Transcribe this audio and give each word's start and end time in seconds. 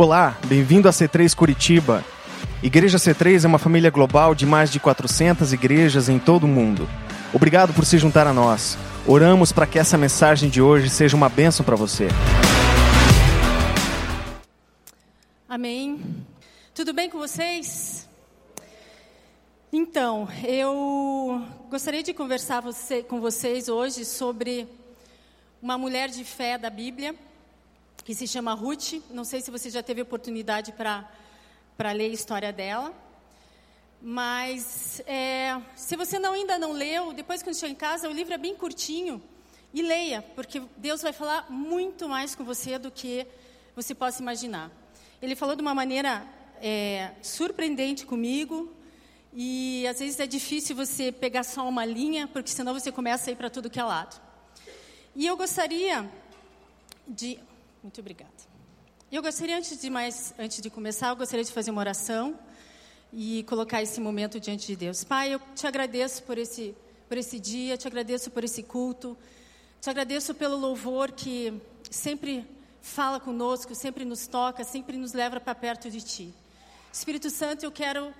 Olá, 0.00 0.38
bem-vindo 0.46 0.88
a 0.88 0.92
C3 0.92 1.34
Curitiba. 1.34 2.04
Igreja 2.62 2.98
C3 2.98 3.42
é 3.42 3.48
uma 3.48 3.58
família 3.58 3.90
global 3.90 4.32
de 4.32 4.46
mais 4.46 4.70
de 4.70 4.78
400 4.78 5.52
igrejas 5.52 6.08
em 6.08 6.20
todo 6.20 6.44
o 6.44 6.46
mundo. 6.46 6.88
Obrigado 7.34 7.74
por 7.74 7.84
se 7.84 7.98
juntar 7.98 8.24
a 8.24 8.32
nós. 8.32 8.78
Oramos 9.08 9.50
para 9.50 9.66
que 9.66 9.76
essa 9.76 9.98
mensagem 9.98 10.48
de 10.48 10.62
hoje 10.62 10.88
seja 10.88 11.16
uma 11.16 11.28
bênção 11.28 11.66
para 11.66 11.74
você. 11.74 12.06
Amém. 15.48 16.00
Tudo 16.72 16.92
bem 16.92 17.10
com 17.10 17.18
vocês? 17.18 18.08
Então, 19.72 20.28
eu 20.46 21.42
gostaria 21.68 22.04
de 22.04 22.14
conversar 22.14 22.60
você, 22.60 23.02
com 23.02 23.20
vocês 23.20 23.68
hoje 23.68 24.04
sobre 24.04 24.68
uma 25.60 25.76
mulher 25.76 26.08
de 26.08 26.22
fé 26.22 26.56
da 26.56 26.70
Bíblia, 26.70 27.16
que 28.08 28.14
se 28.14 28.26
chama 28.26 28.54
Ruth. 28.54 28.94
Não 29.10 29.22
sei 29.22 29.42
se 29.42 29.50
você 29.50 29.68
já 29.68 29.82
teve 29.82 30.00
oportunidade 30.00 30.72
para 30.72 31.92
ler 31.92 32.06
a 32.06 32.14
história 32.14 32.50
dela. 32.50 32.90
Mas 34.00 35.02
é, 35.06 35.60
se 35.76 35.94
você 35.94 36.18
não, 36.18 36.32
ainda 36.32 36.58
não 36.58 36.72
leu, 36.72 37.12
depois 37.12 37.42
quando 37.42 37.54
chegar 37.56 37.70
em 37.70 37.74
casa, 37.74 38.08
o 38.08 38.12
livro 38.12 38.32
é 38.32 38.38
bem 38.38 38.56
curtinho. 38.56 39.22
E 39.74 39.82
leia, 39.82 40.22
porque 40.34 40.62
Deus 40.78 41.02
vai 41.02 41.12
falar 41.12 41.50
muito 41.50 42.08
mais 42.08 42.34
com 42.34 42.44
você 42.44 42.78
do 42.78 42.90
que 42.90 43.26
você 43.76 43.94
possa 43.94 44.22
imaginar. 44.22 44.70
Ele 45.20 45.36
falou 45.36 45.54
de 45.54 45.60
uma 45.60 45.74
maneira 45.74 46.26
é, 46.62 47.10
surpreendente 47.20 48.06
comigo, 48.06 48.74
e 49.34 49.86
às 49.86 49.98
vezes 49.98 50.18
é 50.18 50.26
difícil 50.26 50.74
você 50.74 51.12
pegar 51.12 51.44
só 51.44 51.68
uma 51.68 51.84
linha, 51.84 52.26
porque 52.26 52.48
senão 52.48 52.72
você 52.72 52.90
começa 52.90 53.28
a 53.28 53.32
ir 53.34 53.36
para 53.36 53.50
tudo 53.50 53.68
que 53.68 53.78
é 53.78 53.84
lado. 53.84 54.18
E 55.14 55.26
eu 55.26 55.36
gostaria 55.36 56.10
de. 57.06 57.38
Muito 57.88 58.02
obrigada. 58.02 58.30
Eu 59.10 59.22
gostaria, 59.22 59.56
antes 59.56 59.80
de 59.80 59.88
mais, 59.88 60.34
antes 60.38 60.60
de 60.60 60.68
começar, 60.68 61.08
eu 61.08 61.16
gostaria 61.16 61.42
de 61.42 61.50
fazer 61.50 61.70
uma 61.70 61.80
oração 61.80 62.38
e 63.10 63.44
colocar 63.44 63.82
esse 63.82 63.98
momento 63.98 64.38
diante 64.38 64.66
de 64.66 64.76
Deus. 64.76 65.04
Pai, 65.04 65.32
eu 65.32 65.40
te 65.54 65.66
agradeço 65.66 66.22
por 66.24 66.36
esse, 66.36 66.76
por 67.08 67.16
esse 67.16 67.40
dia, 67.40 67.78
te 67.78 67.86
agradeço 67.86 68.30
por 68.30 68.44
esse 68.44 68.62
culto, 68.62 69.16
te 69.80 69.88
agradeço 69.88 70.34
pelo 70.34 70.58
louvor 70.58 71.12
que 71.12 71.58
sempre 71.90 72.46
fala 72.82 73.18
conosco, 73.18 73.74
sempre 73.74 74.04
nos 74.04 74.26
toca, 74.26 74.64
sempre 74.64 74.98
nos 74.98 75.14
leva 75.14 75.40
para 75.40 75.54
perto 75.54 75.90
de 75.90 76.02
Ti. 76.02 76.34
Espírito 76.92 77.30
Santo, 77.30 77.64
eu 77.64 77.72
quero 77.72 78.12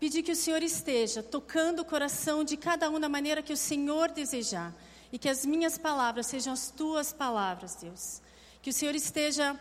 pedir 0.00 0.24
que 0.24 0.32
o 0.32 0.36
Senhor 0.36 0.60
esteja 0.60 1.22
tocando 1.22 1.82
o 1.82 1.84
coração 1.84 2.42
de 2.42 2.56
cada 2.56 2.90
um 2.90 2.98
da 2.98 3.08
maneira 3.08 3.44
que 3.44 3.52
o 3.52 3.56
Senhor 3.56 4.10
desejar 4.10 4.74
e 5.12 5.20
que 5.20 5.28
as 5.28 5.46
minhas 5.46 5.78
palavras 5.78 6.26
sejam 6.26 6.52
as 6.52 6.72
Tuas 6.72 7.12
palavras, 7.12 7.76
Deus. 7.76 8.26
Que 8.68 8.70
o 8.70 8.74
Senhor 8.74 8.94
esteja 8.94 9.58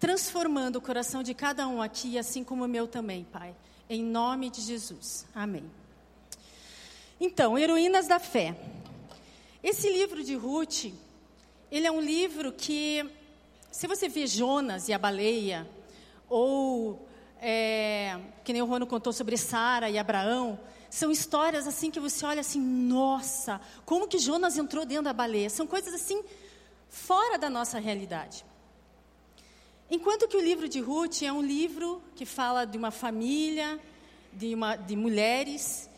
transformando 0.00 0.74
o 0.74 0.80
coração 0.80 1.22
de 1.22 1.32
cada 1.32 1.68
um 1.68 1.80
aqui, 1.80 2.18
assim 2.18 2.42
como 2.42 2.64
o 2.64 2.68
meu 2.68 2.88
também, 2.88 3.22
Pai. 3.22 3.54
Em 3.88 4.02
nome 4.02 4.50
de 4.50 4.60
Jesus. 4.60 5.24
Amém. 5.32 5.62
Então, 7.20 7.56
Heroínas 7.56 8.08
da 8.08 8.18
Fé. 8.18 8.56
Esse 9.62 9.88
livro 9.88 10.24
de 10.24 10.34
Ruth, 10.34 10.86
ele 11.70 11.86
é 11.86 11.92
um 11.92 12.00
livro 12.00 12.50
que, 12.50 13.08
se 13.70 13.86
você 13.86 14.08
vê 14.08 14.26
Jonas 14.26 14.88
e 14.88 14.92
a 14.92 14.98
baleia, 14.98 15.64
ou 16.28 17.08
é, 17.40 18.18
que 18.42 18.52
nem 18.52 18.62
o 18.62 18.66
Rono 18.66 18.84
contou 18.84 19.12
sobre 19.12 19.36
Sara 19.36 19.88
e 19.88 19.96
Abraão, 19.96 20.58
são 20.90 21.12
histórias 21.12 21.68
assim 21.68 21.88
que 21.88 22.00
você 22.00 22.26
olha 22.26 22.40
assim, 22.40 22.60
nossa, 22.60 23.60
como 23.84 24.08
que 24.08 24.18
Jonas 24.18 24.58
entrou 24.58 24.84
dentro 24.84 25.04
da 25.04 25.12
baleia? 25.12 25.48
São 25.48 25.68
coisas 25.68 25.94
assim 25.94 26.20
fora 26.90 27.38
da 27.38 27.48
nossa 27.48 27.78
realidade. 27.78 28.44
Enquanto 29.90 30.28
que 30.28 30.36
o 30.36 30.40
livro 30.40 30.68
de 30.68 30.80
Ruth 30.80 31.22
é 31.22 31.32
um 31.32 31.40
livro 31.40 32.02
que 32.14 32.26
fala 32.26 32.64
de 32.64 32.76
uma 32.76 32.90
família, 32.90 33.80
de, 34.32 34.54
uma, 34.54 34.76
de 34.76 34.94
mulheres, 34.94 35.88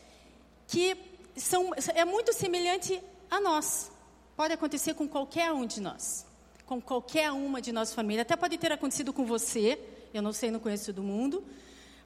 que 0.67 0.95
são, 1.35 1.71
é 1.93 2.05
muito 2.05 2.33
semelhante 2.33 3.01
a 3.29 3.39
nós. 3.39 3.91
Pode 4.35 4.53
acontecer 4.53 4.93
com 4.93 5.07
qualquer 5.07 5.51
um 5.51 5.65
de 5.65 5.81
nós, 5.81 6.25
com 6.65 6.81
qualquer 6.81 7.31
uma 7.31 7.61
de 7.61 7.71
nossa 7.71 7.93
família. 7.93 8.21
Até 8.21 8.35
pode 8.35 8.57
ter 8.57 8.71
acontecido 8.71 9.13
com 9.13 9.25
você, 9.25 9.79
eu 10.13 10.21
não 10.21 10.33
sei, 10.33 10.49
não 10.49 10.59
conheço 10.59 10.91
do 10.93 11.03
mundo, 11.03 11.43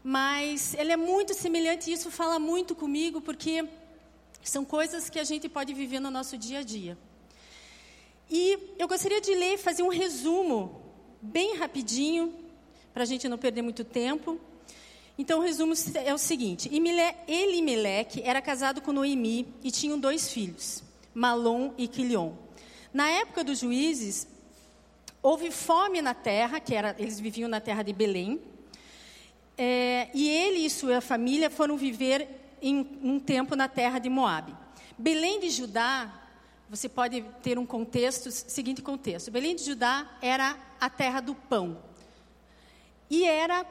mas 0.03 0.73
ele 0.73 0.91
é 0.91 0.97
muito 0.97 1.33
semelhante 1.33 1.89
e 1.89 1.93
isso 1.93 2.11
fala 2.11 2.39
muito 2.39 2.75
comigo 2.75 3.21
porque 3.21 3.65
são 4.43 4.63
coisas 4.65 5.09
que 5.09 5.19
a 5.19 5.23
gente 5.23 5.47
pode 5.47 5.73
viver 5.73 5.99
no 5.99 6.11
nosso 6.11 6.37
dia 6.37 6.59
a 6.59 6.63
dia. 6.63 6.97
E 8.29 8.75
eu 8.77 8.87
gostaria 8.87 9.21
de 9.21 9.33
ler, 9.33 9.57
fazer 9.57 9.83
um 9.83 9.89
resumo 9.89 10.81
bem 11.21 11.55
rapidinho, 11.55 12.33
para 12.93 13.03
a 13.03 13.05
gente 13.05 13.29
não 13.29 13.37
perder 13.37 13.61
muito 13.61 13.83
tempo. 13.83 14.39
Então, 15.17 15.39
o 15.39 15.41
resumo 15.41 15.73
é 16.03 16.13
o 16.13 16.17
seguinte: 16.17 16.69
Elimeleque 17.27 18.21
era 18.23 18.41
casado 18.41 18.81
com 18.81 18.91
Noemi 18.91 19.47
e 19.63 19.71
tinham 19.71 19.99
dois 19.99 20.31
filhos, 20.31 20.83
Malom 21.13 21.73
e 21.77 21.87
Quilion. 21.87 22.33
Na 22.93 23.09
época 23.09 23.43
dos 23.43 23.59
juízes, 23.59 24.27
houve 25.21 25.51
fome 25.51 26.01
na 26.01 26.13
terra, 26.13 26.59
que 26.59 26.75
era, 26.75 26.95
eles 26.99 27.19
viviam 27.19 27.49
na 27.49 27.59
terra 27.59 27.83
de 27.83 27.93
Belém, 27.93 28.41
é, 29.57 30.09
e 30.13 30.29
ele 30.29 30.65
e 30.65 30.69
sua 30.69 31.01
família 31.01 31.49
foram 31.49 31.77
viver 31.77 32.27
em 32.61 32.87
um 33.01 33.19
tempo 33.19 33.55
na 33.55 33.67
terra 33.67 33.99
de 33.99 34.09
Moabe. 34.09 34.55
Belém 34.97 35.39
de 35.39 35.49
Judá, 35.49 36.26
você 36.69 36.89
pode 36.89 37.21
ter 37.41 37.57
um 37.57 37.65
contexto, 37.65 38.29
seguinte 38.31 38.81
contexto. 38.81 39.31
Belém 39.31 39.55
de 39.55 39.63
Judá 39.63 40.17
era 40.21 40.57
a 40.79 40.89
terra 40.89 41.21
do 41.21 41.33
pão. 41.33 41.77
E 43.09 43.23
era, 43.23 43.65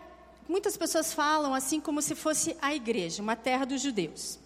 muitas 0.49 0.77
pessoas 0.77 1.13
falam 1.13 1.55
assim 1.55 1.81
como 1.81 2.01
se 2.01 2.15
fosse 2.15 2.57
a 2.61 2.75
igreja, 2.75 3.23
uma 3.23 3.37
terra 3.37 3.67
dos 3.67 3.83
judeus. 3.83 4.39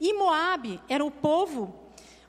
E 0.00 0.14
Moabe 0.14 0.80
era 0.88 1.04
o 1.04 1.10
povo, 1.10 1.74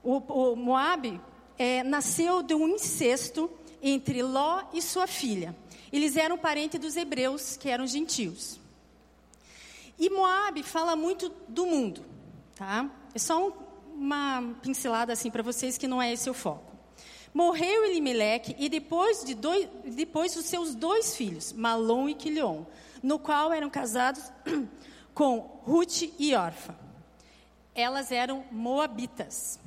o, 0.04 0.18
o 0.18 0.56
Moabe 0.56 1.20
é, 1.58 1.84
nasceu 1.84 2.42
de 2.42 2.54
um 2.54 2.68
incesto 2.68 3.50
entre 3.82 4.22
Ló 4.22 4.64
e 4.74 4.82
sua 4.82 5.08
filha. 5.08 5.56
Eles 5.92 6.18
eram 6.18 6.38
parentes 6.38 6.80
dos 6.80 6.98
hebreus, 6.98 7.56
que 7.56 7.70
eram 7.70 7.88
gentios. 7.88 8.60
E 9.98 10.10
Moab 10.10 10.62
fala 10.64 10.96
muito 10.96 11.30
do 11.48 11.66
mundo, 11.66 12.06
tá? 12.56 12.90
É 13.14 13.20
só 13.20 13.48
um, 13.48 13.52
uma 14.00 14.56
pincelada 14.62 15.12
assim 15.12 15.30
para 15.30 15.44
vocês 15.44 15.78
que 15.78 15.88
não 15.88 16.02
é 16.02 16.14
esse 16.14 16.30
o 16.30 16.34
foco. 16.34 16.74
Morreu 17.34 17.86
Elimeleque 17.86 18.56
e 18.58 18.70
depois 18.70 19.24
de 19.24 19.36
dois, 19.36 19.68
depois 19.86 20.36
os 20.36 20.46
seus 20.46 20.74
dois 20.74 21.16
filhos, 21.16 21.54
Malom 21.54 22.10
e 22.10 22.16
Quilion, 22.16 22.64
no 23.04 23.20
qual 23.20 23.54
eram 23.54 23.70
casados 23.70 24.24
com 25.14 25.40
Ruth 25.64 26.04
e 26.18 26.34
Orfa. 26.34 26.76
Elas 27.76 28.12
eram 28.12 28.44
moabitas. 28.52 29.60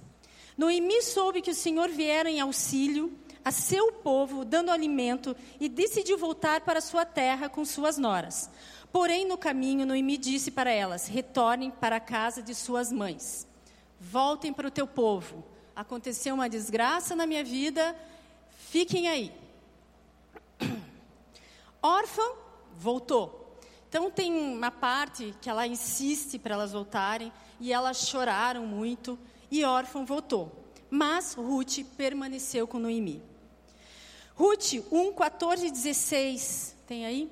Noemi 0.57 1.03
soube 1.03 1.41
que 1.41 1.51
o 1.51 1.55
Senhor 1.55 1.89
viera 1.89 2.29
em 2.29 2.41
auxílio 2.41 3.13
a 3.45 3.51
seu 3.51 3.93
povo, 3.93 4.45
dando 4.45 4.71
alimento, 4.71 5.37
e 5.61 5.69
decidiu 5.69 6.17
voltar 6.17 6.61
para 6.61 6.81
sua 6.81 7.05
terra 7.05 7.49
com 7.49 7.65
suas 7.65 7.99
noras. 7.99 8.49
Porém, 8.93 9.27
no 9.27 9.37
caminho, 9.37 9.87
Noemi 9.87 10.17
disse 10.17 10.51
para 10.51 10.71
elas: 10.71 11.07
retornem 11.07 11.71
para 11.71 11.97
a 11.97 12.01
casa 12.01 12.43
de 12.43 12.55
suas 12.55 12.93
mães. 12.93 13.47
Voltem 14.11 14.53
para 14.53 14.67
o 14.67 14.71
teu 14.71 14.87
povo. 14.87 15.45
Aconteceu 15.77 16.35
uma 16.35 16.49
desgraça 16.49 17.15
na 17.15 17.25
minha 17.25 17.45
vida, 17.45 17.97
fiquem 18.69 19.09
aí. 19.09 19.33
Órfã 21.81 22.23
voltou. 22.77 23.57
Então 23.89 24.11
tem 24.11 24.33
uma 24.33 24.71
parte 24.71 25.35
que 25.41 25.49
ela 25.49 25.67
insiste 25.67 26.39
para 26.39 26.55
elas 26.55 26.73
voltarem 26.73 27.33
e 27.61 27.73
elas 27.73 28.09
choraram 28.09 28.67
muito 28.67 29.19
e 29.51 29.65
órfã 29.65 30.05
voltou. 30.05 30.51
Mas 30.91 31.35
Ruth 31.35 31.85
permaneceu 31.97 32.67
com 32.67 32.79
Noemi. 32.79 33.23
Ruth 34.35 34.75
1, 34.91 35.13
14 35.13 35.67
e 35.67 35.71
16. 35.71 36.77
Tem 36.87 37.07
aí? 37.07 37.31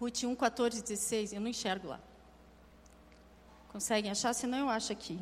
Ruth 0.00 0.24
1, 0.24 0.34
14 0.34 0.80
e 0.80 0.82
16. 0.82 1.32
Eu 1.32 1.40
não 1.40 1.48
enxergo 1.48 1.88
lá. 1.88 2.00
Conseguem 3.68 4.10
achar? 4.10 4.34
Senão 4.34 4.58
eu 4.58 4.68
acho 4.68 4.92
aqui. 4.92 5.18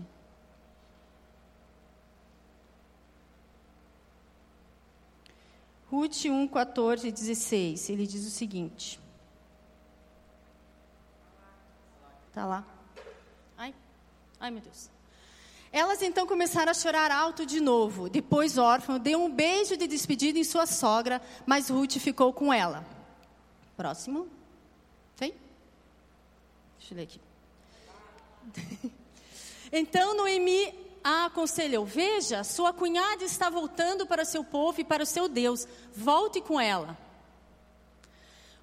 Ruth 5.91 6.25
1, 6.27 6.47
14 6.47 7.09
e 7.09 7.13
16. 7.13 7.91
Ele 7.91 8.07
diz 8.07 8.25
o 8.25 8.31
seguinte. 8.31 9.01
Está 12.29 12.47
lá. 12.47 12.65
Ai, 13.59 13.75
ai 14.39 14.51
meu 14.53 14.61
Deus. 14.61 14.89
Elas 15.73 16.01
então 16.01 16.27
começaram 16.27 16.71
a 16.71 16.75
chorar 16.75 17.11
alto 17.11 17.45
de 17.45 17.61
novo. 17.61 18.09
Depois, 18.09 18.57
órfão 18.57 18.99
deu 18.99 19.21
um 19.23 19.33
beijo 19.33 19.77
de 19.77 19.87
despedida 19.89 20.39
em 20.39 20.45
sua 20.45 20.65
sogra, 20.65 21.21
mas 21.45 21.69
Ruth 21.69 21.99
ficou 21.99 22.33
com 22.33 22.53
ela. 22.53 22.87
Próximo. 23.77 24.29
Tem? 25.17 25.35
Deixa 26.79 26.95
eu 26.95 26.99
ler 26.99 27.03
aqui. 27.03 27.21
então 29.73 30.17
Noemi 30.17 30.80
a 31.03 31.27
aconselhou: 31.27 31.85
Veja, 31.85 32.45
sua 32.45 32.73
cunhada 32.73 33.25
está 33.25 33.49
voltando 33.51 34.07
para 34.07 34.25
seu 34.25 34.45
povo 34.45 34.81
e 34.81 34.85
para 34.85 35.03
o 35.03 35.07
seu 35.07 35.29
Deus. 35.29 35.67
Volte 35.95 36.41
com 36.41 36.61
ela. 36.61 36.97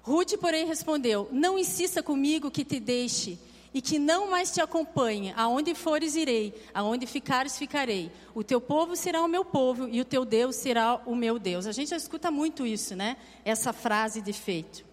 Ruth, 0.02 0.36
porém, 0.40 0.66
respondeu: 0.66 1.28
Não 1.30 1.58
insista 1.58 2.02
comigo 2.02 2.50
que 2.50 2.64
te 2.64 2.80
deixe 2.80 3.38
e 3.74 3.82
que 3.82 3.98
não 3.98 4.30
mais 4.30 4.50
te 4.50 4.60
acompanhe. 4.60 5.32
Aonde 5.36 5.74
fores, 5.74 6.16
irei. 6.16 6.54
Aonde 6.72 7.06
ficares, 7.06 7.58
ficarei. 7.58 8.10
O 8.34 8.42
teu 8.42 8.60
povo 8.60 8.96
será 8.96 9.22
o 9.22 9.28
meu 9.28 9.44
povo 9.44 9.88
e 9.88 10.00
o 10.00 10.04
teu 10.04 10.24
Deus 10.24 10.56
será 10.56 11.00
o 11.04 11.14
meu 11.14 11.38
Deus. 11.38 11.66
A 11.66 11.72
gente 11.72 11.90
já 11.90 11.96
escuta 11.96 12.30
muito 12.30 12.66
isso, 12.66 12.96
né? 12.96 13.16
Essa 13.44 13.72
frase 13.72 14.20
de 14.20 14.32
feito. 14.32 14.84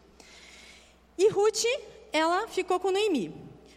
E 1.17 1.29
Ruth, 1.29 1.63
ela 2.11 2.47
ficou 2.47 2.79
com 2.79 2.91
Noemi. 2.91 3.33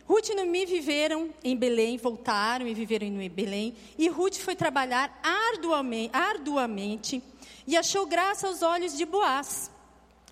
Ruth 0.09 0.31
e 0.31 0.35
Noemi 0.35 0.65
viveram 0.65 1.29
em 1.45 1.55
Belém, 1.55 1.99
voltaram 1.99 2.67
e 2.67 2.73
viveram 2.73 3.07
em 3.07 3.29
Belém. 3.29 3.77
E 3.99 4.09
Ruth 4.09 4.37
foi 4.37 4.57
trabalhar 4.57 5.21
arduamente, 5.23 6.17
arduamente 6.17 7.23
e 7.67 7.77
achou 7.77 8.07
graça 8.07 8.47
aos 8.47 8.63
olhos 8.63 8.97
de 8.97 9.05
Boaz. 9.05 9.71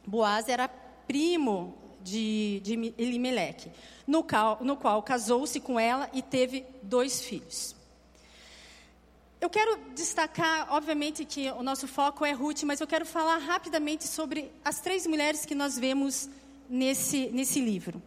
Boaz 0.06 0.49
era 0.49 0.67
primo 0.67 1.76
de, 2.02 2.61
de 2.64 2.94
Elimeleque, 2.96 3.70
no 4.06 4.23
qual, 4.23 4.58
no 4.62 4.78
qual 4.78 5.02
casou-se 5.02 5.61
com 5.61 5.78
ela 5.78 6.08
e 6.14 6.23
teve 6.23 6.64
dois 6.82 7.20
filhos. 7.20 7.76
Eu 9.38 9.50
quero 9.50 9.78
destacar, 9.94 10.73
obviamente, 10.73 11.26
que 11.26 11.50
o 11.50 11.62
nosso 11.62 11.87
foco 11.87 12.25
é 12.25 12.32
Ruth, 12.32 12.62
mas 12.62 12.81
eu 12.81 12.87
quero 12.87 13.05
falar 13.05 13.37
rapidamente 13.37 14.08
sobre 14.08 14.50
as 14.64 14.81
três 14.81 15.06
mulheres 15.06 15.44
que 15.44 15.55
nós 15.55 15.78
vemos 15.78 16.31
nesse, 16.67 17.28
nesse 17.28 17.61
livro. 17.61 18.00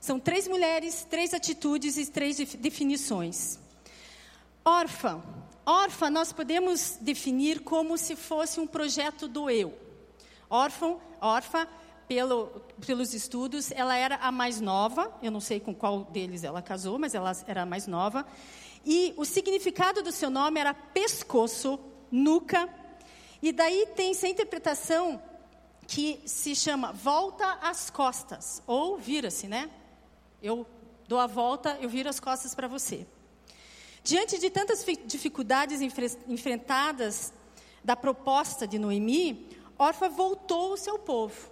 São 0.00 0.20
três 0.20 0.46
mulheres, 0.46 1.06
três 1.08 1.34
atitudes 1.34 1.96
e 1.96 2.06
três 2.06 2.38
definições. 2.56 3.58
Órfã. 4.64 5.22
Órfã 5.66 6.08
nós 6.08 6.32
podemos 6.32 6.98
definir 7.00 7.60
como 7.60 7.98
se 7.98 8.16
fosse 8.16 8.60
um 8.60 8.66
projeto 8.66 9.28
do 9.28 9.50
eu. 9.50 9.76
Órfão, 10.48 11.00
órfã 11.20 11.66
pelo, 12.06 12.46
pelos 12.86 13.12
estudos, 13.12 13.70
ela 13.72 13.94
era 13.94 14.16
a 14.16 14.32
mais 14.32 14.60
nova, 14.60 15.12
eu 15.22 15.30
não 15.30 15.40
sei 15.40 15.60
com 15.60 15.74
qual 15.74 16.04
deles 16.04 16.42
ela 16.42 16.62
casou, 16.62 16.98
mas 16.98 17.14
ela 17.14 17.36
era 17.46 17.62
a 17.62 17.66
mais 17.66 17.86
nova. 17.86 18.26
E 18.84 19.12
o 19.16 19.24
significado 19.26 20.02
do 20.02 20.10
seu 20.10 20.30
nome 20.30 20.58
era 20.58 20.72
pescoço, 20.72 21.78
nuca. 22.10 22.68
E 23.42 23.52
daí 23.52 23.86
tem 23.94 24.12
essa 24.12 24.26
interpretação 24.26 25.22
que 25.86 26.20
se 26.24 26.54
chama 26.54 26.92
volta 26.92 27.58
às 27.60 27.90
costas, 27.90 28.62
ou 28.66 28.96
vira-se, 28.96 29.46
né? 29.46 29.70
Eu 30.42 30.66
dou 31.08 31.18
a 31.18 31.26
volta, 31.26 31.78
eu 31.80 31.88
viro 31.88 32.08
as 32.08 32.20
costas 32.20 32.54
para 32.54 32.68
você. 32.68 33.06
Diante 34.04 34.38
de 34.38 34.50
tantas 34.50 34.84
dificuldades 35.04 35.80
enfrentadas 36.26 37.32
da 37.82 37.96
proposta 37.96 38.66
de 38.66 38.78
Noemi, 38.78 39.48
Orfa 39.78 40.08
voltou 40.08 40.72
ao 40.72 40.76
seu 40.76 40.98
povo. 40.98 41.50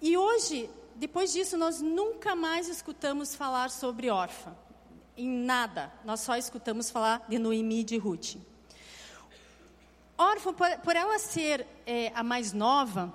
E 0.00 0.16
hoje, 0.16 0.68
depois 0.96 1.32
disso, 1.32 1.56
nós 1.56 1.80
nunca 1.80 2.34
mais 2.34 2.68
escutamos 2.68 3.34
falar 3.34 3.70
sobre 3.70 4.10
órfã. 4.10 4.54
Em 5.16 5.28
nada. 5.28 5.92
Nós 6.04 6.20
só 6.20 6.36
escutamos 6.36 6.90
falar 6.90 7.24
de 7.28 7.38
Noemi 7.38 7.80
e 7.80 7.84
de 7.84 7.98
Ruth. 7.98 8.36
Órfã, 10.18 10.52
por, 10.52 10.68
por 10.78 10.96
ela 10.96 11.18
ser 11.18 11.66
é, 11.86 12.12
a 12.14 12.22
mais 12.22 12.52
nova, 12.52 13.12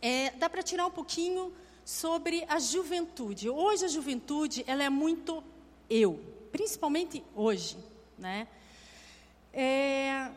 é, 0.00 0.30
dá 0.32 0.48
para 0.48 0.62
tirar 0.62 0.86
um 0.86 0.90
pouquinho 0.90 1.52
sobre 1.86 2.44
a 2.48 2.58
juventude. 2.58 3.48
Hoje 3.48 3.84
a 3.84 3.88
juventude 3.88 4.64
ela 4.66 4.82
é 4.82 4.90
muito 4.90 5.40
eu, 5.88 6.20
principalmente 6.50 7.22
hoje, 7.32 7.78
né? 8.18 8.48
É, 9.52 10.28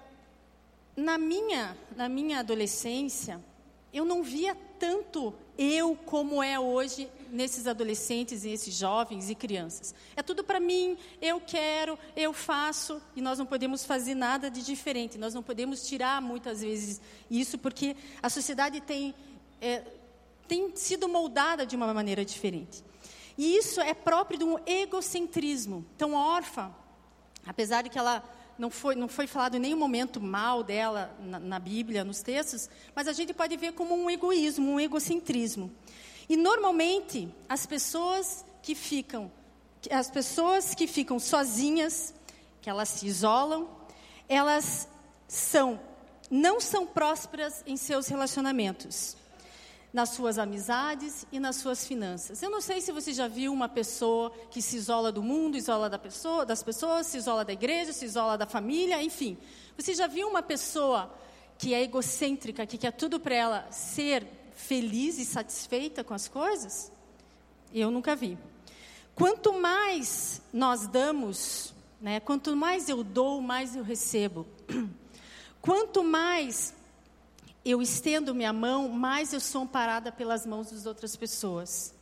na 0.96 1.18
minha 1.18 1.76
na 1.96 2.08
minha 2.08 2.40
adolescência 2.40 3.44
eu 3.92 4.06
não 4.06 4.22
via 4.22 4.56
tanto 4.78 5.34
eu 5.58 5.96
como 6.06 6.44
é 6.44 6.60
hoje 6.60 7.10
nesses 7.32 7.66
adolescentes 7.66 8.44
e 8.44 8.50
esses 8.50 8.76
jovens 8.76 9.32
e 9.32 9.36
crianças. 9.36 9.96
É 10.16 10.22
tudo 10.22 10.44
para 10.44 10.60
mim, 10.60 11.00
eu 11.20 11.42
quero, 11.42 11.98
eu 12.16 12.32
faço, 12.32 13.02
e 13.16 13.22
nós 13.22 13.40
não 13.40 13.46
podemos 13.48 13.84
fazer 13.84 14.14
nada 14.14 14.52
de 14.52 14.64
diferente. 14.64 15.18
Nós 15.18 15.34
não 15.34 15.44
podemos 15.44 15.86
tirar 15.86 16.22
muitas 16.22 16.62
vezes 16.62 17.02
isso, 17.30 17.58
porque 17.58 17.96
a 18.22 18.30
sociedade 18.30 18.80
tem, 18.80 19.14
é, 19.60 19.84
tem 20.50 20.76
sido 20.76 21.08
moldada 21.08 21.64
de 21.64 21.76
uma 21.76 21.94
maneira 21.94 22.26
diferente. 22.26 22.84
E 23.38 23.56
isso 23.56 23.80
é 23.80 23.94
próprio 23.94 24.40
de 24.40 24.44
um 24.44 24.58
egocentrismo. 24.66 25.86
Então, 25.96 26.14
órfã, 26.14 26.74
apesar 27.46 27.84
de 27.84 27.90
que 27.90 28.00
ela 28.00 28.24
não 28.58 28.72
foi, 28.72 28.96
não 28.96 29.08
foi 29.08 29.28
falado 29.28 29.56
em 29.56 29.60
nenhum 29.60 29.78
momento 29.78 30.20
mal 30.20 30.64
dela 30.64 31.16
na, 31.22 31.40
na 31.40 31.60
Bíblia, 31.60 32.04
nos 32.04 32.22
textos, 32.22 32.68
mas 32.96 33.08
a 33.08 33.14
gente 33.14 33.32
pode 33.32 33.56
ver 33.56 33.74
como 33.74 33.96
um 33.96 34.10
egoísmo, 34.10 34.72
um 34.72 34.80
egocentrismo. 34.80 35.72
E 36.28 36.36
normalmente 36.36 37.34
as 37.48 37.68
pessoas 37.68 38.44
que 38.64 38.74
ficam, 38.74 39.32
as 39.92 40.10
pessoas 40.10 40.74
que 40.74 40.88
ficam 40.88 41.20
sozinhas, 41.20 42.14
que 42.60 42.70
elas 42.70 42.90
se 42.90 43.06
isolam, 43.06 43.70
elas 44.28 44.90
são 45.28 45.80
não 46.32 46.60
são 46.60 46.86
prósperas 46.86 47.64
em 47.66 47.76
seus 47.76 48.08
relacionamentos 48.08 49.18
nas 49.92 50.10
suas 50.10 50.38
amizades 50.38 51.26
e 51.32 51.40
nas 51.40 51.56
suas 51.56 51.86
finanças. 51.86 52.44
Eu 52.44 52.50
não 52.50 52.62
sei 52.62 52.80
se 52.80 52.92
você 52.92 53.12
já 53.12 53.28
viu 53.28 53.52
uma 53.52 53.68
pessoa 53.68 54.32
que 54.52 54.62
se 54.62 54.78
isola 54.78 55.12
do 55.12 55.24
mundo, 55.24 55.58
isola 55.58 55.90
da 55.90 55.98
pessoa, 55.98 56.46
das 56.46 56.62
pessoas, 56.62 57.08
se 57.08 57.18
isola 57.18 57.44
da 57.44 57.54
igreja, 57.54 57.92
se 57.92 58.06
isola 58.06 58.38
da 58.38 58.46
família, 58.46 59.02
enfim. 59.02 59.38
Você 59.78 59.94
já 59.94 60.08
viu 60.08 60.28
uma 60.28 60.44
pessoa 60.44 61.12
que 61.58 61.74
é 61.74 61.82
egocêntrica, 61.82 62.66
que 62.66 62.78
quer 62.78 62.92
tudo 62.92 63.20
para 63.20 63.36
ela 63.36 63.72
ser 63.72 64.26
feliz 64.54 65.18
e 65.18 65.26
satisfeita 65.26 66.04
com 66.04 66.14
as 66.14 66.28
coisas? 66.28 66.92
Eu 67.74 67.90
nunca 67.90 68.16
vi. 68.16 68.38
Quanto 69.16 69.54
mais 69.54 70.42
nós 70.54 70.88
damos, 70.88 71.74
né, 72.00 72.20
quanto 72.20 72.56
mais 72.56 72.88
eu 72.88 73.04
dou, 73.04 73.42
mais 73.42 73.76
eu 73.76 73.84
recebo. 73.84 74.46
Quanto 75.62 76.02
mais 76.06 76.74
eu 77.70 77.82
estendo 77.82 78.34
minha 78.34 78.52
mão, 78.54 78.90
mais 78.90 79.34
eu 79.34 79.40
sou 79.40 79.62
amparada 79.62 80.12
pelas 80.12 80.46
mãos 80.46 80.72
das 80.72 80.86
outras 80.86 81.16
pessoas. 81.16 81.94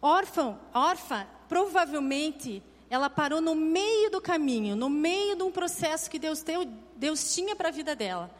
Órfã, 0.00 0.58
órfã, 0.72 1.26
provavelmente 1.48 2.62
ela 2.88 3.10
parou 3.10 3.40
no 3.40 3.54
meio 3.54 4.10
do 4.10 4.20
caminho, 4.20 4.76
no 4.76 4.88
meio 4.88 5.36
de 5.36 5.42
um 5.42 5.50
processo 5.50 6.10
que 6.10 6.18
Deus, 6.18 6.42
deu, 6.42 6.64
Deus 6.96 7.34
tinha 7.34 7.56
para 7.56 7.68
a 7.68 7.72
vida 7.72 7.96
dela. 7.96 8.30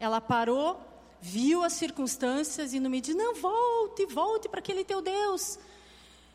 Ela 0.00 0.20
parou, 0.20 0.80
viu 1.20 1.62
as 1.62 1.74
circunstâncias 1.74 2.72
e 2.72 2.80
não 2.80 2.90
me 2.90 3.00
disse: 3.00 3.16
Não, 3.16 3.34
volte, 3.34 4.06
volte 4.06 4.48
para 4.48 4.60
aquele 4.60 4.84
teu 4.84 5.02
Deus. 5.02 5.58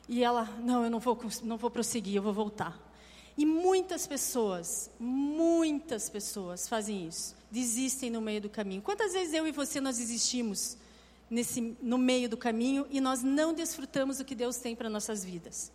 E 0.08 0.24
ela: 0.24 0.50
Não, 0.60 0.84
eu 0.84 0.90
não 0.90 1.00
vou, 1.00 1.18
não 1.44 1.58
vou 1.58 1.72
prosseguir, 1.72 2.18
eu 2.18 2.22
vou 2.22 2.34
voltar. 2.34 2.78
E 3.38 3.46
muitas 3.46 4.06
pessoas, 4.06 4.92
muitas 5.00 6.10
pessoas 6.10 6.68
fazem 6.68 7.08
isso 7.08 7.43
desistem 7.54 8.10
no 8.10 8.20
meio 8.20 8.42
do 8.42 8.50
caminho. 8.50 8.82
Quantas 8.82 9.14
vezes 9.14 9.32
eu 9.32 9.46
e 9.46 9.52
você 9.52 9.80
nós 9.80 10.00
desistimos 10.00 10.76
nesse, 11.30 11.78
no 11.84 12.00
meio 12.00 12.28
do 12.28 12.36
caminho 12.36 12.88
e 12.90 13.00
nós 13.00 13.22
não 13.22 13.54
desfrutamos 13.54 14.18
do 14.18 14.26
que 14.26 14.34
Deus 14.34 14.58
tem 14.58 14.76
para 14.76 14.90
nossas 14.90 15.24
vidas? 15.24 15.72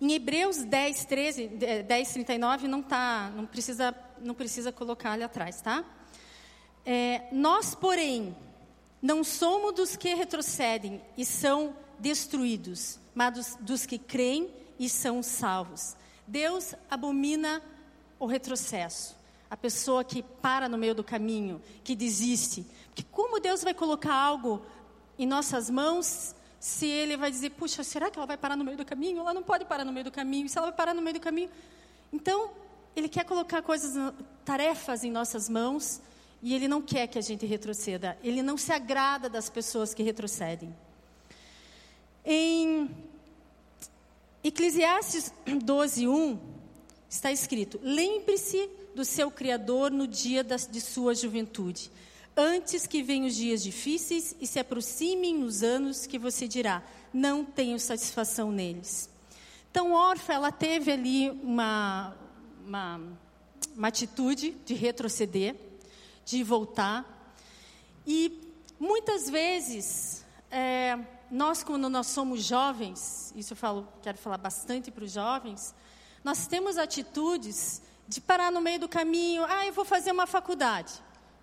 Em 0.00 0.12
Hebreus 0.12 0.64
10, 0.64 1.04
13, 1.04 1.46
10, 1.86 2.12
39, 2.12 2.66
não, 2.66 2.82
tá, 2.82 3.32
não, 3.36 3.46
precisa, 3.46 3.94
não 4.18 4.34
precisa 4.34 4.72
colocar 4.72 5.12
ali 5.12 5.22
atrás, 5.22 5.60
tá? 5.60 5.84
É, 6.84 7.28
nós, 7.30 7.76
porém, 7.76 8.36
não 9.00 9.22
somos 9.22 9.72
dos 9.72 9.94
que 9.94 10.14
retrocedem 10.14 11.00
e 11.16 11.24
são 11.24 11.76
destruídos, 12.00 12.98
mas 13.14 13.34
dos, 13.34 13.56
dos 13.60 13.86
que 13.86 13.98
creem 13.98 14.50
e 14.80 14.88
são 14.88 15.22
salvos. 15.22 15.96
Deus 16.26 16.74
abomina 16.90 17.62
o 18.18 18.26
retrocesso 18.26 19.22
a 19.54 19.56
pessoa 19.56 20.02
que 20.02 20.20
para 20.20 20.68
no 20.68 20.76
meio 20.76 20.96
do 20.96 21.04
caminho, 21.04 21.62
que 21.84 21.94
desiste. 21.94 22.66
Porque 22.86 23.04
como 23.04 23.38
Deus 23.38 23.62
vai 23.62 23.72
colocar 23.72 24.12
algo 24.12 24.60
em 25.16 25.24
nossas 25.24 25.70
mãos 25.70 26.34
se 26.58 26.86
Ele 26.86 27.16
vai 27.16 27.30
dizer, 27.30 27.50
puxa, 27.50 27.84
será 27.84 28.10
que 28.10 28.18
ela 28.18 28.26
vai 28.26 28.36
parar 28.36 28.56
no 28.56 28.64
meio 28.64 28.76
do 28.76 28.84
caminho? 28.84 29.20
Ela 29.20 29.32
não 29.32 29.44
pode 29.44 29.64
parar 29.64 29.84
no 29.84 29.92
meio 29.92 30.06
do 30.06 30.10
caminho. 30.10 30.48
Se 30.48 30.58
ela 30.58 30.66
vai 30.66 30.76
parar 30.76 30.92
no 30.92 31.00
meio 31.00 31.14
do 31.14 31.20
caminho. 31.20 31.48
Então, 32.12 32.50
Ele 32.96 33.08
quer 33.08 33.24
colocar 33.24 33.62
coisas, 33.62 34.12
tarefas 34.44 35.04
em 35.04 35.10
nossas 35.12 35.48
mãos 35.48 36.00
e 36.42 36.52
Ele 36.52 36.66
não 36.66 36.82
quer 36.82 37.06
que 37.06 37.16
a 37.16 37.22
gente 37.22 37.46
retroceda. 37.46 38.18
Ele 38.24 38.42
não 38.42 38.56
se 38.56 38.72
agrada 38.72 39.28
das 39.28 39.48
pessoas 39.48 39.94
que 39.94 40.02
retrocedem. 40.02 40.74
Em 42.24 42.90
Eclesiastes 44.42 45.32
12, 45.46 46.08
1, 46.08 46.38
está 47.08 47.30
escrito: 47.30 47.78
Lembre-se 47.84 48.68
do 48.94 49.04
seu 49.04 49.30
Criador 49.30 49.90
no 49.90 50.06
dia 50.06 50.44
da, 50.44 50.56
de 50.56 50.80
sua 50.80 51.14
juventude, 51.14 51.90
antes 52.36 52.86
que 52.86 53.02
venham 53.02 53.26
os 53.26 53.34
dias 53.34 53.62
difíceis 53.62 54.34
e 54.40 54.46
se 54.46 54.58
aproximem 54.58 55.42
os 55.42 55.62
anos 55.62 56.06
que 56.06 56.18
você 56.18 56.46
dirá: 56.46 56.82
não 57.12 57.44
tenho 57.44 57.78
satisfação 57.78 58.50
neles. 58.52 59.08
Então, 59.70 59.92
Orfa, 59.92 60.32
ela 60.32 60.52
teve 60.52 60.92
ali 60.92 61.30
uma, 61.30 62.16
uma, 62.64 63.00
uma 63.76 63.88
atitude 63.88 64.52
de 64.64 64.74
retroceder, 64.74 65.56
de 66.24 66.42
voltar, 66.44 67.04
e 68.06 68.40
muitas 68.78 69.28
vezes 69.28 70.24
é, 70.50 70.96
nós 71.30 71.64
quando 71.64 71.88
nós 71.88 72.06
somos 72.06 72.44
jovens, 72.44 73.32
isso 73.34 73.54
eu 73.54 73.56
falo, 73.56 73.88
quero 74.02 74.16
falar 74.18 74.38
bastante 74.38 74.90
para 74.90 75.02
os 75.02 75.10
jovens, 75.10 75.74
nós 76.22 76.46
temos 76.46 76.78
atitudes 76.78 77.82
de 78.06 78.20
parar 78.20 78.50
no 78.52 78.60
meio 78.60 78.80
do 78.80 78.88
caminho, 78.88 79.44
ah, 79.44 79.66
eu 79.66 79.72
vou 79.72 79.84
fazer 79.84 80.12
uma 80.12 80.26
faculdade, 80.26 80.92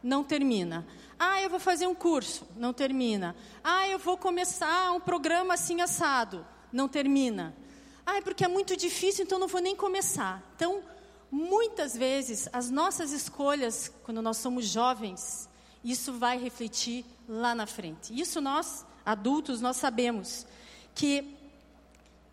não 0.03 0.23
termina. 0.23 0.85
Ah, 1.19 1.41
eu 1.41 1.49
vou 1.49 1.59
fazer 1.59 1.85
um 1.87 1.93
curso, 1.93 2.47
não 2.55 2.73
termina. 2.73 3.35
Ah, 3.63 3.87
eu 3.87 3.99
vou 3.99 4.17
começar 4.17 4.91
um 4.91 4.99
programa 4.99 5.53
assim 5.53 5.81
assado, 5.81 6.45
não 6.71 6.87
termina. 6.87 7.55
Ah, 8.05 8.21
porque 8.23 8.43
é 8.43 8.47
muito 8.47 8.75
difícil, 8.75 9.23
então 9.23 9.37
não 9.37 9.47
vou 9.47 9.61
nem 9.61 9.75
começar. 9.75 10.43
Então, 10.55 10.83
muitas 11.31 11.95
vezes, 11.95 12.49
as 12.51 12.69
nossas 12.69 13.11
escolhas, 13.11 13.91
quando 14.03 14.21
nós 14.21 14.37
somos 14.37 14.65
jovens, 14.65 15.47
isso 15.83 16.13
vai 16.13 16.37
refletir 16.37 17.05
lá 17.27 17.55
na 17.55 17.65
frente. 17.65 18.19
Isso 18.19 18.41
nós, 18.41 18.85
adultos, 19.05 19.61
nós 19.61 19.77
sabemos 19.77 20.45
que 20.93 21.37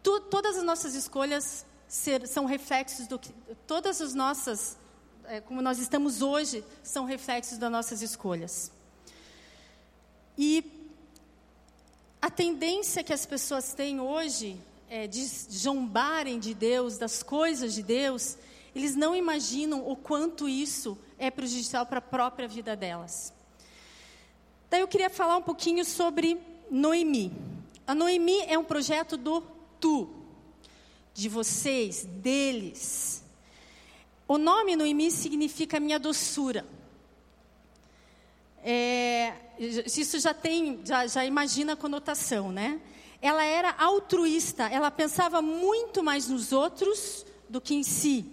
tu, 0.02 0.20
todas 0.20 0.56
as 0.56 0.64
nossas 0.64 0.94
escolhas 0.94 1.64
ser, 1.88 2.28
são 2.28 2.44
reflexos 2.44 3.06
do 3.06 3.18
que 3.18 3.32
todas 3.66 4.00
as 4.00 4.14
nossas, 4.14 4.76
é, 5.24 5.40
como 5.40 5.62
nós 5.62 5.78
estamos 5.78 6.20
hoje, 6.20 6.62
são 6.82 7.06
reflexos 7.06 7.56
das 7.56 7.72
nossas 7.72 8.02
escolhas. 8.02 8.70
E 10.36 10.64
a 12.20 12.30
tendência 12.30 13.02
que 13.02 13.12
as 13.12 13.24
pessoas 13.24 13.72
têm 13.72 13.98
hoje 13.98 14.60
é, 14.88 15.06
de 15.06 15.24
zombarem 15.24 16.38
de 16.38 16.54
Deus, 16.54 16.98
das 16.98 17.22
coisas 17.22 17.74
de 17.74 17.82
Deus, 17.82 18.36
eles 18.74 18.94
não 18.94 19.16
imaginam 19.16 19.88
o 19.88 19.96
quanto 19.96 20.48
isso 20.48 20.96
é 21.18 21.30
prejudicial 21.30 21.86
para 21.86 21.98
a 21.98 22.02
própria 22.02 22.46
vida 22.46 22.76
delas. 22.76 23.32
Daí 24.70 24.80
eu 24.80 24.88
queria 24.88 25.08
falar 25.08 25.36
um 25.36 25.42
pouquinho 25.42 25.84
sobre 25.84 26.38
Noemi. 26.70 27.32
A 27.86 27.94
Noemi 27.94 28.40
é 28.46 28.58
um 28.58 28.64
projeto 28.64 29.16
do 29.16 29.42
tu, 29.80 30.17
de 31.18 31.28
vocês, 31.28 32.04
deles. 32.04 33.24
O 34.28 34.38
nome 34.38 34.76
Noemi 34.76 35.10
significa 35.10 35.80
minha 35.80 35.98
doçura. 35.98 36.64
É, 38.62 39.32
isso 39.58 40.20
já 40.20 40.32
tem, 40.32 40.80
já, 40.84 41.08
já 41.08 41.24
imagina 41.24 41.72
a 41.72 41.76
conotação, 41.76 42.52
né? 42.52 42.80
Ela 43.20 43.44
era 43.44 43.74
altruísta, 43.76 44.68
ela 44.68 44.92
pensava 44.92 45.42
muito 45.42 46.04
mais 46.04 46.28
nos 46.28 46.52
outros 46.52 47.26
do 47.48 47.60
que 47.60 47.74
em 47.74 47.82
si. 47.82 48.24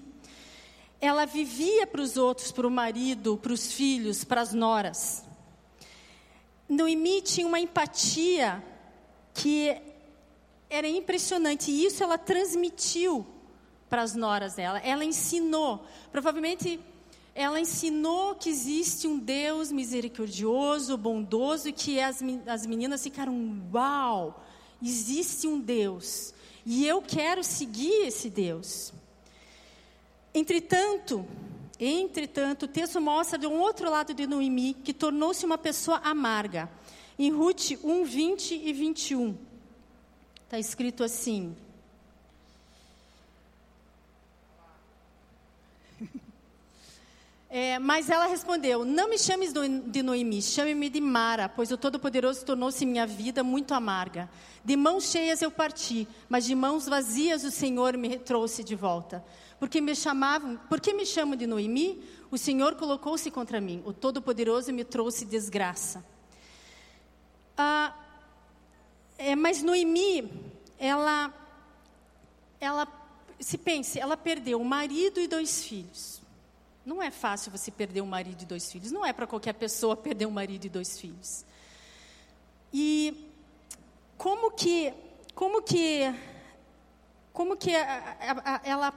Ela 1.02 1.26
vivia 1.26 1.88
para 1.88 2.02
os 2.02 2.18
outros, 2.18 2.52
para 2.52 2.68
o 2.68 2.72
marido, 2.72 3.36
para 3.36 3.52
os 3.52 3.74
filhos, 3.74 4.24
para 4.24 4.42
as 4.42 4.54
noras. 4.54 5.26
Noemi 6.70 7.24
tinha 7.24 7.48
uma 7.48 7.60
empatia 7.60 8.64
que 9.34 9.95
era 10.70 10.88
impressionante. 10.88 11.72
E 11.72 11.86
isso 11.86 12.04
ela 12.04 12.18
transmitiu 12.18 13.26
para 13.90 14.02
as 14.02 14.16
noras 14.16 14.56
dela. 14.56 14.80
Ela 14.80 15.06
ensinou. 15.06 15.86
Provavelmente 16.12 16.80
ela 17.34 17.60
ensinou 17.60 18.36
que 18.36 18.50
existe 18.50 19.08
um 19.08 19.20
Deus 19.20 19.70
misericordioso, 19.72 20.98
bondoso, 20.98 21.68
e 21.68 21.74
que 21.74 22.00
as, 22.00 22.24
as 22.48 22.66
meninas 22.66 23.04
ficaram, 23.04 23.62
uau, 23.74 24.42
existe 24.82 25.46
um 25.46 25.60
Deus. 25.60 26.34
E 26.66 26.88
eu 26.88 27.02
quero 27.02 27.44
seguir 27.44 28.08
esse 28.08 28.30
Deus. 28.30 28.94
Entretanto, 30.34 31.26
entretanto, 31.78 32.64
o 32.64 32.68
texto 32.70 33.02
mostra 33.02 33.38
de 33.38 33.46
um 33.46 33.60
outro 33.60 33.90
lado 33.90 34.14
de 34.14 34.26
Noemi, 34.26 34.74
que 34.74 34.94
tornou-se 34.94 35.46
uma 35.46 35.58
pessoa 35.58 35.98
amarga. 35.98 36.70
Em 37.20 37.32
Ruth 37.32 37.72
1, 37.84 38.04
20 38.04 38.56
e 38.56 38.74
21. 38.74 39.38
Está 40.46 40.60
escrito 40.60 41.04
assim. 41.04 41.56
É, 47.48 47.80
mas 47.80 48.10
ela 48.10 48.26
respondeu: 48.26 48.84
Não 48.84 49.10
me 49.10 49.18
chames 49.18 49.54
de 49.54 50.04
Noemi, 50.04 50.42
chame-me 50.42 50.90
de 50.90 51.00
Mara, 51.00 51.48
pois 51.48 51.72
o 51.72 51.78
Todo-Poderoso 51.78 52.44
tornou-se 52.44 52.86
minha 52.86 53.08
vida 53.08 53.46
muito 53.46 53.74
amarga. 53.74 54.30
De 54.64 54.76
mãos 54.76 55.10
cheias 55.10 55.42
eu 55.42 55.50
parti, 55.50 56.06
mas 56.28 56.44
de 56.44 56.54
mãos 56.54 56.86
vazias 56.86 57.46
o 57.46 57.52
Senhor 57.52 57.96
me 57.98 58.20
trouxe 58.20 58.62
de 58.62 58.76
volta. 58.76 59.24
Porque 59.58 59.80
me 59.80 59.96
chamavam, 59.96 60.60
porque 60.68 60.92
me 60.92 61.06
chamam 61.06 61.38
de 61.38 61.48
Noemi? 61.48 62.04
O 62.30 62.38
Senhor 62.38 62.76
colocou-se 62.76 63.32
contra 63.32 63.62
mim, 63.62 63.82
o 63.86 63.94
Todo-Poderoso 63.94 64.74
me 64.74 64.84
trouxe 64.84 65.24
desgraça. 65.24 66.04
Ah, 67.58 67.94
é, 69.18 69.36
mas 69.36 69.64
Noemi, 69.64 70.30
ela, 70.78 71.34
ela, 72.60 72.88
se 73.40 73.58
pense, 73.58 74.00
ela 74.00 74.18
perdeu 74.18 74.60
um 74.60 74.64
marido 74.64 75.20
e 75.20 75.28
dois 75.28 75.64
filhos. 75.64 76.22
Não 76.86 77.02
é 77.02 77.10
fácil 77.10 77.52
você 77.52 77.72
perder 77.72 78.02
um 78.02 78.06
marido 78.06 78.42
e 78.44 78.46
dois 78.46 78.72
filhos. 78.72 78.92
Não 78.92 79.06
é 79.06 79.12
para 79.12 79.26
qualquer 79.26 79.54
pessoa 79.54 79.96
perder 79.96 80.26
um 80.26 80.32
marido 80.32 80.66
e 80.66 80.70
dois 80.70 81.00
filhos. 81.00 81.46
E 82.72 83.32
como 84.18 84.52
que, 84.52 84.94
como 85.34 85.62
que, 85.62 86.14
como 87.34 87.56
que 87.56 87.72
ela, 87.72 88.94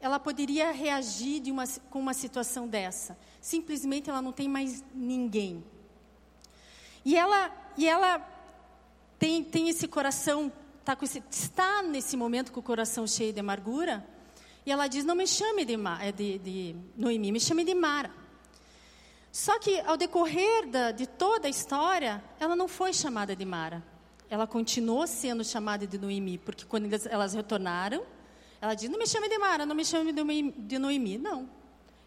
ela 0.00 0.18
poderia 0.18 0.72
reagir 0.72 1.40
de 1.40 1.52
uma, 1.52 1.64
com 1.90 2.00
uma 2.00 2.14
situação 2.14 2.66
dessa? 2.66 3.16
Simplesmente 3.40 4.10
ela 4.10 4.20
não 4.20 4.32
tem 4.32 4.48
mais 4.48 4.82
ninguém. 4.92 5.62
E 7.04 7.14
ela, 7.16 7.52
e 7.76 7.86
ela 7.86 8.35
tem, 9.18 9.42
tem 9.42 9.68
esse 9.68 9.88
coração, 9.88 10.52
tá 10.84 10.96
esse, 11.02 11.22
está 11.30 11.82
nesse 11.82 12.16
momento 12.16 12.52
com 12.52 12.60
o 12.60 12.62
coração 12.62 13.06
cheio 13.06 13.32
de 13.32 13.40
amargura, 13.40 14.06
e 14.64 14.70
ela 14.72 14.86
diz: 14.88 15.04
Não 15.04 15.14
me 15.14 15.26
chame 15.26 15.64
de, 15.64 15.74
eh, 15.74 16.12
de, 16.12 16.38
de 16.38 16.76
Noemi, 16.96 17.32
me 17.32 17.40
chame 17.40 17.64
de 17.64 17.74
Mara. 17.74 18.10
Só 19.32 19.58
que 19.58 19.80
ao 19.80 19.96
decorrer 19.96 20.66
da, 20.68 20.90
de 20.92 21.06
toda 21.06 21.46
a 21.46 21.50
história, 21.50 22.22
ela 22.40 22.56
não 22.56 22.66
foi 22.66 22.92
chamada 22.92 23.36
de 23.36 23.44
Mara. 23.44 23.82
Ela 24.28 24.46
continuou 24.46 25.06
sendo 25.06 25.44
chamada 25.44 25.86
de 25.86 25.98
Noemi, 25.98 26.38
porque 26.38 26.64
quando 26.64 26.86
elas, 26.86 27.06
elas 27.06 27.34
retornaram, 27.34 28.04
ela 28.60 28.74
diz: 28.74 28.90
Não 28.90 28.98
me 28.98 29.06
chame 29.06 29.28
de 29.28 29.38
Mara, 29.38 29.64
não 29.64 29.74
me 29.74 29.84
chame 29.84 30.12
de 30.12 30.78
Noemi. 30.78 31.18
Não. 31.18 31.48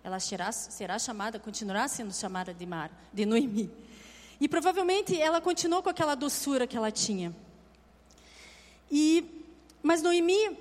Ela 0.04 0.20
será, 0.20 0.52
será 0.52 0.98
chamada, 0.98 1.40
continuará 1.40 1.88
sendo 1.88 2.14
chamada 2.14 2.54
de 2.54 2.66
Mara, 2.66 2.92
de 3.14 3.26
Noemi. 3.26 3.70
E 4.40 4.48
provavelmente 4.48 5.20
ela 5.20 5.42
continuou 5.42 5.84
com 5.84 5.90
aquela 5.90 6.16
doçura 6.16 6.66
que 6.66 6.78
ela 6.78 6.92
tinha. 6.92 7.36
E, 8.92 9.46
mas 9.84 10.02
Noemi, 10.02 10.58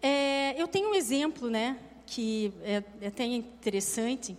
é, 0.00 0.60
eu 0.60 0.68
tenho 0.68 0.90
um 0.90 0.94
exemplo, 0.94 1.48
né, 1.48 1.78
que 2.06 2.52
é, 2.62 2.82
é 3.00 3.06
até 3.06 3.24
interessante, 3.24 4.36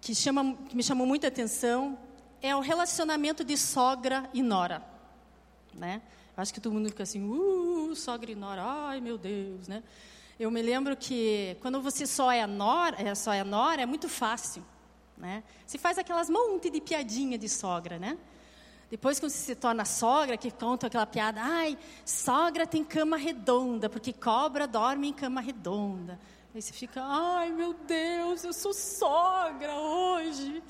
que, 0.00 0.14
chama, 0.14 0.56
que 0.68 0.76
me 0.76 0.82
chamou 0.82 1.06
muita 1.06 1.28
atenção, 1.28 1.98
é 2.42 2.54
o 2.54 2.60
relacionamento 2.60 3.44
de 3.44 3.56
sogra 3.56 4.28
e 4.34 4.42
nora, 4.42 4.84
né? 5.72 6.02
Acho 6.36 6.52
que 6.52 6.60
todo 6.60 6.72
mundo 6.72 6.88
fica 6.88 7.02
assim, 7.04 7.22
uh, 7.22 7.94
sogra 7.94 8.32
e 8.32 8.34
nora, 8.34 8.62
ai 8.64 9.00
meu 9.00 9.16
Deus, 9.16 9.68
né? 9.68 9.82
Eu 10.40 10.50
me 10.50 10.60
lembro 10.60 10.96
que 10.96 11.56
quando 11.60 11.80
você 11.80 12.06
só 12.06 12.32
é 12.32 12.44
nora, 12.46 13.00
é, 13.00 13.14
só 13.14 13.32
é 13.32 13.44
nora, 13.44 13.82
é 13.82 13.86
muito 13.86 14.08
fácil. 14.08 14.64
Né? 15.22 15.44
Se 15.64 15.78
faz 15.78 15.98
aquelas 15.98 16.28
monte 16.28 16.68
de 16.68 16.80
piadinha 16.80 17.38
de 17.38 17.48
sogra, 17.48 17.96
né? 17.96 18.18
Depois 18.90 19.20
que 19.20 19.30
você 19.30 19.36
se 19.38 19.54
torna 19.54 19.84
sogra, 19.84 20.36
que 20.36 20.50
conta 20.50 20.88
aquela 20.88 21.06
piada, 21.06 21.40
ai, 21.40 21.78
sogra 22.04 22.66
tem 22.66 22.82
cama 22.82 23.16
redonda, 23.16 23.88
porque 23.88 24.12
cobra 24.12 24.66
dorme 24.66 25.08
em 25.08 25.12
cama 25.12 25.40
redonda. 25.40 26.18
Aí 26.52 26.60
você 26.60 26.72
fica, 26.72 27.00
ai 27.04 27.52
meu 27.52 27.72
Deus, 27.72 28.42
eu 28.42 28.52
sou 28.52 28.74
sogra 28.74 29.72
hoje, 29.72 30.60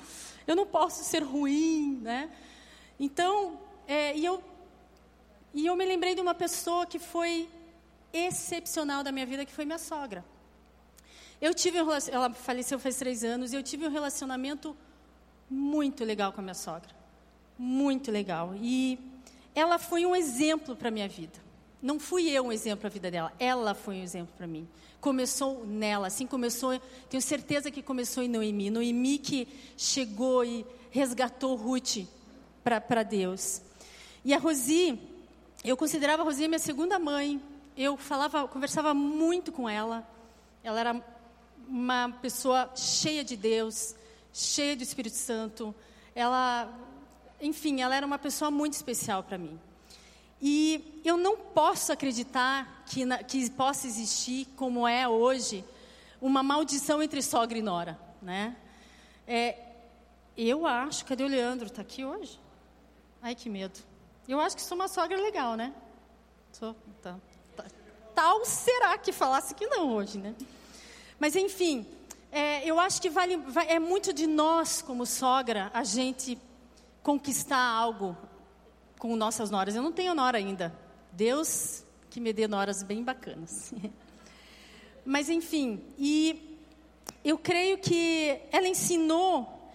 eu 0.45 0.55
não 0.55 0.67
posso 0.67 1.03
ser 1.03 1.23
ruim, 1.23 1.99
né? 2.03 2.29
Então, 2.99 3.59
é, 3.87 4.15
e, 4.15 4.23
eu, 4.23 4.41
e 5.51 5.65
eu 5.65 5.75
me 5.75 5.83
lembrei 5.83 6.13
de 6.13 6.21
uma 6.21 6.35
pessoa 6.35 6.85
que 6.85 6.99
foi 6.99 7.49
excepcional 8.13 9.03
da 9.03 9.11
minha 9.11 9.25
vida, 9.25 9.45
que 9.45 9.51
foi 9.51 9.65
minha 9.65 9.79
sogra. 9.79 10.23
Eu 11.43 11.53
tive 11.53 11.81
um 11.81 11.89
ela 12.09 12.29
faleceu 12.33 12.79
faz 12.79 12.95
três 12.95 13.21
anos 13.21 13.51
e 13.51 13.57
eu 13.57 13.61
tive 13.61 13.85
um 13.85 13.91
relacionamento 13.91 14.73
muito 15.49 16.05
legal 16.05 16.31
com 16.31 16.39
a 16.39 16.41
minha 16.41 16.53
sogra, 16.53 16.89
muito 17.59 18.09
legal. 18.09 18.53
E 18.55 18.97
ela 19.53 19.77
foi 19.77 20.05
um 20.05 20.15
exemplo 20.15 20.73
para 20.73 20.89
minha 20.89 21.09
vida. 21.09 21.37
Não 21.81 21.99
fui 21.99 22.29
eu 22.29 22.45
um 22.45 22.51
exemplo 22.53 22.79
para 22.79 22.87
a 22.87 22.91
vida 22.91 23.11
dela, 23.11 23.33
ela 23.37 23.73
foi 23.73 23.95
um 23.95 24.01
exemplo 24.01 24.33
para 24.37 24.47
mim. 24.47 24.65
Começou 25.01 25.65
nela, 25.65 26.07
assim 26.07 26.25
começou, 26.25 26.79
tenho 27.09 27.21
certeza 27.21 27.69
que 27.69 27.83
começou 27.83 28.23
em 28.23 28.29
Noemi. 28.29 28.69
Noemi 28.69 29.17
que 29.17 29.45
chegou 29.75 30.45
e 30.45 30.65
resgatou 30.91 31.57
Ruth 31.57 32.07
para 32.63 33.03
Deus. 33.03 33.61
E 34.23 34.33
a 34.33 34.37
Rosi, 34.37 34.97
eu 35.61 35.75
considerava 35.75 36.23
a 36.23 36.25
Rosi 36.25 36.47
minha 36.47 36.57
segunda 36.57 36.97
mãe. 36.97 37.41
Eu 37.75 37.97
falava, 37.97 38.47
conversava 38.47 38.93
muito 38.93 39.51
com 39.51 39.67
ela. 39.67 40.07
Ela 40.63 40.79
era 40.79 41.12
uma 41.67 42.09
pessoa 42.21 42.71
cheia 42.75 43.23
de 43.23 43.35
Deus, 43.35 43.95
cheia 44.33 44.75
do 44.75 44.83
Espírito 44.83 45.15
Santo. 45.15 45.73
Ela, 46.15 46.71
enfim, 47.41 47.81
ela 47.81 47.95
era 47.95 48.05
uma 48.05 48.19
pessoa 48.19 48.51
muito 48.51 48.73
especial 48.73 49.23
para 49.23 49.37
mim. 49.37 49.59
E 50.41 51.01
eu 51.05 51.15
não 51.15 51.37
posso 51.37 51.91
acreditar 51.91 52.83
que, 52.85 53.05
na, 53.05 53.23
que 53.23 53.49
possa 53.51 53.87
existir, 53.87 54.45
como 54.57 54.87
é 54.87 55.07
hoje, 55.07 55.63
uma 56.21 56.43
maldição 56.43 57.01
entre 57.01 57.21
sogra 57.21 57.57
e 57.57 57.61
nora, 57.61 57.97
né? 58.21 58.55
É, 59.25 59.57
eu 60.35 60.67
acho, 60.67 61.05
cadê 61.05 61.23
o 61.23 61.27
Leandro? 61.27 61.67
Está 61.67 61.81
aqui 61.81 62.03
hoje? 62.03 62.39
Ai, 63.21 63.35
que 63.35 63.49
medo. 63.49 63.79
Eu 64.27 64.39
acho 64.39 64.55
que 64.55 64.61
sou 64.61 64.75
uma 64.75 64.87
sogra 64.87 65.17
legal, 65.17 65.55
né? 65.55 65.73
Sou, 66.51 66.75
tá, 67.01 67.15
tá. 67.55 67.65
Tal 68.13 68.45
será 68.45 68.97
que 68.97 69.11
falasse 69.11 69.55
que 69.55 69.65
não 69.67 69.93
hoje, 69.95 70.17
né? 70.17 70.35
Mas 71.19 71.35
enfim, 71.35 71.85
é, 72.31 72.65
eu 72.67 72.79
acho 72.79 73.01
que 73.01 73.09
vale, 73.09 73.39
é 73.67 73.79
muito 73.79 74.11
de 74.11 74.25
nós, 74.25 74.81
como 74.81 75.05
sogra, 75.05 75.69
a 75.73 75.83
gente 75.83 76.37
conquistar 77.01 77.63
algo 77.63 78.17
com 78.97 79.15
nossas 79.15 79.51
noras. 79.51 79.75
Eu 79.75 79.83
não 79.83 79.91
tenho 79.91 80.15
nora 80.15 80.37
ainda. 80.37 80.73
Deus 81.11 81.83
que 82.09 82.19
me 82.19 82.31
dê 82.31 82.47
noras 82.47 82.81
bem 82.81 83.03
bacanas. 83.03 83.73
Mas 85.05 85.29
enfim, 85.29 85.83
e 85.97 86.57
eu 87.23 87.37
creio 87.37 87.77
que 87.77 88.39
ela 88.51 88.67
ensinou, 88.67 89.71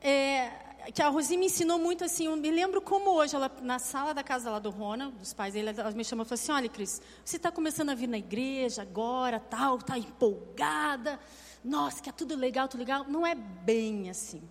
é, 0.00 0.50
que 0.92 1.00
a 1.00 1.08
Rosi 1.08 1.36
me 1.36 1.46
ensinou 1.46 1.78
muito 1.78 2.04
assim, 2.04 2.26
eu 2.26 2.36
me 2.36 2.50
lembro 2.50 2.80
como 2.80 3.10
hoje, 3.10 3.34
ela, 3.34 3.50
na 3.62 3.78
sala 3.78 4.12
da 4.12 4.22
casa 4.22 4.50
lá 4.50 4.58
do 4.58 4.70
Rona, 4.70 5.10
dos 5.10 5.32
pais 5.32 5.54
dele, 5.54 5.70
ela 5.70 5.90
me 5.92 6.04
chamou 6.04 6.24
e 6.24 6.28
falou 6.28 6.40
assim, 6.40 6.52
olha 6.52 6.68
Cris, 6.68 7.00
você 7.24 7.36
está 7.36 7.50
começando 7.50 7.90
a 7.90 7.94
vir 7.94 8.06
na 8.06 8.18
igreja 8.18 8.82
agora, 8.82 9.40
tal, 9.40 9.76
está 9.76 9.96
empolgada, 9.98 11.18
nossa, 11.64 12.02
que 12.02 12.10
é 12.10 12.12
tudo 12.12 12.36
legal, 12.36 12.68
tudo 12.68 12.80
legal. 12.80 13.06
Não 13.08 13.26
é 13.26 13.34
bem 13.34 14.10
assim. 14.10 14.42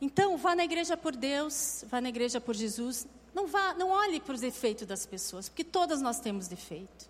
Então, 0.00 0.36
vá 0.36 0.56
na 0.56 0.64
igreja 0.64 0.96
por 0.96 1.14
Deus, 1.14 1.84
vá 1.88 2.00
na 2.00 2.08
igreja 2.08 2.40
por 2.40 2.54
Jesus. 2.54 3.06
Não 3.32 3.46
vá, 3.46 3.74
não 3.74 3.90
olhe 3.90 4.20
para 4.20 4.34
os 4.34 4.40
defeitos 4.40 4.86
das 4.86 5.06
pessoas, 5.06 5.48
porque 5.48 5.62
todas 5.62 6.02
nós 6.02 6.18
temos 6.18 6.48
defeito. 6.48 7.08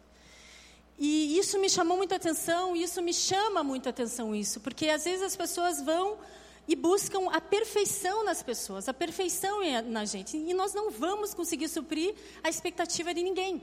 E 0.98 1.38
isso 1.38 1.58
me 1.58 1.68
chamou 1.68 1.96
muita 1.96 2.16
atenção, 2.16 2.76
isso 2.76 3.02
me 3.02 3.12
chama 3.12 3.64
muita 3.64 3.90
atenção 3.90 4.34
isso, 4.34 4.60
porque 4.60 4.88
às 4.88 5.04
vezes 5.04 5.22
as 5.22 5.34
pessoas 5.34 5.80
vão 5.82 6.18
e 6.66 6.74
buscam 6.74 7.30
a 7.30 7.40
perfeição 7.40 8.24
nas 8.24 8.42
pessoas, 8.42 8.88
a 8.88 8.94
perfeição 8.94 9.60
na 9.84 10.04
gente, 10.04 10.36
e 10.36 10.54
nós 10.54 10.72
não 10.72 10.90
vamos 10.90 11.34
conseguir 11.34 11.68
suprir 11.68 12.14
a 12.42 12.48
expectativa 12.48 13.12
de 13.12 13.22
ninguém. 13.22 13.62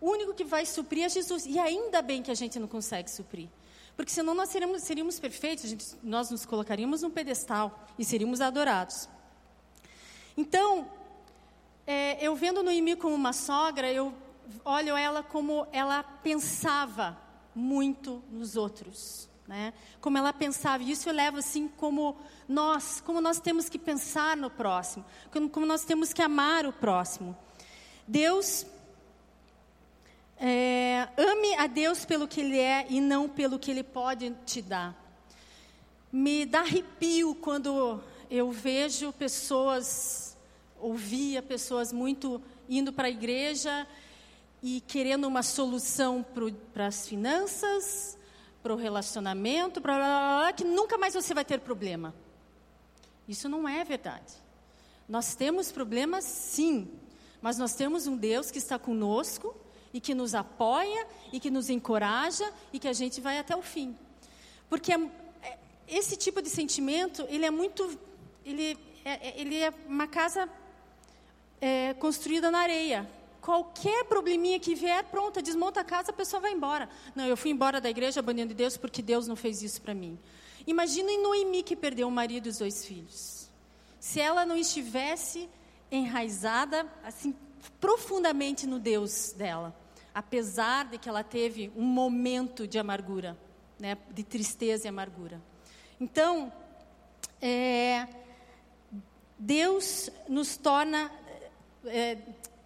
O 0.00 0.10
único 0.10 0.32
que 0.32 0.44
vai 0.44 0.64
suprir 0.64 1.04
é 1.04 1.08
Jesus, 1.08 1.44
e 1.44 1.58
ainda 1.58 2.00
bem 2.00 2.22
que 2.22 2.30
a 2.30 2.34
gente 2.34 2.58
não 2.58 2.66
consegue 2.66 3.10
suprir. 3.10 3.48
Porque 3.94 4.10
senão 4.10 4.34
nós 4.34 4.48
seríamos, 4.48 4.82
seríamos 4.82 5.20
perfeitos, 5.20 5.68
gente, 5.68 5.86
nós 6.02 6.30
nos 6.30 6.46
colocaríamos 6.46 7.02
num 7.02 7.10
pedestal 7.10 7.86
e 7.98 8.04
seríamos 8.04 8.40
adorados. 8.40 9.08
Então, 10.36 10.90
é, 11.86 12.16
eu 12.24 12.34
vendo 12.34 12.62
Noemi 12.62 12.96
como 12.96 13.14
uma 13.14 13.34
sogra, 13.34 13.92
eu 13.92 14.14
olho 14.64 14.96
ela 14.96 15.22
como 15.22 15.66
ela 15.70 16.02
pensava 16.02 17.18
muito 17.54 18.22
nos 18.30 18.56
outros. 18.56 19.29
Né? 19.50 19.74
Como 20.00 20.16
ela 20.16 20.32
pensava, 20.32 20.80
e 20.80 20.92
isso 20.92 21.08
eu 21.08 21.12
levo 21.12 21.38
assim 21.38 21.66
como 21.66 22.16
nós, 22.48 23.02
como 23.04 23.20
nós 23.20 23.40
temos 23.40 23.68
que 23.68 23.80
pensar 23.80 24.36
no 24.36 24.48
próximo, 24.48 25.04
como, 25.28 25.66
nós 25.66 25.84
temos 25.84 26.12
que 26.12 26.22
amar 26.22 26.64
o 26.66 26.72
próximo. 26.72 27.36
Deus 28.06 28.64
é, 30.38 31.08
ame 31.16 31.56
a 31.56 31.66
Deus 31.66 32.04
pelo 32.04 32.28
que 32.28 32.42
Ele 32.42 32.60
é 32.60 32.86
e 32.88 33.00
não 33.00 33.28
pelo 33.28 33.58
que 33.58 33.72
Ele 33.72 33.82
pode 33.82 34.32
te 34.46 34.62
dar. 34.62 34.94
Me 36.12 36.46
dá 36.46 36.60
arrepio 36.60 37.34
quando 37.34 38.00
eu 38.30 38.52
vejo 38.52 39.12
pessoas, 39.14 40.36
ouvia 40.78 41.42
pessoas 41.42 41.92
muito 41.92 42.40
indo 42.68 42.92
para 42.92 43.08
a 43.08 43.10
igreja 43.10 43.84
e 44.62 44.80
querendo 44.80 45.26
uma 45.26 45.42
solução 45.42 46.24
para 46.72 46.86
as 46.86 47.08
finanças, 47.08 48.16
para 48.62 48.74
o 48.74 48.76
relacionamento, 48.76 49.80
para 49.80 50.52
que 50.56 50.64
nunca 50.64 50.98
mais 50.98 51.14
você 51.14 51.32
vai 51.32 51.44
ter 51.44 51.60
problema. 51.60 52.14
Isso 53.26 53.48
não 53.48 53.68
é 53.68 53.84
verdade. 53.84 54.34
Nós 55.08 55.34
temos 55.34 55.72
problemas, 55.72 56.24
sim, 56.24 56.88
mas 57.40 57.58
nós 57.58 57.74
temos 57.74 58.06
um 58.06 58.16
Deus 58.16 58.50
que 58.50 58.58
está 58.58 58.78
conosco 58.78 59.56
e 59.92 60.00
que 60.00 60.14
nos 60.14 60.34
apoia 60.34 61.06
e 61.32 61.40
que 61.40 61.50
nos 61.50 61.70
encoraja 61.70 62.52
e 62.72 62.78
que 62.78 62.88
a 62.88 62.92
gente 62.92 63.20
vai 63.20 63.38
até 63.38 63.56
o 63.56 63.62
fim. 63.62 63.96
Porque 64.68 64.92
é, 64.92 65.58
esse 65.88 66.16
tipo 66.16 66.40
de 66.40 66.48
sentimento, 66.48 67.26
ele 67.28 67.44
é 67.44 67.50
muito, 67.50 67.98
ele 68.44 68.78
é, 69.04 69.28
é, 69.28 69.40
ele 69.40 69.56
é 69.58 69.72
uma 69.86 70.06
casa 70.06 70.48
é, 71.60 71.94
construída 71.94 72.50
na 72.50 72.60
areia. 72.60 73.08
Qualquer 73.40 74.04
probleminha 74.04 74.60
que 74.60 74.74
vier, 74.74 75.02
pronta, 75.04 75.40
desmonta 75.42 75.80
a 75.80 75.84
casa, 75.84 76.10
a 76.10 76.14
pessoa 76.14 76.40
vai 76.40 76.52
embora. 76.52 76.88
Não, 77.14 77.24
eu 77.24 77.36
fui 77.36 77.50
embora 77.50 77.80
da 77.80 77.88
igreja, 77.88 78.20
abandonando 78.20 78.54
Deus, 78.54 78.76
porque 78.76 79.00
Deus 79.02 79.26
não 79.26 79.36
fez 79.36 79.62
isso 79.62 79.80
para 79.80 79.94
mim. 79.94 80.18
Imagina 80.66 81.10
em 81.10 81.22
Noemi 81.22 81.62
que 81.62 81.74
perdeu 81.74 82.06
o 82.08 82.10
marido 82.10 82.46
e 82.46 82.50
os 82.50 82.58
dois 82.58 82.84
filhos. 82.84 83.48
Se 83.98 84.20
ela 84.20 84.44
não 84.44 84.56
estivesse 84.56 85.48
enraizada, 85.90 86.86
assim, 87.02 87.34
profundamente 87.80 88.66
no 88.66 88.78
Deus 88.78 89.32
dela 89.32 89.74
apesar 90.14 90.86
de 90.86 90.98
que 90.98 91.08
ela 91.08 91.22
teve 91.22 91.72
um 91.76 91.84
momento 91.84 92.66
de 92.66 92.78
amargura, 92.78 93.36
né, 93.78 93.96
de 94.10 94.22
tristeza 94.22 94.86
e 94.86 94.88
amargura. 94.88 95.40
Então, 96.00 96.52
é, 97.40 98.08
Deus 99.38 100.10
nos 100.28 100.56
torna, 100.56 101.10
é, 101.84 102.18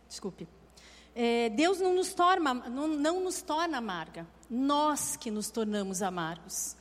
desculpe, 0.08 0.48
é, 1.14 1.48
Deus 1.50 1.80
não 1.80 1.94
nos 1.94 2.12
torna, 2.12 2.54
não, 2.54 2.88
não 2.88 3.20
nos 3.20 3.40
torna 3.40 3.78
amarga, 3.78 4.26
nós 4.50 5.16
que 5.16 5.30
nos 5.30 5.48
tornamos 5.50 6.02
amargos. 6.02 6.76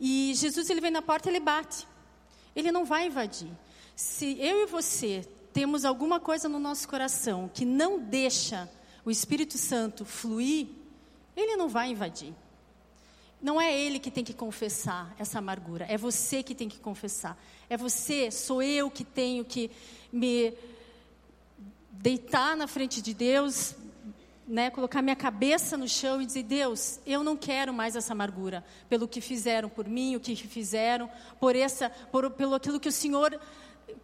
E 0.00 0.32
Jesus 0.34 0.70
ele 0.70 0.80
vem 0.80 0.90
na 0.90 1.02
porta, 1.02 1.28
ele 1.28 1.40
bate. 1.40 1.86
Ele 2.54 2.70
não 2.70 2.84
vai 2.84 3.06
invadir. 3.06 3.50
Se 3.94 4.38
eu 4.40 4.62
e 4.62 4.66
você 4.66 5.26
temos 5.52 5.84
alguma 5.84 6.20
coisa 6.20 6.48
no 6.48 6.58
nosso 6.58 6.88
coração 6.88 7.50
que 7.52 7.64
não 7.64 7.98
deixa 7.98 8.70
o 9.04 9.10
Espírito 9.10 9.58
Santo 9.58 10.04
fluir, 10.04 10.68
ele 11.36 11.56
não 11.56 11.68
vai 11.68 11.90
invadir. 11.90 12.34
Não 13.40 13.60
é 13.60 13.76
ele 13.76 13.98
que 13.98 14.10
tem 14.10 14.22
que 14.22 14.32
confessar 14.32 15.14
essa 15.18 15.38
amargura, 15.38 15.84
é 15.88 15.98
você 15.98 16.42
que 16.42 16.54
tem 16.54 16.68
que 16.68 16.78
confessar. 16.78 17.36
É 17.68 17.76
você, 17.76 18.30
sou 18.30 18.62
eu 18.62 18.90
que 18.90 19.02
tenho 19.02 19.44
que 19.44 19.70
me 20.12 20.54
deitar 21.92 22.56
na 22.56 22.66
frente 22.66 23.02
de 23.02 23.12
Deus, 23.14 23.76
né, 24.46 24.70
colocar 24.70 25.00
minha 25.00 25.14
cabeça 25.14 25.76
no 25.76 25.88
chão 25.88 26.20
e 26.20 26.26
dizer: 26.26 26.42
Deus, 26.42 26.98
eu 27.06 27.22
não 27.22 27.36
quero 27.36 27.72
mais 27.72 27.94
essa 27.94 28.12
amargura 28.12 28.64
pelo 28.88 29.06
que 29.06 29.20
fizeram 29.20 29.68
por 29.68 29.86
mim, 29.86 30.16
o 30.16 30.20
que 30.20 30.34
fizeram, 30.34 31.08
por 31.38 31.54
essa, 31.54 31.90
por, 32.10 32.28
pelo 32.30 32.54
aquilo 32.54 32.80
que 32.80 32.88
o 32.88 32.92
Senhor, 32.92 33.38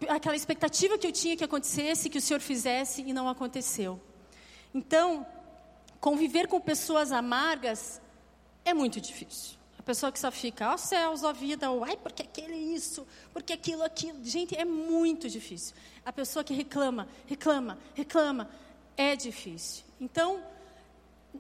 aquela 0.09 0.37
expectativa 0.37 0.97
que 0.97 1.07
eu 1.07 1.13
tinha 1.13 1.37
que 1.37 1.45
acontecesse, 1.45 2.09
que 2.09 2.19
o 2.19 2.23
Senhor 2.23 2.41
fizesse 2.41 3.03
e 3.03 3.13
não 3.13 3.29
aconteceu. 3.29 4.01
Então, 4.73 5.27
conviver 6.01 6.47
com 6.47 6.61
pessoas 6.61 7.11
amargas 7.11 8.01
é 8.65 8.73
muito 8.73 9.01
difícil. 9.01 9.58
A 9.89 9.95
pessoa 9.97 10.13
que 10.13 10.21
só 10.21 10.31
fica, 10.31 10.71
ó 10.71 10.75
oh, 10.75 10.77
céus, 10.77 11.23
ó 11.23 11.33
vida, 11.33 11.71
ou 11.71 11.83
ai, 11.83 11.97
porque 11.97 12.21
aquele 12.23 12.53
é 12.53 12.59
isso, 12.59 13.07
porque 13.33 13.55
aquilo, 13.55 13.83
aquilo. 13.83 14.23
Gente, 14.23 14.55
é 14.55 14.63
muito 14.63 15.31
difícil. 15.31 15.75
A 16.05 16.13
pessoa 16.13 16.45
que 16.45 16.53
reclama, 16.53 17.09
reclama, 17.27 17.79
reclama, 17.95 18.51
é 18.99 19.17
difícil. 19.17 19.85
Então, 19.99 20.43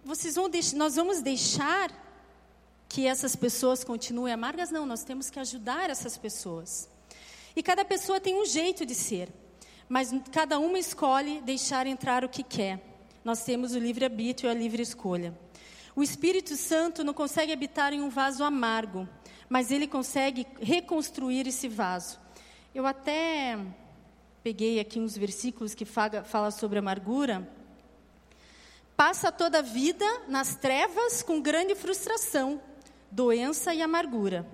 vocês 0.02 0.36
vão 0.36 0.50
nós 0.76 0.96
vamos 0.96 1.20
deixar 1.20 1.92
que 2.88 3.06
essas 3.06 3.36
pessoas 3.36 3.84
continuem 3.84 4.32
amargas? 4.32 4.70
Não, 4.70 4.86
nós 4.86 5.04
temos 5.04 5.28
que 5.28 5.38
ajudar 5.38 5.90
essas 5.90 6.16
pessoas. 6.16 6.88
E 7.54 7.62
cada 7.62 7.84
pessoa 7.84 8.18
tem 8.18 8.34
um 8.34 8.46
jeito 8.46 8.86
de 8.86 8.94
ser, 8.94 9.28
mas 9.90 10.10
cada 10.32 10.58
uma 10.58 10.78
escolhe 10.78 11.42
deixar 11.42 11.86
entrar 11.86 12.24
o 12.24 12.30
que 12.30 12.42
quer 12.42 12.82
nós 13.28 13.44
temos 13.44 13.74
o 13.74 13.78
livre-arbítrio 13.78 14.48
e 14.48 14.50
a 14.50 14.54
livre 14.54 14.82
escolha. 14.82 15.34
O 15.98 16.02
Espírito 16.04 16.54
Santo 16.54 17.02
não 17.02 17.12
consegue 17.12 17.52
habitar 17.52 17.92
em 17.92 18.00
um 18.00 18.08
vaso 18.08 18.44
amargo, 18.44 19.08
mas 19.48 19.72
ele 19.72 19.84
consegue 19.84 20.46
reconstruir 20.60 21.48
esse 21.48 21.66
vaso. 21.66 22.20
Eu 22.72 22.86
até 22.86 23.58
peguei 24.40 24.78
aqui 24.78 25.00
uns 25.00 25.18
versículos 25.18 25.74
que 25.74 25.84
fala, 25.84 26.22
fala 26.22 26.52
sobre 26.52 26.78
amargura. 26.78 27.50
Passa 28.96 29.32
toda 29.32 29.58
a 29.58 29.62
vida 29.62 30.04
nas 30.28 30.54
trevas 30.54 31.20
com 31.20 31.40
grande 31.40 31.74
frustração, 31.74 32.62
doença 33.10 33.74
e 33.74 33.82
amargura. 33.82 34.46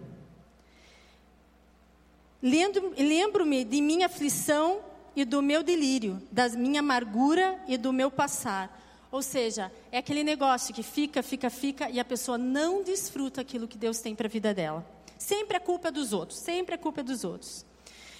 Lembro-me 2.42 3.64
de 3.64 3.82
minha 3.82 4.06
aflição 4.06 4.80
e 5.14 5.26
do 5.26 5.42
meu 5.42 5.62
delírio, 5.62 6.22
da 6.32 6.48
minha 6.48 6.80
amargura 6.80 7.62
e 7.68 7.76
do 7.76 7.92
meu 7.92 8.10
passar. 8.10 8.80
Ou 9.14 9.22
seja, 9.22 9.70
é 9.92 9.98
aquele 9.98 10.24
negócio 10.24 10.74
que 10.74 10.82
fica, 10.82 11.22
fica, 11.22 11.48
fica 11.48 11.88
e 11.88 12.00
a 12.00 12.04
pessoa 12.04 12.36
não 12.36 12.82
desfruta 12.82 13.42
aquilo 13.42 13.68
que 13.68 13.78
Deus 13.78 14.00
tem 14.00 14.12
para 14.12 14.26
a 14.26 14.28
vida 14.28 14.52
dela. 14.52 14.84
Sempre 15.16 15.56
a 15.56 15.60
culpa 15.60 15.86
é 15.86 15.90
dos 15.92 16.12
outros, 16.12 16.40
sempre 16.40 16.74
a 16.74 16.78
culpa 16.78 16.98
é 16.98 17.04
dos 17.04 17.22
outros. 17.22 17.64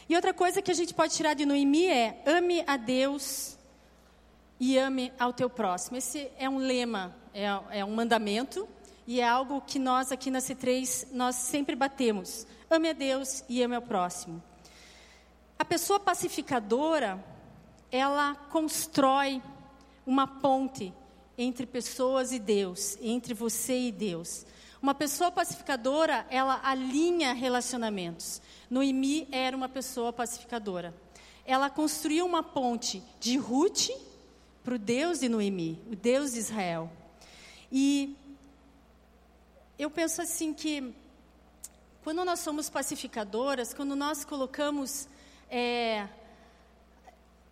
E 0.09 0.15
outra 0.15 0.33
coisa 0.33 0.63
que 0.63 0.71
a 0.71 0.75
gente 0.75 0.95
pode 0.95 1.13
tirar 1.13 1.35
de 1.35 1.45
Noemi 1.45 1.87
é: 1.87 2.23
ame 2.25 2.63
a 2.65 2.77
Deus 2.77 3.59
e 4.61 4.79
ame 4.79 5.13
ao 5.19 5.33
teu 5.33 5.51
próximo. 5.51 5.97
Esse 5.97 6.31
é 6.39 6.49
um 6.49 6.59
lema, 6.59 7.13
é, 7.35 7.47
é 7.81 7.85
um 7.85 7.93
mandamento 7.93 8.69
e 9.05 9.21
é 9.21 9.29
algo 9.29 9.61
que 9.63 9.81
nós 9.81 10.13
aqui 10.13 10.31
na 10.31 10.39
C3 10.39 11.09
nós 11.11 11.35
sempre 11.35 11.75
batemos. 11.75 12.47
Ame 12.71 12.91
a 12.91 12.93
Deus 12.93 13.43
e 13.49 13.61
ame 13.65 13.75
ao 13.75 13.83
próximo. 13.83 14.41
A 15.59 15.65
pessoa 15.65 15.99
pacificadora, 15.99 17.19
ela 17.91 18.37
constrói 18.53 19.43
uma 20.07 20.27
ponte 20.27 20.93
entre 21.37 21.67
pessoas 21.67 22.33
e 22.33 22.39
Deus, 22.39 22.97
entre 23.01 23.35
você 23.35 23.79
e 23.89 23.93
Deus. 23.93 24.47
Uma 24.81 24.95
pessoa 24.95 25.31
pacificadora, 25.31 26.27
ela 26.29 26.61
alinha 26.63 27.33
relacionamentos. 27.33 28.41
Noemi 28.69 29.27
era 29.33 29.57
uma 29.57 29.69
pessoa 29.69 30.13
pacificadora. 30.13 30.95
Ela 31.47 31.71
construiu 31.71 32.27
uma 32.27 32.43
ponte 32.43 33.03
de 33.19 33.37
Ruth 33.37 33.89
para 34.63 34.75
o 34.75 34.79
Deus 34.79 35.21
de 35.21 35.29
Noemi, 35.29 35.79
o 35.91 35.97
Deus 35.97 36.33
de 36.33 36.39
Israel. 36.39 36.91
E 37.73 38.17
eu 39.79 39.91
penso 39.91 40.23
assim 40.23 40.55
que 40.55 40.95
quando 42.03 42.25
nós 42.25 42.41
somos 42.41 42.69
pacificadoras, 42.69 43.73
quando 43.73 43.97
nós 43.97 44.25
colocamos 44.25 45.09
é, 45.51 46.07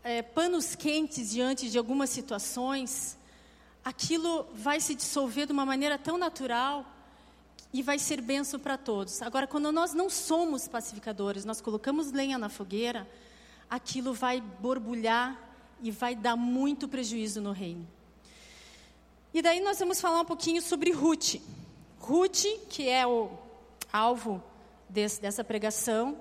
é, 0.04 0.22
panos 0.22 0.74
quentes 0.74 1.30
diante 1.30 1.70
de 1.70 1.78
algumas 1.78 2.10
situações, 2.10 3.16
aquilo 3.84 4.46
vai 4.54 4.80
se 4.80 4.94
dissolver 4.94 5.46
de 5.46 5.52
uma 5.52 5.64
maneira 5.64 5.98
tão 5.98 6.18
natural 6.18 6.84
e 7.72 7.82
vai 7.82 7.98
ser 7.98 8.20
benção 8.20 8.60
para 8.60 8.76
todos. 8.76 9.22
Agora, 9.22 9.46
quando 9.46 9.70
nós 9.72 9.94
não 9.94 10.10
somos 10.10 10.68
pacificadores, 10.68 11.44
nós 11.44 11.60
colocamos 11.60 12.12
lenha 12.12 12.36
na 12.36 12.48
fogueira, 12.48 13.08
aquilo 13.70 14.12
vai 14.12 14.40
borbulhar 14.40 15.38
e 15.82 15.90
vai 15.90 16.14
dar 16.14 16.36
muito 16.36 16.86
prejuízo 16.86 17.40
no 17.40 17.52
reino. 17.52 17.86
E 19.32 19.40
daí 19.40 19.60
nós 19.60 19.78
vamos 19.78 20.00
falar 20.00 20.20
um 20.20 20.24
pouquinho 20.24 20.60
sobre 20.60 20.92
Ruth. 20.92 21.36
Ruth, 21.98 22.44
que 22.68 22.88
é 22.88 23.06
o 23.06 23.30
alvo 23.90 24.42
desse, 24.88 25.22
dessa 25.22 25.42
pregação. 25.42 26.18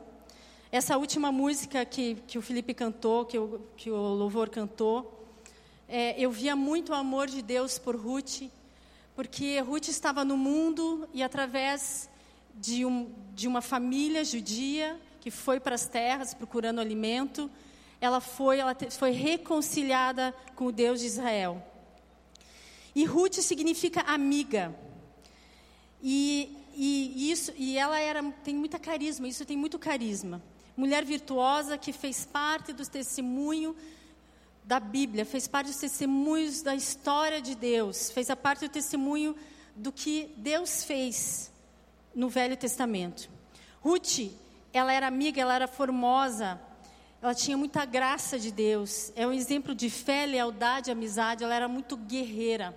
Essa 0.72 0.98
última 0.98 1.34
música 1.34 1.84
que, 1.84 2.16
que 2.26 2.38
o 2.38 2.42
Felipe 2.42 2.74
cantou, 2.74 3.26
que 3.26 3.38
o, 3.38 3.60
que 3.76 3.92
o 3.92 3.98
louvor 3.98 4.48
cantou, 4.48 5.28
é, 5.86 6.18
eu 6.18 6.32
via 6.32 6.56
muito 6.56 6.94
o 6.94 6.96
amor 6.96 7.28
de 7.28 7.42
Deus 7.42 7.78
por 7.78 7.94
Ruth, 7.94 8.44
porque 9.14 9.60
Ruth 9.60 9.90
estava 9.90 10.24
no 10.24 10.38
mundo 10.38 11.10
e 11.14 11.22
através 11.22 12.10
de, 12.56 12.86
um, 12.86 13.14
de 13.36 13.50
uma 13.50 13.62
família 13.62 14.24
judia 14.24 14.98
que 15.20 15.30
foi 15.30 15.60
para 15.60 15.76
as 15.76 15.88
terras 15.88 16.34
procurando 16.34 16.80
alimento, 16.80 17.52
ela 18.00 18.22
foi, 18.22 18.60
ela 18.60 18.74
te, 18.74 18.90
foi 18.92 19.12
reconciliada 19.12 20.34
com 20.56 20.68
o 20.68 20.72
Deus 20.72 21.02
de 21.02 21.06
Israel. 21.06 21.62
E 22.96 23.04
Ruth 23.04 23.42
significa 23.42 24.04
amiga. 24.04 24.74
E, 26.02 26.56
e, 26.74 27.30
isso, 27.30 27.52
e 27.58 27.78
ela 27.78 28.00
era, 28.00 28.24
tem 28.42 28.56
muita 28.56 28.80
carisma, 28.80 29.28
isso 29.28 29.44
tem 29.44 29.58
muito 29.58 29.78
carisma. 29.78 30.42
Mulher 30.82 31.06
virtuosa 31.06 31.78
que 31.78 31.94
fez 31.94 32.26
parte 32.26 32.74
do 32.74 32.84
testemunho 32.84 33.76
da 34.64 34.80
Bíblia, 34.80 35.24
fez 35.24 35.48
parte 35.48 35.68
dos 35.68 35.78
testemunhos 35.78 36.64
da 36.64 36.74
história 36.74 37.40
de 37.40 37.54
Deus, 37.54 38.10
fez 38.10 38.32
a 38.32 38.36
parte 38.36 38.62
do 38.62 38.70
testemunho 38.70 39.36
do 39.76 39.92
que 39.92 40.34
Deus 40.38 40.84
fez 40.84 41.52
no 42.16 42.30
Velho 42.30 42.58
Testamento. 42.58 43.30
Ruth, 43.80 44.32
ela 44.74 44.92
era 44.92 45.06
amiga, 45.06 45.40
ela 45.40 45.54
era 45.54 45.68
formosa, 45.68 46.60
ela 47.22 47.36
tinha 47.36 47.56
muita 47.56 47.86
graça 47.86 48.40
de 48.40 48.52
Deus, 48.52 49.14
é 49.16 49.28
um 49.28 49.32
exemplo 49.32 49.76
de 49.76 49.88
fé, 49.88 50.26
lealdade, 50.26 50.90
amizade, 50.90 51.44
ela 51.44 51.54
era 51.54 51.68
muito 51.68 51.96
guerreira. 51.96 52.76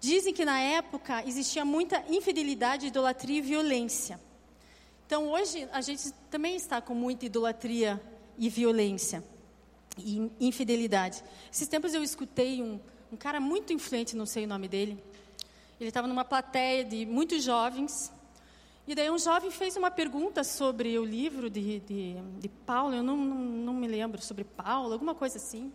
Dizem 0.00 0.34
que 0.34 0.44
na 0.44 0.58
época 0.58 1.22
existia 1.24 1.64
muita 1.64 2.02
infidelidade, 2.08 2.88
idolatria 2.88 3.38
e 3.38 3.42
violência. 3.42 4.18
Então 5.06 5.30
hoje 5.30 5.68
a 5.72 5.80
gente 5.80 6.12
também 6.30 6.56
está 6.56 6.80
com 6.80 6.94
muita 6.94 7.26
idolatria 7.26 8.00
e 8.36 8.48
violência 8.48 9.22
e 9.96 10.30
infidelidade. 10.40 11.22
Esses 11.50 11.68
tempos 11.68 11.94
eu 11.94 12.02
escutei 12.02 12.62
um, 12.62 12.80
um 13.12 13.16
cara 13.16 13.40
muito 13.40 13.72
influente, 13.72 14.16
não 14.16 14.26
sei 14.26 14.44
o 14.44 14.48
nome 14.48 14.68
dele. 14.68 15.02
Ele 15.80 15.88
estava 15.88 16.08
numa 16.08 16.24
plateia 16.24 16.84
de 16.84 17.06
muitos 17.06 17.44
jovens. 17.44 18.12
E 18.86 18.94
daí 18.94 19.10
um 19.10 19.18
jovem 19.18 19.50
fez 19.50 19.76
uma 19.76 19.90
pergunta 19.90 20.44
sobre 20.44 20.98
o 20.98 21.04
livro 21.04 21.50
de, 21.50 21.80
de, 21.80 22.14
de 22.38 22.48
Paulo, 22.48 22.94
eu 22.94 23.02
não, 23.02 23.16
não, 23.16 23.36
não 23.36 23.74
me 23.74 23.88
lembro, 23.88 24.20
sobre 24.22 24.44
Paulo, 24.44 24.92
alguma 24.92 25.14
coisa 25.14 25.38
assim. 25.38 25.72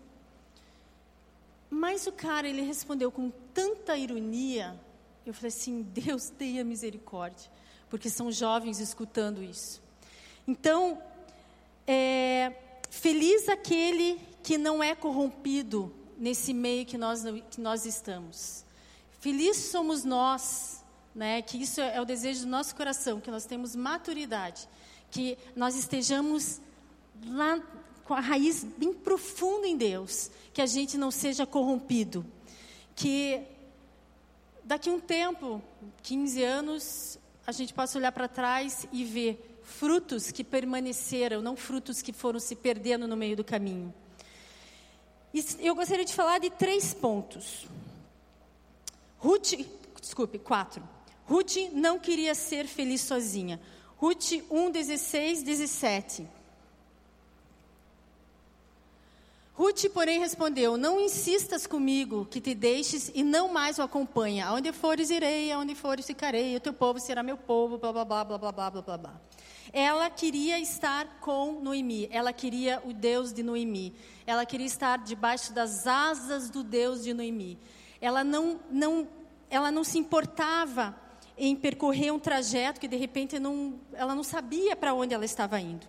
Mas 1.69 2.07
o 2.07 2.11
cara, 2.11 2.47
ele 2.47 2.61
respondeu 2.61 3.11
com 3.11 3.29
tanta 3.53 3.97
ironia, 3.97 4.79
eu 5.25 5.33
falei 5.33 5.49
assim, 5.49 5.81
Deus 5.83 6.29
tenha 6.29 6.63
misericórdia, 6.63 7.49
porque 7.91 8.09
são 8.09 8.31
jovens 8.31 8.79
escutando 8.79 9.43
isso. 9.43 9.79
Então, 10.47 10.99
é, 11.85 12.51
Feliz 12.91 13.47
aquele 13.47 14.19
que 14.43 14.57
não 14.57 14.83
é 14.83 14.93
corrompido 14.93 15.93
nesse 16.17 16.53
meio 16.53 16.85
que 16.85 16.97
nós, 16.97 17.23
que 17.49 17.61
nós 17.61 17.85
estamos. 17.85 18.65
Feliz 19.21 19.55
somos 19.55 20.03
nós, 20.03 20.83
né, 21.15 21.41
que 21.41 21.57
isso 21.57 21.79
é 21.79 22.01
o 22.01 22.05
desejo 22.05 22.41
do 22.41 22.47
nosso 22.47 22.75
coração, 22.75 23.21
que 23.21 23.31
nós 23.31 23.45
temos 23.45 23.77
maturidade, 23.77 24.67
que 25.09 25.37
nós 25.55 25.73
estejamos 25.75 26.59
lá 27.25 27.63
com 28.03 28.13
a 28.13 28.19
raiz 28.19 28.61
bem 28.61 28.93
profunda 28.93 29.65
em 29.65 29.77
Deus, 29.77 30.29
que 30.53 30.61
a 30.61 30.65
gente 30.65 30.97
não 30.97 31.11
seja 31.11 31.45
corrompido, 31.45 32.25
que 32.93 33.41
daqui 34.65 34.89
um 34.89 34.99
tempo, 34.99 35.61
15 36.03 36.43
anos, 36.43 37.17
a 37.45 37.51
gente 37.51 37.73
possa 37.73 37.97
olhar 37.97 38.11
para 38.11 38.27
trás 38.27 38.85
e 38.91 39.03
ver 39.03 39.59
frutos 39.63 40.31
que 40.31 40.43
permaneceram, 40.43 41.41
não 41.41 41.55
frutos 41.55 42.01
que 42.01 42.13
foram 42.13 42.39
se 42.39 42.55
perdendo 42.55 43.07
no 43.07 43.15
meio 43.15 43.35
do 43.35 43.43
caminho. 43.43 43.93
Eu 45.59 45.75
gostaria 45.75 46.05
de 46.05 46.13
falar 46.13 46.39
de 46.39 46.49
três 46.49 46.93
pontos. 46.93 47.65
Ruth, 49.17 49.53
desculpe, 50.01 50.37
quatro. 50.37 50.83
Ruth 51.25 51.55
não 51.71 51.99
queria 51.99 52.35
ser 52.35 52.67
feliz 52.67 53.01
sozinha. 53.01 53.59
Ruth 53.97 54.31
1, 54.49 54.71
16, 54.71 55.43
17. 55.43 56.27
Ruth, 59.71 59.89
porém, 59.93 60.19
respondeu: 60.19 60.75
Não 60.75 60.99
insistas 60.99 61.65
comigo 61.65 62.25
que 62.25 62.41
te 62.41 62.53
deixes 62.53 63.09
e 63.15 63.23
não 63.23 63.53
mais 63.53 63.79
o 63.79 63.81
acompanha. 63.81 64.47
Aonde 64.47 64.73
fores, 64.73 65.09
irei, 65.09 65.49
aonde 65.49 65.75
fores, 65.75 66.05
ficarei. 66.05 66.57
O 66.57 66.59
teu 66.59 66.73
povo 66.73 66.99
será 66.99 67.23
meu 67.23 67.37
povo, 67.37 67.77
blá, 67.77 67.93
blá, 67.93 68.03
blá, 68.03 68.25
blá, 68.25 68.37
blá, 68.37 68.51
blá, 68.51 68.81
blá, 68.81 68.97
blá. 68.97 69.21
Ela 69.71 70.09
queria 70.09 70.59
estar 70.59 71.19
com 71.21 71.61
Noemi, 71.61 72.09
ela 72.11 72.33
queria 72.33 72.81
o 72.85 72.91
Deus 72.91 73.31
de 73.31 73.41
Noemi, 73.41 73.95
ela 74.27 74.45
queria 74.45 74.65
estar 74.65 74.97
debaixo 74.97 75.53
das 75.53 75.87
asas 75.87 76.49
do 76.49 76.63
Deus 76.63 77.03
de 77.03 77.13
Noemi. 77.13 77.57
Ela 78.01 78.25
não, 78.25 78.59
não, 78.69 79.07
ela 79.49 79.71
não 79.71 79.85
se 79.85 79.97
importava 79.97 80.93
em 81.37 81.55
percorrer 81.55 82.11
um 82.11 82.19
trajeto 82.19 82.77
que 82.77 82.89
de 82.89 82.97
repente 82.97 83.39
não, 83.39 83.79
ela 83.93 84.13
não 84.13 84.23
sabia 84.23 84.75
para 84.75 84.93
onde 84.93 85.13
ela 85.13 85.23
estava 85.23 85.61
indo. 85.61 85.87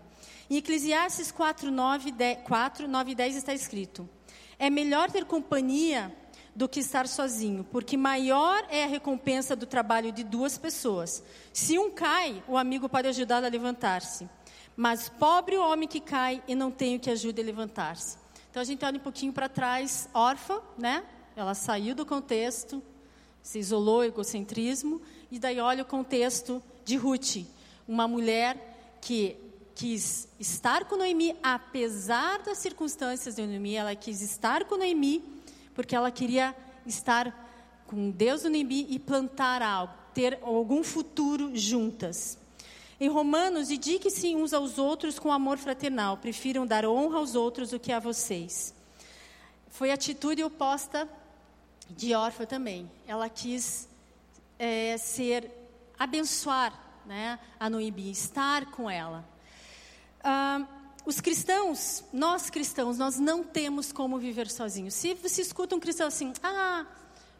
Em 0.52 0.56
Eclesiastes 0.56 1.32
4 1.32 1.70
9, 1.70 2.12
10, 2.12 2.40
4, 2.44 2.86
9 2.86 3.12
e 3.12 3.14
10 3.14 3.36
está 3.36 3.54
escrito: 3.54 4.06
É 4.58 4.68
melhor 4.68 5.10
ter 5.10 5.24
companhia 5.24 6.14
do 6.54 6.68
que 6.68 6.80
estar 6.80 7.08
sozinho, 7.08 7.64
porque 7.72 7.96
maior 7.96 8.62
é 8.68 8.84
a 8.84 8.86
recompensa 8.86 9.56
do 9.56 9.64
trabalho 9.64 10.12
de 10.12 10.22
duas 10.22 10.58
pessoas. 10.58 11.24
Se 11.54 11.78
um 11.78 11.90
cai, 11.90 12.44
o 12.46 12.58
amigo 12.58 12.86
pode 12.86 13.08
ajudá-lo 13.08 13.46
a 13.46 13.48
levantar-se. 13.48 14.28
Mas 14.76 15.08
pobre 15.08 15.56
o 15.56 15.66
homem 15.66 15.88
que 15.88 16.00
cai 16.00 16.42
e 16.46 16.54
não 16.54 16.70
tem 16.70 16.96
o 16.96 17.00
que 17.00 17.08
ajude 17.08 17.40
a 17.40 17.44
levantar-se. 17.44 18.18
Então 18.50 18.60
a 18.60 18.66
gente 18.66 18.84
olha 18.84 18.98
um 18.98 19.02
pouquinho 19.02 19.32
para 19.32 19.48
trás, 19.48 20.06
órfã, 20.12 20.60
né? 20.76 21.02
Ela 21.34 21.54
saiu 21.54 21.94
do 21.94 22.04
contexto, 22.04 22.82
se 23.42 23.58
isolou, 23.58 24.04
egocentrismo, 24.04 25.00
e 25.30 25.38
daí 25.38 25.58
olha 25.60 25.82
o 25.82 25.86
contexto 25.86 26.62
de 26.84 26.96
Ruth, 26.96 27.38
uma 27.88 28.06
mulher 28.06 28.98
que 29.00 29.50
quis 29.74 30.28
estar 30.38 30.84
com 30.84 30.96
Noemi, 30.96 31.36
apesar 31.42 32.42
das 32.42 32.58
circunstâncias 32.58 33.36
de 33.36 33.46
Noemi, 33.46 33.74
ela 33.74 33.94
quis 33.94 34.20
estar 34.20 34.64
com 34.64 34.76
Noemi, 34.76 35.22
porque 35.74 35.94
ela 35.96 36.10
queria 36.10 36.54
estar 36.86 37.42
com 37.86 38.10
Deus 38.10 38.44
no 38.44 38.50
Nimbi 38.50 38.86
e 38.88 38.98
plantar 38.98 39.62
algo, 39.62 39.92
ter 40.14 40.38
algum 40.42 40.82
futuro 40.82 41.54
juntas. 41.54 42.38
Em 42.98 43.08
Romanos, 43.08 43.68
dedique-se 43.68 44.34
uns 44.34 44.52
aos 44.52 44.78
outros 44.78 45.18
com 45.18 45.32
amor 45.32 45.58
fraternal, 45.58 46.16
prefiram 46.16 46.66
dar 46.66 46.86
honra 46.86 47.18
aos 47.18 47.34
outros 47.34 47.70
do 47.70 47.80
que 47.80 47.92
a 47.92 47.98
vocês. 47.98 48.74
Foi 49.68 49.90
a 49.90 49.94
atitude 49.94 50.42
oposta 50.44 51.08
de 51.90 52.14
Orfa 52.14 52.46
também. 52.46 52.90
Ela 53.06 53.28
quis 53.28 53.88
é, 54.58 54.96
ser, 54.96 55.50
abençoar 55.98 56.72
né, 57.04 57.38
a 57.58 57.68
Noemi, 57.68 58.10
estar 58.10 58.70
com 58.70 58.88
ela. 58.88 59.31
Ah, 60.22 60.66
os 61.04 61.20
cristãos, 61.20 62.04
nós 62.12 62.48
cristãos, 62.48 62.96
nós 62.96 63.18
não 63.18 63.42
temos 63.42 63.90
como 63.90 64.18
viver 64.18 64.48
sozinhos. 64.48 64.94
Se 64.94 65.14
você 65.14 65.42
escuta 65.42 65.74
um 65.74 65.80
cristão 65.80 66.06
assim, 66.06 66.32
ah, 66.42 66.86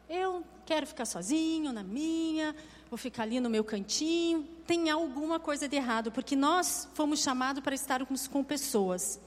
eu 0.09 0.43
quero 0.65 0.85
ficar 0.85 1.05
sozinho, 1.05 1.71
na 1.71 1.83
minha, 1.83 2.53
vou 2.89 2.97
ficar 2.97 3.23
ali 3.23 3.39
no 3.39 3.49
meu 3.49 3.63
cantinho, 3.63 4.47
tem 4.67 4.89
alguma 4.89 5.39
coisa 5.39 5.67
de 5.67 5.75
errado, 5.77 6.11
porque 6.11 6.35
nós 6.35 6.87
fomos 6.93 7.21
chamados 7.21 7.63
para 7.63 7.73
estarmos 7.73 8.27
com 8.27 8.43
pessoas. 8.43 9.19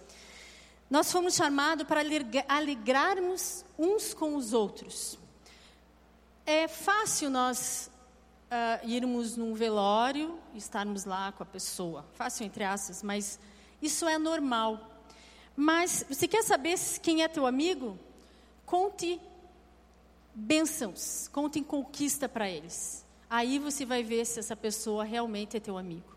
Nós 0.89 1.11
fomos 1.11 1.35
chamados 1.35 1.87
para 1.87 2.03
alegrarmos 2.49 3.65
uns 3.79 4.15
com 4.15 4.37
os 4.37 4.53
outros. 4.53 5.19
É 6.45 6.69
fácil 6.69 7.29
nós 7.29 7.91
uh, 8.51 8.89
irmos 8.89 9.37
num 9.37 9.55
velório 9.55 10.39
e 10.55 10.59
estarmos 10.59 11.05
lá 11.05 11.33
com 11.33 11.43
a 11.43 11.47
pessoa. 11.47 12.05
Fácil 12.15 12.47
entre 12.47 12.65
aspas, 12.65 13.03
mas 13.03 13.39
isso 13.81 14.07
é 14.09 14.19
normal. 14.19 14.81
Mas 15.57 16.05
você 16.09 16.29
quer 16.29 16.43
saber 16.43 16.79
quem 17.03 17.23
é 17.23 17.29
teu 17.29 17.47
amigo? 17.47 17.99
Conte 18.65 19.21
bênçãos, 20.35 21.29
conte 21.33 21.61
conquista 21.63 22.29
para 22.29 22.49
eles. 22.49 23.05
Aí 23.29 23.59
você 23.59 23.85
vai 23.85 24.03
ver 24.03 24.25
se 24.27 24.39
essa 24.39 24.55
pessoa 24.55 25.03
realmente 25.03 25.57
é 25.57 25.61
teu 25.61 25.79
amigo. 25.79 26.15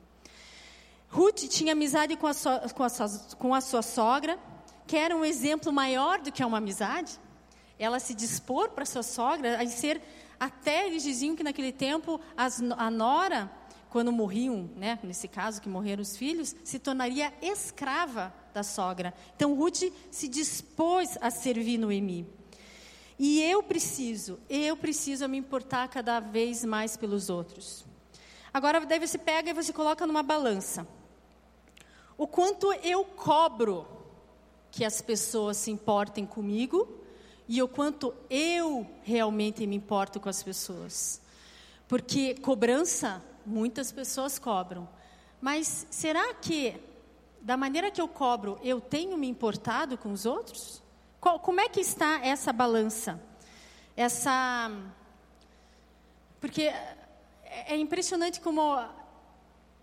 Ruth 1.09 1.47
tinha 1.49 1.73
amizade 1.73 2.15
com 2.15 2.27
a, 2.27 2.33
so, 2.33 2.49
com, 2.75 2.83
a 2.83 2.89
so, 2.89 3.37
com 3.37 3.55
a 3.55 3.61
sua 3.61 3.81
sogra, 3.81 4.37
que 4.85 4.95
era 4.95 5.15
um 5.15 5.25
exemplo 5.25 5.71
maior 5.71 6.19
do 6.19 6.31
que 6.31 6.43
uma 6.43 6.57
amizade. 6.57 7.19
Ela 7.79 7.99
se 7.99 8.13
dispor 8.13 8.69
para 8.69 8.85
sua 8.85 9.01
sogra 9.01 9.61
a 9.61 9.65
ser 9.67 10.01
até 10.39 10.87
eles 10.87 11.03
diziam 11.03 11.35
que 11.35 11.43
naquele 11.43 11.71
tempo 11.71 12.19
as, 12.37 12.61
a 12.77 12.89
nora, 12.89 13.51
quando 13.89 14.11
morriam, 14.11 14.69
né, 14.75 14.97
nesse 15.03 15.27
caso 15.27 15.61
que 15.61 15.67
morreram 15.67 16.01
os 16.01 16.15
filhos, 16.15 16.55
se 16.63 16.79
tornaria 16.79 17.33
escrava 17.41 18.33
da 18.53 18.63
sogra. 18.63 19.13
Então 19.35 19.55
Ruth 19.55 19.91
se 20.09 20.27
dispôs 20.27 21.17
a 21.21 21.29
servir 21.29 21.77
Noemi. 21.77 22.27
E 23.17 23.41
eu 23.41 23.61
preciso, 23.61 24.39
eu 24.49 24.77
preciso 24.77 25.27
me 25.27 25.37
importar 25.37 25.89
cada 25.89 26.19
vez 26.19 26.63
mais 26.63 26.95
pelos 26.95 27.29
outros. 27.29 27.85
Agora 28.53 28.85
daí 28.85 28.99
você 28.99 29.17
pega 29.17 29.49
e 29.49 29.53
você 29.53 29.73
coloca 29.73 30.07
numa 30.07 30.23
balança. 30.23 30.87
O 32.17 32.25
quanto 32.27 32.71
eu 32.73 33.03
cobro 33.03 33.85
que 34.71 34.85
as 34.85 35.01
pessoas 35.01 35.57
se 35.57 35.71
importem 35.71 36.25
comigo 36.25 36.98
e 37.49 37.63
o 37.63 37.67
quanto 37.67 38.13
eu 38.29 38.87
realmente 39.01 39.65
me 39.65 39.75
importo 39.75 40.19
com 40.19 40.29
as 40.29 40.43
pessoas. 40.43 41.19
Porque 41.87 42.35
cobrança, 42.35 43.23
muitas 43.43 43.91
pessoas 43.91 44.37
cobram. 44.37 44.87
Mas 45.41 45.87
será 45.89 46.31
que, 46.35 46.79
da 47.41 47.57
maneira 47.57 47.89
que 47.89 47.99
eu 47.99 48.07
cobro, 48.07 48.59
eu 48.63 48.79
tenho 48.79 49.17
me 49.17 49.27
importado 49.27 49.97
com 49.97 50.11
os 50.11 50.27
outros? 50.27 50.83
Qual, 51.19 51.39
como 51.39 51.59
é 51.59 51.67
que 51.67 51.79
está 51.79 52.23
essa 52.23 52.53
balança? 52.53 53.19
Essa. 53.97 54.71
Porque 56.39 56.71
é 57.41 57.75
impressionante 57.75 58.39
como 58.39 58.61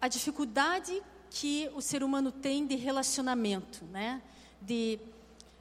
a 0.00 0.06
dificuldade 0.08 1.02
que 1.30 1.68
o 1.74 1.82
ser 1.82 2.04
humano 2.04 2.30
tem 2.30 2.64
de 2.64 2.76
relacionamento, 2.76 3.84
né? 3.86 4.22
De 4.62 5.00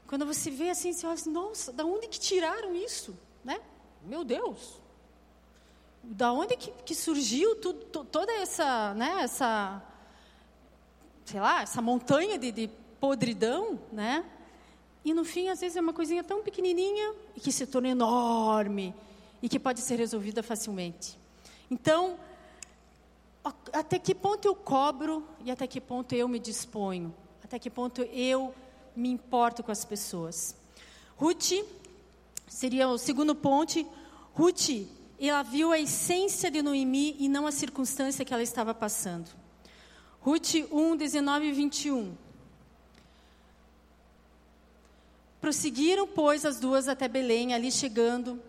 quando 0.07 0.25
você 0.25 0.51
vê 0.51 0.69
assim, 0.69 0.93
você 0.93 1.05
olha 1.05 1.13
assim, 1.15 1.31
nossa, 1.31 1.71
da 1.71 1.85
onde 1.85 2.07
que 2.07 2.19
tiraram 2.19 2.75
isso? 2.75 3.17
Né? 3.43 3.59
Meu 4.03 4.23
Deus! 4.23 4.79
Da 6.03 6.31
onde 6.31 6.55
que, 6.55 6.71
que 6.83 6.93
surgiu 6.93 7.55
tudo, 7.55 8.05
toda 8.05 8.31
essa, 8.33 8.93
né, 8.93 9.21
essa, 9.21 9.81
sei 11.25 11.39
lá, 11.39 11.63
essa 11.63 11.81
montanha 11.81 12.37
de, 12.37 12.51
de 12.51 12.69
podridão, 12.99 13.79
né? 13.91 14.23
E 15.03 15.13
no 15.13 15.25
fim, 15.25 15.49
às 15.49 15.59
vezes, 15.59 15.77
é 15.77 15.81
uma 15.81 15.93
coisinha 15.93 16.23
tão 16.23 16.43
pequenininha 16.43 17.13
e 17.35 17.39
que 17.39 17.51
se 17.51 17.65
torna 17.65 17.89
enorme 17.89 18.93
e 19.41 19.49
que 19.49 19.59
pode 19.59 19.81
ser 19.81 19.97
resolvida 19.97 20.41
facilmente. 20.41 21.17
Então, 21.69 22.19
até 23.73 23.99
que 23.99 24.15
ponto 24.15 24.47
eu 24.47 24.55
cobro 24.55 25.27
e 25.43 25.51
até 25.51 25.67
que 25.67 25.79
ponto 25.79 26.13
eu 26.13 26.27
me 26.27 26.39
disponho? 26.39 27.13
Até 27.43 27.59
que 27.59 27.69
ponto 27.69 28.01
eu 28.01 28.53
me 28.95 29.09
importo 29.09 29.63
com 29.63 29.71
as 29.71 29.83
pessoas. 29.83 30.55
Ruth 31.17 31.51
seria 32.47 32.87
o 32.87 32.97
segundo 32.97 33.35
ponto. 33.35 33.85
Ruth, 34.33 34.69
ela 35.19 35.43
viu 35.43 35.71
a 35.71 35.79
essência 35.79 36.51
de 36.51 36.61
Noemi 36.61 37.15
e 37.19 37.29
não 37.29 37.47
a 37.47 37.51
circunstância 37.51 38.25
que 38.25 38.33
ela 38.33 38.43
estava 38.43 38.73
passando. 38.73 39.29
Ruth 40.21 40.55
1, 40.71 40.95
19 40.95 41.45
e 41.45 41.51
21. 41.51 42.15
Prosseguiram, 45.39 46.07
pois, 46.07 46.43
as 46.45 46.59
duas 46.59 46.87
até 46.87 47.07
Belém, 47.07 47.53
ali 47.53 47.71
chegando 47.71 48.41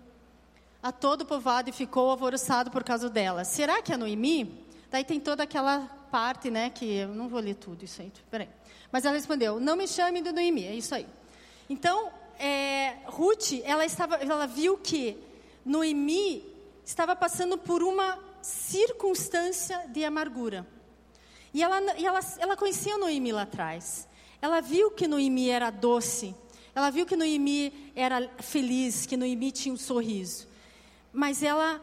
a 0.82 0.90
todo 0.90 1.22
o 1.22 1.26
povoado 1.26 1.68
e 1.68 1.72
ficou 1.72 2.08
alvoroçado 2.08 2.70
por 2.70 2.82
causa 2.82 3.10
dela. 3.10 3.44
Será 3.44 3.82
que 3.82 3.92
é 3.92 3.96
Noemi? 3.96 4.64
Daí 4.90 5.04
tem 5.04 5.20
toda 5.20 5.42
aquela 5.42 5.80
parte, 6.10 6.50
né, 6.50 6.70
que 6.70 6.84
eu 6.84 7.08
não 7.08 7.28
vou 7.28 7.40
ler 7.40 7.56
tudo 7.56 7.84
isso 7.84 8.00
aí. 8.00 8.12
Peraí. 8.30 8.48
Mas 8.90 9.04
ela 9.04 9.14
respondeu: 9.14 9.60
Não 9.60 9.76
me 9.76 9.86
chame 9.86 10.20
de 10.20 10.32
Noemi, 10.32 10.64
é 10.64 10.74
isso 10.74 10.94
aí. 10.94 11.06
Então, 11.68 12.10
é, 12.38 12.96
Ruth, 13.06 13.52
ela, 13.64 13.84
estava, 13.84 14.16
ela 14.16 14.46
viu 14.46 14.78
que 14.78 15.16
Noemi 15.64 16.44
estava 16.84 17.16
passando 17.16 17.58
por 17.58 17.82
uma 17.82 18.18
circunstância 18.42 19.86
de 19.88 20.04
amargura. 20.04 20.66
E 21.52 21.62
ela, 21.62 21.80
e 21.98 22.06
ela, 22.06 22.20
ela 22.38 22.56
conhecia 22.56 22.98
Noemi 22.98 23.32
lá 23.32 23.42
atrás. 23.42 24.06
Ela 24.40 24.60
viu 24.60 24.90
que 24.90 25.08
Noemi 25.08 25.48
era 25.48 25.70
doce. 25.70 26.34
Ela 26.74 26.90
viu 26.90 27.06
que 27.06 27.16
Noemi 27.16 27.90
era 27.96 28.28
feliz, 28.38 29.06
que 29.06 29.16
Noemi 29.16 29.50
tinha 29.50 29.74
um 29.74 29.78
sorriso. 29.78 30.46
Mas 31.12 31.42
ela, 31.42 31.82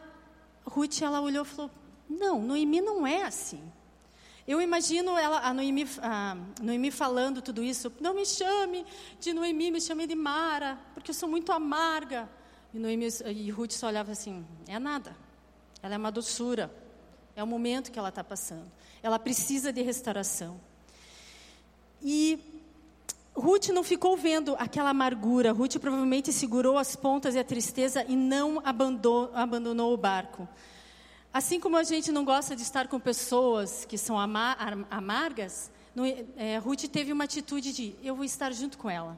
Ruth, 0.64 1.02
ela 1.02 1.20
olhou 1.20 1.44
e 1.44 1.48
falou: 1.48 1.72
Não, 2.08 2.42
Noemi 2.42 2.80
não 2.80 3.06
é 3.06 3.24
assim. 3.24 3.62
Eu 4.46 4.62
imagino 4.62 5.18
ela, 5.18 5.40
a 5.40 5.54
Noemi, 5.54 5.88
a 6.02 6.36
Noemi 6.62 6.92
falando 6.92 7.42
tudo 7.42 7.64
isso. 7.64 7.92
Não 8.02 8.14
me 8.14 8.26
chame 8.26 8.86
de 9.20 9.32
Noemi, 9.32 9.72
me 9.72 9.80
chame 9.80 10.06
de 10.06 10.16
Mara, 10.16 10.78
porque 10.94 11.12
eu 11.12 11.16
sou 11.16 11.30
muito 11.30 11.52
amarga. 11.52 12.30
E, 12.74 12.80
Noemi, 12.80 13.08
e 13.26 13.50
Ruth 13.52 13.72
só 13.72 13.88
olhava 13.88 14.12
assim: 14.12 14.46
é 14.68 14.78
nada. 14.78 15.16
Ela 15.82 15.96
é 15.96 15.98
uma 15.98 16.12
doçura. 16.12 16.74
É 17.36 17.44
o 17.44 17.48
momento 17.48 17.92
que 17.92 17.98
ela 17.98 18.10
está 18.10 18.24
passando. 18.24 18.70
Ela 19.02 19.18
precisa 19.18 19.72
de 19.72 19.82
restauração. 19.82 20.60
E 22.02 22.38
Ruth 23.34 23.70
não 23.70 23.84
ficou 23.84 24.16
vendo 24.18 24.56
aquela 24.60 24.90
amargura. 24.90 25.52
Ruth 25.52 25.78
provavelmente 25.78 26.32
segurou 26.32 26.78
as 26.78 26.96
pontas 26.96 27.34
e 27.34 27.40
a 27.40 27.44
tristeza 27.44 28.06
e 28.08 28.16
não 28.16 28.62
abandonou, 28.64 29.32
abandonou 29.34 29.94
o 29.94 29.98
barco. 29.98 30.48
Assim 31.34 31.60
como 31.60 31.76
a 31.78 31.84
gente 31.84 32.12
não 32.12 32.24
gosta 32.24 32.56
de 32.56 32.62
estar 32.62 32.88
com 32.88 33.00
pessoas 33.00 33.86
que 33.86 33.98
são 33.98 34.20
amargas, 34.20 35.72
no, 35.96 36.06
é, 36.38 36.60
Ruth 36.60 36.84
teve 36.84 37.12
uma 37.12 37.24
atitude 37.24 37.74
de: 37.74 37.96
eu 38.04 38.16
vou 38.16 38.24
estar 38.24 38.54
junto 38.54 38.78
com 38.78 38.88
ela, 38.88 39.18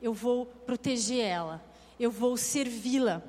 eu 0.00 0.14
vou 0.14 0.46
proteger 0.46 1.24
ela, 1.24 1.60
eu 1.98 2.08
vou 2.08 2.36
servi-la. 2.36 3.20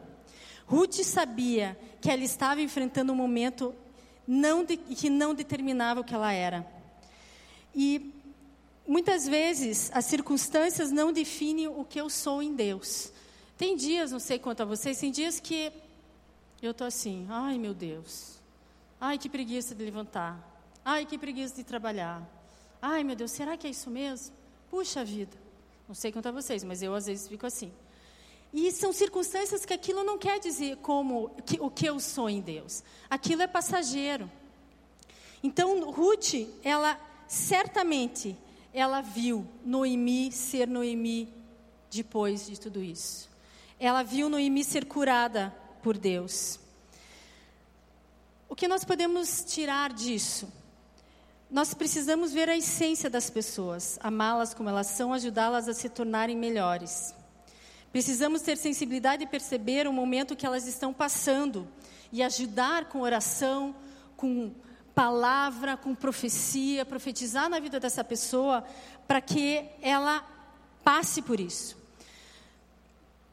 Ruth 0.67 1.01
sabia 1.03 1.75
que 1.99 2.11
ela 2.11 2.23
estava 2.23 2.61
enfrentando 2.61 3.11
um 3.11 3.15
momento 3.15 3.73
não 4.27 4.63
de, 4.63 4.77
que 4.77 5.09
não 5.09 5.33
determinava 5.33 6.01
o 6.01 6.03
que 6.03 6.13
ela 6.13 6.31
era. 6.31 6.67
E 7.73 8.13
muitas 8.87 9.27
vezes 9.27 9.89
as 9.91 10.05
circunstâncias 10.05 10.91
não 10.91 11.11
definem 11.11 11.67
o 11.67 11.83
que 11.83 11.99
eu 11.99 12.07
sou 12.07 12.43
em 12.43 12.53
Deus. 12.53 13.11
Tem 13.57 13.75
dias, 13.75 14.11
não 14.11 14.19
sei 14.19 14.37
quanto 14.37 14.61
a 14.61 14.65
vocês, 14.65 14.99
tem 14.99 15.09
dias 15.09 15.39
que 15.39 15.71
eu 16.61 16.71
estou 16.71 16.87
assim, 16.87 17.25
ai 17.29 17.57
meu 17.57 17.73
Deus, 17.73 18.39
ai 18.99 19.17
que 19.17 19.29
preguiça 19.29 19.75
de 19.75 19.83
levantar, 19.83 20.37
ai 20.83 21.05
que 21.05 21.17
preguiça 21.17 21.55
de 21.55 21.63
trabalhar, 21.63 22.21
ai 22.81 23.03
meu 23.03 23.15
Deus, 23.15 23.31
será 23.31 23.55
que 23.55 23.67
é 23.67 23.69
isso 23.69 23.89
mesmo? 23.89 24.35
Puxa 24.69 25.03
vida, 25.03 25.37
não 25.87 25.95
sei 25.95 26.13
a 26.13 26.31
vocês, 26.31 26.63
mas 26.63 26.81
eu 26.81 26.93
às 26.93 27.05
vezes 27.05 27.27
fico 27.27 27.45
assim. 27.45 27.71
E 28.53 28.71
são 28.71 28.93
circunstâncias 28.93 29.65
que 29.65 29.73
aquilo 29.73 30.03
não 30.03 30.17
quer 30.17 30.39
dizer 30.39 30.77
como 30.77 31.29
que, 31.45 31.59
o 31.59 31.69
que 31.69 31.85
eu 31.85 31.99
sou 31.99 32.29
em 32.29 32.41
Deus. 32.41 32.83
Aquilo 33.09 33.41
é 33.41 33.47
passageiro. 33.47 34.29
Então 35.43 35.91
Ruth, 35.91 36.33
ela 36.63 36.99
certamente 37.27 38.35
ela 38.73 39.01
viu 39.01 39.47
Noemi 39.65 40.31
ser 40.31 40.67
Noemi 40.67 41.29
depois 41.89 42.45
de 42.45 42.59
tudo 42.59 42.81
isso. 42.81 43.29
Ela 43.79 44.03
viu 44.03 44.29
Noemi 44.29 44.63
ser 44.63 44.85
curada 44.85 45.53
por 45.87 45.97
Deus. 45.97 46.59
O 48.49 48.53
que 48.53 48.67
nós 48.67 48.83
podemos 48.83 49.45
tirar 49.47 49.93
disso? 49.93 50.51
Nós 51.49 51.73
precisamos 51.73 52.33
ver 52.33 52.49
a 52.49 52.57
essência 52.57 53.09
das 53.09 53.29
pessoas, 53.29 53.97
amá-las 54.03 54.53
como 54.53 54.67
elas 54.67 54.87
são, 54.87 55.13
ajudá-las 55.13 55.69
a 55.69 55.73
se 55.73 55.87
tornarem 55.87 56.35
melhores. 56.35 57.15
Precisamos 57.89 58.41
ter 58.41 58.57
sensibilidade 58.57 59.23
e 59.23 59.27
perceber 59.27 59.87
o 59.87 59.93
momento 59.93 60.35
que 60.35 60.45
elas 60.45 60.67
estão 60.67 60.93
passando 60.93 61.65
e 62.11 62.21
ajudar 62.21 62.89
com 62.89 62.99
oração, 62.99 63.73
com 64.17 64.53
palavra, 64.93 65.77
com 65.77 65.95
profecia, 65.95 66.85
profetizar 66.85 67.47
na 67.47 67.61
vida 67.61 67.79
dessa 67.79 68.03
pessoa, 68.03 68.61
para 69.07 69.21
que 69.21 69.63
ela 69.81 70.21
passe 70.83 71.21
por 71.21 71.39
isso. 71.39 71.76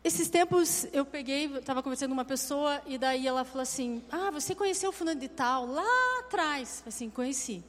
Esses 0.05 0.29
tempos 0.29 0.87
eu 0.93 1.03
peguei, 1.07 1.47
estava 1.47 1.83
conversando 1.83 2.11
com 2.11 2.15
uma 2.15 2.27
pessoa 2.27 2.83
e 2.87 2.99
daí 2.99 3.27
ela 3.27 3.43
falou 3.43 3.63
assim: 3.63 4.05
Ah, 4.13 4.31
você 4.31 4.55
conheceu 4.55 4.91
o 4.91 4.93
fulano 4.93 5.19
de 5.19 5.29
tal 5.29 5.65
lá 5.65 6.19
atrás? 6.19 6.85
Assim, 6.87 7.09
conheci. 7.09 7.65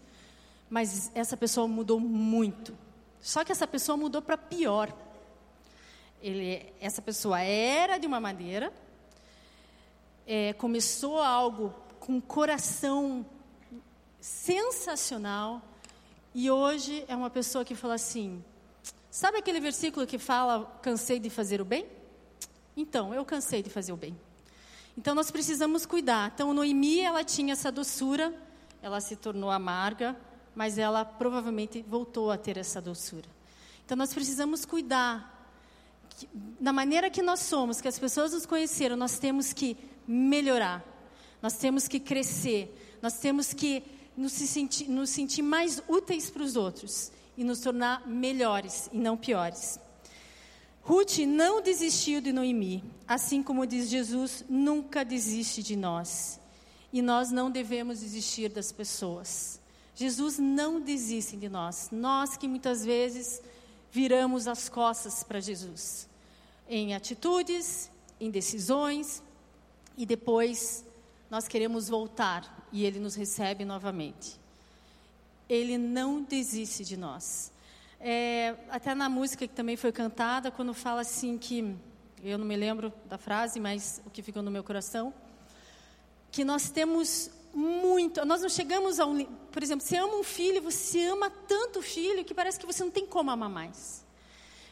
Mas 0.70 1.10
essa 1.16 1.38
pessoa 1.38 1.66
mudou 1.66 1.98
muito. 1.98 2.78
Só 3.22 3.46
que 3.46 3.54
essa 3.54 3.66
pessoa 3.66 3.96
mudou 3.96 4.22
para 4.22 4.38
pior. 4.38 4.94
Ele, 6.22 6.74
essa 6.82 7.02
pessoa 7.02 7.40
era 7.40 7.98
de 7.98 8.06
uma 8.06 8.20
maneira, 8.20 8.74
é, 10.28 10.52
começou 10.54 11.22
algo 11.22 11.74
com 12.02 12.20
coração 12.20 13.26
sensacional 14.20 15.62
e 16.34 16.52
hoje 16.52 17.06
é 17.08 17.16
uma 17.16 17.30
pessoa 17.30 17.64
que 17.64 17.76
fala 17.76 17.94
assim: 17.94 18.44
sabe 19.10 19.38
aquele 19.38 19.62
versículo 19.62 20.06
que 20.06 20.18
fala 20.18 20.66
cansei 20.82 21.18
de 21.18 21.30
fazer 21.30 21.62
o 21.62 21.66
bem? 21.66 22.04
Então, 22.76 23.14
eu 23.14 23.24
cansei 23.24 23.64
de 23.64 23.70
fazer 23.70 23.94
o 23.94 23.98
bem. 23.98 24.18
Então, 24.98 25.16
nós 25.16 25.32
precisamos 25.32 25.86
cuidar. 25.86 26.32
Então, 26.34 26.54
Noemi, 26.54 27.00
ela 27.00 27.24
tinha 27.24 27.54
essa 27.54 27.72
doçura, 27.72 28.34
ela 28.82 29.02
se 29.02 29.16
tornou 29.16 29.52
amarga, 29.52 30.16
mas 30.56 30.78
ela 30.78 31.04
provavelmente 31.04 31.84
voltou 31.88 32.32
a 32.32 32.38
ter 32.38 32.58
essa 32.58 32.82
doçura. 32.82 33.28
Então, 33.86 33.98
nós 33.98 34.14
precisamos 34.14 34.66
cuidar. 34.66 35.34
Da 36.60 36.72
maneira 36.72 37.10
que 37.10 37.22
nós 37.22 37.42
somos, 37.42 37.82
que 37.82 37.88
as 37.88 38.00
pessoas 38.00 38.34
nos 38.34 38.46
conheceram, 38.46 38.96
nós 38.96 39.20
temos 39.20 39.52
que 39.52 39.78
melhorar, 40.08 40.84
nós 41.42 41.58
temos 41.58 41.88
que 41.88 42.00
crescer, 42.00 42.98
nós 43.02 43.18
temos 43.20 43.54
que 43.54 43.84
nos 44.16 44.32
sentir, 44.32 44.90
nos 44.90 45.10
sentir 45.10 45.42
mais 45.42 45.84
úteis 45.88 46.30
para 46.30 46.44
os 46.44 46.56
outros 46.56 47.12
e 47.38 47.44
nos 47.44 47.60
tornar 47.60 48.08
melhores 48.08 48.90
e 48.94 48.98
não 48.98 49.18
piores. 49.18 49.80
Ruth 50.86 51.18
não 51.28 51.64
desistiu 51.64 52.22
de 52.22 52.32
Noemi, 52.32 52.84
assim 53.08 53.42
como 53.42 53.66
diz 53.66 53.90
Jesus, 53.90 54.46
nunca 54.48 55.04
desiste 55.04 55.64
de 55.64 55.76
nós. 55.76 56.40
E 56.94 57.02
nós 57.02 57.32
não 57.32 57.50
devemos 57.50 58.02
desistir 58.02 58.50
das 58.50 58.72
pessoas. 58.72 59.60
Jesus 59.96 60.38
não 60.38 60.80
desiste 60.80 61.36
de 61.38 61.50
nós. 61.50 61.90
Nós 61.92 62.38
que 62.38 62.48
muitas 62.48 62.86
vezes 62.86 63.42
viramos 63.92 64.48
as 64.48 64.70
costas 64.70 65.24
para 65.24 65.40
Jesus, 65.40 66.08
em 66.70 66.94
atitudes, 66.94 67.90
em 68.20 68.30
decisões, 68.30 69.24
e 69.98 70.06
depois 70.06 70.86
nós 71.32 71.48
queremos 71.48 71.90
voltar 71.90 72.68
e 72.72 72.86
Ele 72.86 73.00
nos 73.00 73.16
recebe 73.16 73.66
novamente. 73.66 74.40
Ele 75.50 75.80
não 75.80 76.22
desiste 76.22 76.86
de 76.86 76.96
nós. 76.96 77.52
É, 78.00 78.56
até 78.70 78.94
na 78.94 79.10
música 79.10 79.48
que 79.48 79.54
também 79.54 79.76
foi 79.76 79.92
cantada, 79.92 80.52
quando 80.52 80.74
fala 80.74 81.02
assim 81.02 81.38
que, 81.38 81.76
eu 82.24 82.38
não 82.38 82.46
me 82.46 82.56
lembro 82.56 82.94
da 83.06 83.18
frase, 83.18 83.60
mas 83.60 84.02
o 84.06 84.10
que 84.10 84.22
ficou 84.22 84.42
no 84.42 84.52
meu 84.52 84.64
coração, 84.64 85.14
que 86.32 86.44
nós 86.44 86.70
temos 86.70 87.32
muito, 87.54 88.26
nós 88.26 88.42
não 88.42 88.50
chegamos 88.50 89.00
a 89.00 89.06
um, 89.06 89.26
por 89.26 89.64
exemplo, 89.64 89.86
você 89.86 89.96
ama 89.96 90.16
um 90.16 90.24
filho, 90.24 90.62
você 90.62 91.06
ama 91.06 91.30
tanto 91.30 91.80
o 91.80 91.82
filho 91.82 92.26
que 92.26 92.34
parece 92.34 92.60
que 92.60 92.66
você 92.66 92.84
não 92.84 92.92
tem 92.92 93.06
como 93.06 93.32
amar 93.32 93.50
mais. 93.50 94.06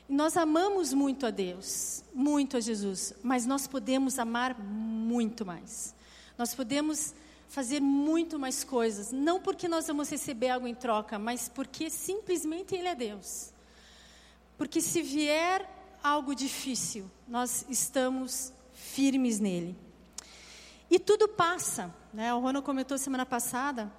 E 0.09 0.13
nós 0.13 0.35
amamos 0.35 0.91
muito 0.93 1.25
a 1.25 1.29
Deus, 1.31 2.03
muito 2.13 2.57
a 2.57 2.59
Jesus, 2.59 3.13
mas 3.23 3.45
nós 3.45 3.67
podemos 3.67 4.19
amar 4.19 4.59
muito 4.59 5.45
mais. 5.45 5.95
Nós 6.37 6.53
podemos 6.53 7.13
fazer 7.53 7.79
muito 7.79 8.39
mais 8.39 8.63
coisas, 8.63 9.11
não 9.11 9.39
porque 9.39 9.67
nós 9.67 9.85
vamos 9.85 10.09
receber 10.09 10.49
algo 10.49 10.65
em 10.65 10.73
troca, 10.73 11.19
mas 11.19 11.47
porque 11.47 11.87
simplesmente 11.87 12.73
Ele 12.73 12.87
é 12.87 12.95
Deus. 12.95 13.53
Porque 14.57 14.81
se 14.81 15.03
vier 15.03 15.69
algo 16.01 16.33
difícil, 16.33 17.05
nós 17.27 17.63
estamos 17.69 18.51
firmes 18.73 19.39
nele. 19.39 19.77
E 20.89 20.97
tudo 20.97 21.27
passa, 21.27 21.93
né? 22.11 22.33
O 22.33 22.39
Ronald 22.39 22.65
comentou 22.65 22.97
semana 22.97 23.23
passada 23.23 23.93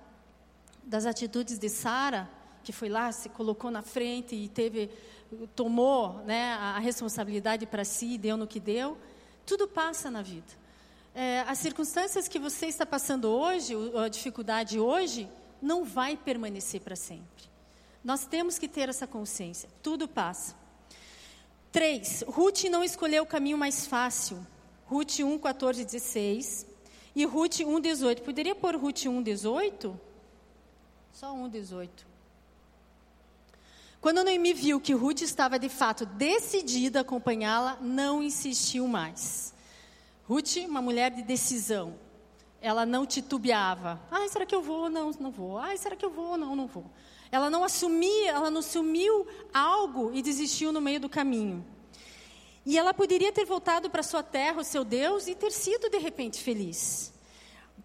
das 0.83 1.07
atitudes 1.07 1.57
de 1.57 1.69
Sara, 1.69 2.29
que 2.65 2.73
foi 2.73 2.89
lá, 2.89 3.13
se 3.13 3.29
colocou 3.29 3.71
na 3.71 3.83
frente 3.83 4.35
e 4.35 4.49
teve, 4.49 4.91
tomou, 5.55 6.25
né, 6.25 6.55
a 6.55 6.81
responsabilidade 6.81 7.67
para 7.67 7.85
si, 7.85 8.19
deu 8.19 8.37
no 8.37 8.49
que 8.49 8.59
deu. 8.59 8.99
Tudo 9.47 9.69
passa 9.69 10.11
na 10.11 10.23
vida 10.23 10.64
é, 11.15 11.41
as 11.47 11.59
circunstâncias 11.59 12.27
que 12.27 12.39
você 12.39 12.67
está 12.67 12.85
passando 12.85 13.31
hoje, 13.31 13.75
a 13.97 14.09
dificuldade 14.09 14.81
hoje, 14.81 15.29
não 15.63 15.85
vai 15.85 16.17
permanecer 16.17 16.81
para 16.81 16.97
sempre. 16.97 17.45
Nós 18.03 18.27
temos 18.27 18.59
que 18.59 18.69
ter 18.69 18.89
essa 18.89 19.07
consciência. 19.07 19.69
Tudo 19.83 20.09
passa. 20.09 20.55
Três, 21.71 22.23
Ruth 22.27 22.65
não 22.65 22.85
escolheu 22.85 23.23
o 23.23 23.27
caminho 23.27 23.57
mais 23.57 23.87
fácil. 23.87 24.45
Ruth 24.87 25.21
1, 25.21 25.39
14, 25.39 25.85
16. 25.85 26.67
E 27.15 27.25
Ruth 27.25 27.61
1, 27.61 27.81
18. 27.81 28.23
Poderia 28.23 28.55
pôr 28.55 28.77
Ruth 28.77 29.07
1, 29.07 29.23
18? 29.23 30.01
Só 31.13 31.33
1, 31.33 31.49
18. 31.49 32.07
Quando 34.01 34.23
Noemi 34.23 34.53
viu 34.53 34.81
que 34.81 34.93
Ruth 34.93 35.23
estava 35.23 35.59
de 35.59 35.69
fato 35.71 36.05
decidida 36.05 36.99
a 36.99 37.03
acompanhá-la, 37.03 37.79
não 37.81 38.23
insistiu 38.23 38.87
mais. 38.87 39.54
Ruth, 40.27 40.57
uma 40.67 40.81
mulher 40.81 41.11
de 41.11 41.23
decisão. 41.23 41.95
Ela 42.61 42.87
não 42.87 43.05
titubeava. 43.05 44.01
Ai, 44.11 44.29
será 44.29 44.47
que 44.47 44.55
eu 44.55 44.63
vou? 44.63 44.89
Não, 44.89 45.11
não 45.21 45.31
vou. 45.31 45.59
Ai, 45.59 45.77
será 45.77 45.95
que 45.95 46.05
eu 46.05 46.11
vou? 46.11 46.39
Não, 46.39 46.57
não 46.57 46.67
vou. 46.67 46.87
Ela 47.31 47.51
não 47.51 47.63
assumia, 47.63 48.31
ela 48.31 48.51
não 48.51 48.61
assumiu 48.61 49.27
algo 49.53 50.11
e 50.15 50.23
desistiu 50.23 50.73
no 50.73 50.81
meio 50.81 50.99
do 50.99 51.09
caminho. 51.09 51.65
E 52.65 52.79
ela 52.79 52.95
poderia 52.95 53.31
ter 53.33 53.45
voltado 53.45 53.91
para 53.91 54.03
sua 54.03 54.23
terra, 54.23 54.61
o 54.61 54.65
seu 54.65 54.83
Deus, 54.83 55.27
e 55.27 55.35
ter 55.35 55.53
sido 55.53 55.91
de 55.91 55.99
repente 55.99 56.43
feliz. 56.43 57.13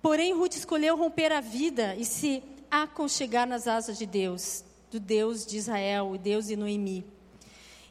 Porém, 0.02 0.34
Ruth 0.34 0.56
escolheu 0.56 0.96
romper 0.96 1.34
a 1.34 1.42
vida 1.42 1.96
e 1.96 2.06
se 2.06 2.42
aconchegar 2.72 3.46
nas 3.46 3.68
asas 3.68 3.98
de 3.98 4.06
Deus, 4.06 4.64
do 4.90 5.00
Deus 5.00 5.46
de 5.46 5.58
Israel, 5.58 6.12
o 6.12 6.18
Deus 6.18 6.48
de 6.48 6.56
Noemi. 6.56 7.06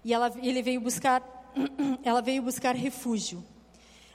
E 0.03 0.15
ela, 0.15 0.33
ele 0.41 0.63
veio 0.63 0.81
buscar, 0.81 1.23
ela 2.03 2.23
veio 2.23 2.41
buscar 2.41 2.75
refúgio. 2.75 3.45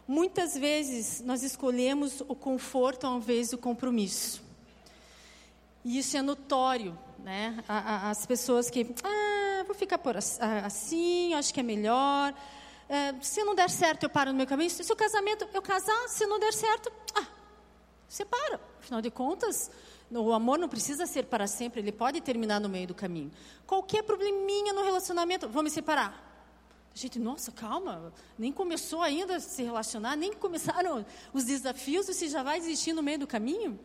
Muitas 0.07 0.57
vezes 0.57 1.21
nós 1.21 1.43
escolhemos 1.43 2.21
o 2.21 2.35
conforto 2.35 3.07
ao 3.07 3.17
invés 3.17 3.51
do 3.51 3.57
compromisso. 3.57 4.43
E 5.83 5.97
isso 5.97 6.17
é 6.17 6.21
notório, 6.21 6.97
né? 7.19 7.63
As 7.67 8.25
pessoas 8.25 8.69
que, 8.69 8.93
ah, 9.03 9.63
vou 9.65 9.75
ficar 9.75 9.97
por 9.97 10.15
assim, 10.17 11.33
acho 11.33 11.53
que 11.53 11.59
é 11.59 11.63
melhor. 11.63 12.33
É, 12.89 13.13
se 13.21 13.43
não 13.43 13.55
der 13.55 13.69
certo, 13.69 14.03
eu 14.03 14.09
paro 14.09 14.31
no 14.31 14.37
meu 14.37 14.47
caminho. 14.47 14.69
Se 14.69 14.91
o 14.91 14.95
casamento 14.95 15.47
eu 15.53 15.61
casar, 15.61 16.07
se 16.09 16.25
não 16.25 16.37
der 16.37 16.53
certo, 16.53 16.91
ah, 17.15 17.25
separa. 18.07 18.59
Afinal 18.79 19.01
de 19.01 19.09
contas, 19.09 19.71
o 20.11 20.33
amor 20.33 20.59
não 20.59 20.67
precisa 20.67 21.05
ser 21.05 21.25
para 21.25 21.47
sempre, 21.47 21.79
ele 21.79 21.91
pode 21.91 22.19
terminar 22.21 22.59
no 22.59 22.67
meio 22.67 22.87
do 22.87 22.93
caminho. 22.93 23.31
Qualquer 23.65 24.03
probleminha 24.03 24.73
no 24.73 24.83
relacionamento, 24.83 25.47
vou 25.47 25.63
me 25.63 25.69
separar. 25.69 26.32
Gente, 26.95 27.17
nossa, 27.17 27.51
calma, 27.51 28.13
nem 28.37 28.51
começou 28.51 29.01
ainda 29.01 29.37
a 29.37 29.39
se 29.39 29.63
relacionar, 29.63 30.15
nem 30.15 30.31
começaram 30.31 31.03
os 31.33 31.43
desafios, 31.43 32.05
você 32.05 32.27
já 32.27 32.43
vai 32.43 32.59
desistir 32.59 32.93
no 32.93 33.01
meio 33.01 33.19
do 33.19 33.27
caminho? 33.27 33.79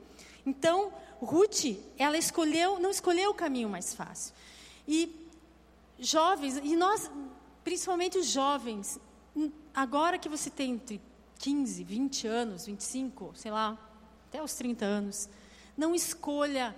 Então, 0.44 0.92
Ruth, 1.18 1.64
ela 1.96 2.18
escolheu, 2.18 2.78
não 2.78 2.90
escolheu 2.90 3.30
o 3.30 3.34
caminho 3.34 3.68
mais 3.68 3.94
fácil. 3.94 4.34
E 4.86 5.26
jovens, 5.98 6.60
e 6.62 6.76
nós, 6.76 7.10
principalmente 7.64 8.18
os 8.18 8.26
jovens, 8.26 9.00
agora 9.74 10.18
que 10.18 10.28
você 10.28 10.50
tem 10.50 10.72
entre 10.72 11.00
15, 11.38 11.82
20 11.84 12.26
anos, 12.26 12.66
25, 12.66 13.32
sei 13.34 13.50
lá, 13.50 13.78
até 14.28 14.42
os 14.42 14.52
30 14.54 14.84
anos, 14.84 15.30
não 15.76 15.94
escolha 15.94 16.76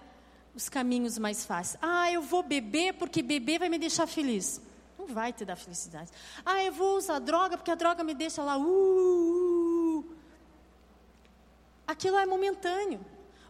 os 0.55 0.68
caminhos 0.68 1.18
mais 1.18 1.45
fáceis. 1.45 1.78
Ah, 1.83 2.11
eu 2.11 2.22
vou 2.22 2.43
beber 2.43 2.95
porque 2.95 3.20
beber 3.20 3.59
vai 3.59 3.68
me 3.68 3.78
deixar 3.78 4.07
feliz 4.07 4.61
vai 5.07 5.33
te 5.33 5.45
dar 5.45 5.57
felicidade. 5.57 6.11
Ah, 6.45 6.63
eu 6.63 6.73
vou 6.73 6.97
usar 6.97 7.19
droga 7.19 7.57
porque 7.57 7.71
a 7.71 7.75
droga 7.75 8.03
me 8.05 8.15
deixa 8.15 8.43
lá. 8.43 8.57
Uh, 8.57 8.63
uh, 8.63 9.99
uh. 9.99 10.05
Aquilo 11.87 12.17
é 12.19 12.27
momentâneo. 12.27 13.01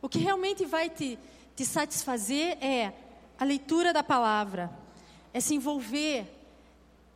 O 0.03 0.09
que 0.09 0.19
realmente 0.19 0.65
vai 0.65 0.89
te, 0.89 1.19
te 1.55 1.65
satisfazer 1.65 2.57
é 2.63 2.93
a 3.39 3.45
leitura 3.45 3.93
da 3.93 4.03
palavra, 4.03 4.71
é 5.33 5.41
se 5.41 5.55
envolver 5.55 6.27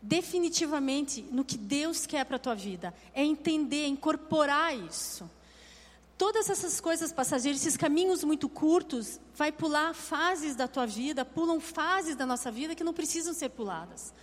definitivamente 0.00 1.22
no 1.30 1.44
que 1.44 1.56
Deus 1.56 2.04
quer 2.04 2.24
para 2.24 2.36
a 2.36 2.38
tua 2.38 2.54
vida, 2.54 2.94
é 3.14 3.24
entender, 3.24 3.84
é 3.84 3.88
incorporar 3.88 4.76
isso. 4.76 5.28
Todas 6.16 6.48
essas 6.48 6.80
coisas 6.80 7.12
passageiras, 7.12 7.60
esses 7.60 7.76
caminhos 7.76 8.22
muito 8.22 8.48
curtos, 8.48 9.20
vai 9.34 9.50
pular 9.50 9.92
fases 9.94 10.54
da 10.54 10.68
tua 10.68 10.86
vida, 10.86 11.24
pulam 11.24 11.58
fases 11.58 12.14
da 12.14 12.24
nossa 12.24 12.52
vida 12.52 12.74
que 12.74 12.84
não 12.84 12.94
precisam 12.94 13.34
ser 13.34 13.48
puladas. 13.48 14.14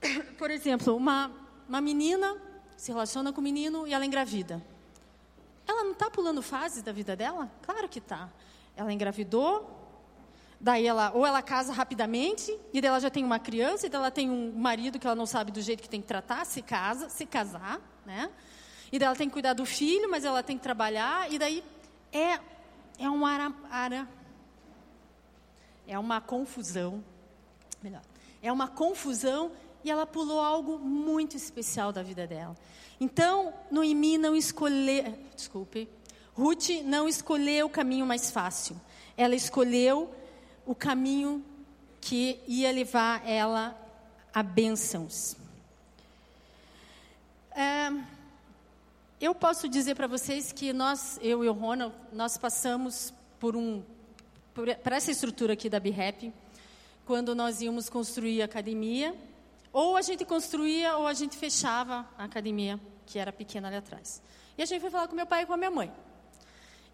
Por 0.36 0.50
exemplo, 0.50 0.96
uma, 0.96 1.30
uma 1.68 1.80
menina 1.80 2.36
se 2.76 2.90
relaciona 2.90 3.32
com 3.32 3.40
um 3.40 3.44
menino 3.44 3.86
e 3.86 3.94
ela 3.94 4.04
engravida. 4.04 4.60
ela 5.66 5.84
não 5.84 5.92
está 5.92 6.10
pulando 6.10 6.42
fases 6.42 6.82
da 6.82 6.92
vida 6.92 7.14
dela? 7.14 7.50
Claro 7.62 7.88
que 7.88 8.00
está. 8.00 8.28
Ela 8.74 8.92
engravidou, 8.92 9.70
daí 10.60 10.86
ela 10.86 11.12
ou 11.14 11.24
ela 11.24 11.40
casa 11.40 11.72
rapidamente 11.72 12.50
e 12.72 12.80
daí 12.80 12.88
ela 12.88 12.98
já 12.98 13.10
tem 13.10 13.24
uma 13.24 13.38
criança 13.38 13.86
e 13.86 13.88
daí 13.88 14.00
ela 14.00 14.10
tem 14.10 14.28
um 14.28 14.52
marido 14.52 14.98
que 14.98 15.06
ela 15.06 15.14
não 15.14 15.26
sabe 15.26 15.52
do 15.52 15.60
jeito 15.60 15.82
que 15.82 15.88
tem 15.88 16.00
que 16.00 16.08
tratar, 16.08 16.44
se 16.46 16.62
casa, 16.62 17.08
se 17.08 17.24
casar, 17.26 17.80
né? 18.04 18.30
E 18.92 18.98
daí 18.98 19.06
ela 19.06 19.16
tem 19.16 19.28
que 19.28 19.32
cuidar 19.32 19.52
do 19.52 19.64
filho, 19.64 20.10
mas 20.10 20.24
ela 20.24 20.42
tem 20.42 20.56
que 20.56 20.62
trabalhar 20.62 21.30
e 21.32 21.38
daí 21.38 21.64
é 22.12 22.40
é 22.98 23.08
um 23.08 23.24
ara, 23.24 23.52
ara 23.70 24.08
é 25.86 25.98
uma 25.98 26.20
confusão, 26.20 27.02
melhor, 27.82 28.02
é 28.42 28.52
uma 28.52 28.68
confusão 28.68 29.50
e 29.82 29.90
ela 29.90 30.06
pulou 30.06 30.40
algo 30.40 30.78
muito 30.78 31.36
especial 31.36 31.92
da 31.92 32.02
vida 32.02 32.26
dela. 32.26 32.56
Então, 33.00 33.54
Noemi 33.70 34.18
não 34.18 34.36
escolheu, 34.36 35.18
desculpe, 35.34 35.88
Ruth 36.34 36.68
não 36.84 37.08
escolheu 37.08 37.66
o 37.66 37.70
caminho 37.70 38.06
mais 38.06 38.30
fácil. 38.30 38.80
Ela 39.16 39.34
escolheu 39.34 40.14
o 40.66 40.74
caminho 40.74 41.44
que 42.00 42.40
ia 42.46 42.70
levar 42.70 43.26
ela 43.28 43.76
a 44.32 44.42
bênçãos. 44.42 45.36
É, 47.50 47.90
eu 49.20 49.34
posso 49.34 49.68
dizer 49.68 49.94
para 49.94 50.06
vocês 50.06 50.50
que 50.50 50.72
nós, 50.72 51.18
eu 51.22 51.44
e 51.44 51.48
o 51.48 51.52
Ronald, 51.52 51.94
nós 52.12 52.38
passamos 52.38 53.12
por 53.38 53.54
um 53.54 53.82
por 54.54 54.92
essa 54.92 55.10
estrutura 55.10 55.52
aqui 55.52 55.70
da 55.70 55.78
BREP, 55.78 56.32
quando 57.06 57.34
nós 57.34 57.62
íamos 57.62 57.88
construir 57.88 58.42
a 58.42 58.44
academia, 58.44 59.14
ou 59.72 59.96
a 59.96 60.02
gente 60.02 60.24
construía 60.24 60.96
ou 60.96 61.06
a 61.06 61.14
gente 61.14 61.36
fechava 61.36 62.06
a 62.18 62.24
academia, 62.24 62.78
que 63.06 63.18
era 63.18 63.32
pequena 63.32 63.68
ali 63.68 63.76
atrás. 63.76 64.20
E 64.58 64.62
a 64.62 64.66
gente 64.66 64.80
foi 64.80 64.90
falar 64.90 65.08
com 65.08 65.14
meu 65.14 65.26
pai 65.26 65.44
e 65.44 65.46
com 65.46 65.52
a 65.52 65.56
minha 65.56 65.70
mãe. 65.70 65.92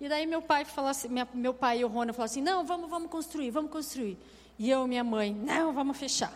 E 0.01 0.09
daí 0.09 0.27
meu 0.27 0.43
pai 0.43 0.65
falou 0.65 0.91
assim, 0.91 1.09
minha, 1.09 1.27
meu 1.33 1.55
pai 1.55 1.81
e 1.81 1.85
o 1.85 1.89
Rona 1.89 2.13
falaram 2.13 2.31
assim, 2.31 2.43
não, 2.43 2.65
vamos, 2.65 2.91
vamos 2.91 3.11
construir, 3.11 3.51
vamos 3.51 3.71
construir. 3.71 4.19
E 4.59 4.71
eu 4.71 4.85
e 4.85 4.89
minha 4.89 5.05
mãe, 5.05 5.35
não, 5.35 5.73
vamos 5.73 5.97
fechar. 5.97 6.33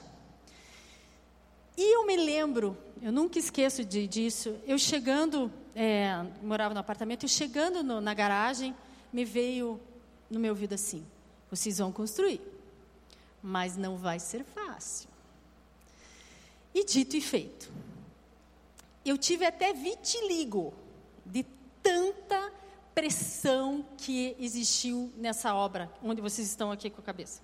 E 1.77 1.97
eu 1.97 2.07
me 2.07 2.17
lembro, 2.17 2.77
eu 3.03 3.13
nunca 3.13 3.39
esqueço 3.39 3.85
de, 3.85 4.07
disso, 4.07 4.57
eu 4.67 4.79
chegando, 4.79 5.53
é, 5.75 6.25
morava 6.43 6.75
no 6.75 6.81
apartamento, 6.81 7.25
eu 7.25 7.29
chegando 7.29 7.83
no, 7.83 8.01
na 8.01 8.15
garagem, 8.15 8.75
me 9.13 9.25
veio 9.25 9.81
no 10.31 10.39
meu 10.39 10.53
ouvido 10.53 10.75
assim, 10.75 11.05
vocês 11.51 11.79
vão 11.79 11.91
construir, 11.93 12.41
mas 13.43 13.77
não 13.77 13.97
vai 13.97 14.19
ser 14.19 14.45
fácil. 14.45 15.09
E 16.75 16.85
dito 16.85 17.17
e 17.17 17.21
feito. 17.21 17.71
Eu 19.05 19.19
tive 19.19 19.45
até 19.45 19.73
vitiligo 19.73 20.73
de 21.27 21.45
tanta 21.83 22.53
pressão 22.95 23.85
que 23.97 24.37
existiu 24.39 25.13
nessa 25.17 25.55
obra, 25.55 25.91
onde 26.03 26.21
vocês 26.21 26.47
estão 26.47 26.71
aqui 26.71 26.91
com 26.91 27.01
a 27.01 27.05
cabeça. 27.05 27.41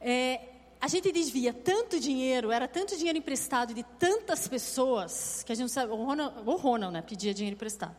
É, 0.00 0.40
a 0.80 0.88
gente 0.88 1.10
desvia 1.10 1.52
tanto 1.52 1.98
dinheiro, 1.98 2.50
era 2.50 2.68
tanto 2.68 2.96
dinheiro 2.96 3.18
emprestado 3.18 3.72
de 3.72 3.82
tantas 3.98 4.46
pessoas, 4.46 5.42
que 5.44 5.52
a 5.52 5.54
gente 5.54 5.62
não 5.62 5.68
sabe, 5.68 5.92
o 5.92 5.96
Ronald, 5.96 6.34
o 6.44 6.56
Ronald 6.56 6.92
né, 6.92 7.02
pedia 7.02 7.32
dinheiro 7.32 7.54
emprestado. 7.56 7.96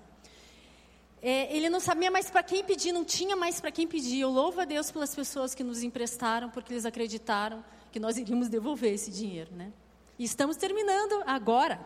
É, 1.21 1.55
ele 1.55 1.69
não 1.69 1.79
sabia 1.79 2.11
mais 2.11 2.29
para 2.29 2.43
quem 2.43 2.63
pedir, 2.63 2.91
não 2.91 3.03
tinha 3.03 3.35
mais 3.35 3.59
para 3.59 3.71
quem 3.71 3.87
pedir. 3.87 4.19
Eu 4.19 4.29
louvo 4.29 4.61
a 4.61 4.65
Deus 4.65 4.91
pelas 4.91 5.15
pessoas 5.15 5.55
que 5.55 5.63
nos 5.63 5.81
emprestaram, 5.81 6.49
porque 6.49 6.71
eles 6.71 6.85
acreditaram 6.85 7.65
que 7.91 7.99
nós 7.99 8.17
iríamos 8.17 8.49
devolver 8.49 8.93
esse 8.93 9.09
dinheiro, 9.09 9.51
né? 9.55 9.73
E 10.19 10.23
estamos 10.23 10.57
terminando 10.57 11.23
agora. 11.25 11.79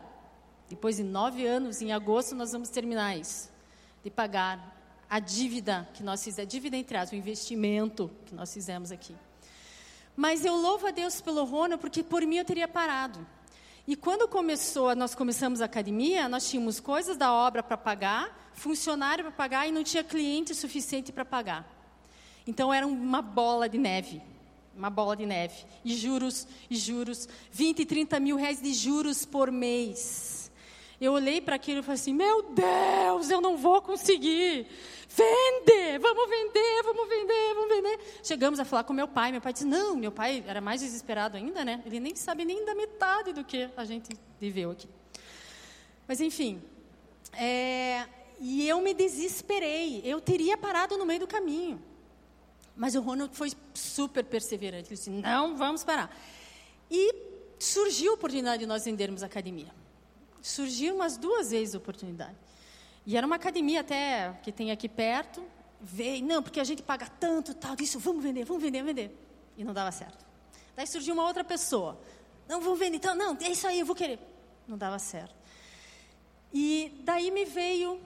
Depois 0.70 0.98
de 0.98 1.04
nove 1.04 1.46
anos, 1.46 1.82
em 1.82 1.92
agosto, 1.92 2.36
nós 2.36 2.52
vamos 2.52 2.70
terminar 2.70 3.18
isso 3.18 3.50
de 4.04 4.10
pagar 4.10 4.78
a 5.10 5.20
dívida 5.20 5.88
que 5.94 6.04
nós 6.04 6.24
fizemos, 6.24 6.48
a 6.48 6.50
dívida 6.50 6.78
entre 6.78 6.98
aspas, 6.98 7.12
o 7.12 7.16
investimento 7.16 8.10
que 8.26 8.34
nós 8.34 8.54
fizemos 8.54 8.92
aqui. 8.92 9.16
Mas 10.16 10.45
eu 10.45 10.55
louvo 10.55 10.88
a 10.88 10.91
Deus 10.91 11.22
pelo 11.22 11.43
Rona, 11.43 11.78
porque 11.78 12.03
por 12.03 12.22
mim 12.24 12.38
eu 12.38 12.45
teria 12.45 12.68
parado. 12.68 13.26
E 13.88 13.95
quando 13.95 14.28
começou, 14.28 14.95
nós 14.95 15.16
começamos 15.16 15.62
a 15.62 15.66
academia, 15.66 16.30
nós 16.30 16.49
tínhamos 16.49 16.80
coisas 16.80 17.18
da 17.18 17.34
obra 17.34 17.64
para 17.64 17.78
pagar, 17.78 18.51
funcionário 18.53 19.24
para 19.24 19.34
pagar 19.34 19.68
e 19.68 19.72
não 19.72 19.84
tinha 19.84 20.03
cliente 20.03 20.53
suficiente 20.53 21.12
para 21.12 21.26
pagar. 21.26 21.68
Então 22.45 22.74
era 22.74 22.86
uma 22.86 23.22
bola 23.22 23.68
de 23.68 23.78
neve, 23.78 24.22
uma 24.76 24.89
bola 24.89 25.16
de 25.16 25.26
neve. 25.26 25.66
E 25.84 25.95
juros, 25.95 26.47
e 26.70 26.76
juros, 26.76 27.28
20, 27.51 27.86
30 27.86 28.20
mil 28.20 28.36
reais 28.36 28.62
de 28.62 28.74
juros 28.74 29.26
por 29.26 29.51
mês. 29.51 30.41
Eu 31.02 31.14
olhei 31.14 31.41
para 31.41 31.56
aquilo 31.56 31.80
e 31.80 31.82
falei 31.82 31.95
assim: 31.95 32.14
Meu 32.14 32.43
Deus, 32.43 33.32
eu 33.32 33.41
não 33.41 33.58
vou 33.58 33.82
conseguir. 33.82 34.68
Vende, 35.10 35.97
vamos 35.99 36.30
vender, 36.30 36.84
vamos 36.84 37.10
vender, 37.10 37.54
vamos 37.56 37.76
vender. 37.76 37.99
Chegamos 38.24 38.60
a 38.60 38.66
falar 38.66 38.84
com 38.84 38.93
meu 38.93 39.08
pai. 39.08 39.32
Meu 39.32 39.41
pai 39.41 39.52
disse: 39.52 39.66
Não, 39.66 39.95
meu 39.95 40.12
pai 40.12 40.43
era 40.45 40.62
mais 40.62 40.80
desesperado 40.80 41.36
ainda, 41.36 41.66
né? 41.66 41.82
Ele 41.88 41.99
nem 41.99 42.16
sabe 42.16 42.45
nem 42.45 42.64
da 42.64 42.76
metade 42.76 43.34
do 43.34 43.43
que 43.43 43.68
a 43.76 43.84
gente 43.84 44.16
viveu 44.39 44.70
aqui. 44.70 44.88
Mas 46.08 46.22
enfim, 46.22 46.62
é, 47.34 48.06
e 48.39 48.70
eu 48.70 48.80
me 48.80 48.93
desesperei. 48.93 50.04
Eu 50.06 50.22
teria 50.22 50.56
parado 50.56 50.99
no 50.99 51.06
meio 51.06 51.22
do 51.22 51.28
caminho. 51.28 51.82
Mas 52.76 52.93
o 52.93 53.02
Ronald 53.02 53.36
foi 53.36 53.52
super 53.74 54.24
perseverante. 54.24 54.89
Ele 54.89 54.95
disse: 54.95 55.10
Não, 55.10 55.58
vamos 55.58 55.84
parar. 55.84 56.16
E 56.91 57.16
surgiu 57.58 58.12
a 58.12 58.14
oportunidade 58.14 58.60
de 58.60 58.68
nós 58.68 58.86
vendermos 58.86 59.24
a 59.24 59.26
academia 59.26 59.81
surgiu 60.42 60.96
umas 60.96 61.18
duas 61.18 61.52
vezes 61.52 61.76
a 61.76 61.78
oportunidade. 61.78 62.36
E 63.06 63.18
era 63.18 63.26
uma 63.26 63.36
academia 63.36 63.82
até 63.82 64.34
que 64.44 64.52
tem 64.52 64.72
aqui 64.72 64.88
perto. 64.88 65.44
Veio, 65.80 66.24
não, 66.24 66.44
porque 66.44 66.60
a 66.60 66.64
gente 66.64 66.84
paga 66.84 67.08
tanto, 67.08 67.54
tal, 67.54 67.76
disso, 67.76 67.98
vamos 68.00 68.24
vender, 68.24 68.46
vamos 68.46 68.62
vender, 68.62 68.84
vender. 68.84 69.18
E 69.58 69.64
não 69.64 69.74
dava 69.74 69.92
certo. 69.92 70.24
Daí 70.76 70.86
surgiu 70.88 71.14
uma 71.14 71.26
outra 71.26 71.44
pessoa. 71.44 72.00
Não, 72.48 72.62
vamos 72.62 72.78
vender, 72.78 72.98
então, 72.98 73.16
não, 73.16 73.36
é 73.42 73.50
isso 73.50 73.68
aí, 73.68 73.80
eu 73.80 73.86
vou 73.86 73.96
querer. 73.96 74.20
Não 74.68 74.78
dava 74.78 75.00
certo. 75.00 75.36
E 76.54 77.02
daí 77.04 77.32
me 77.32 77.46
veio, 77.46 78.00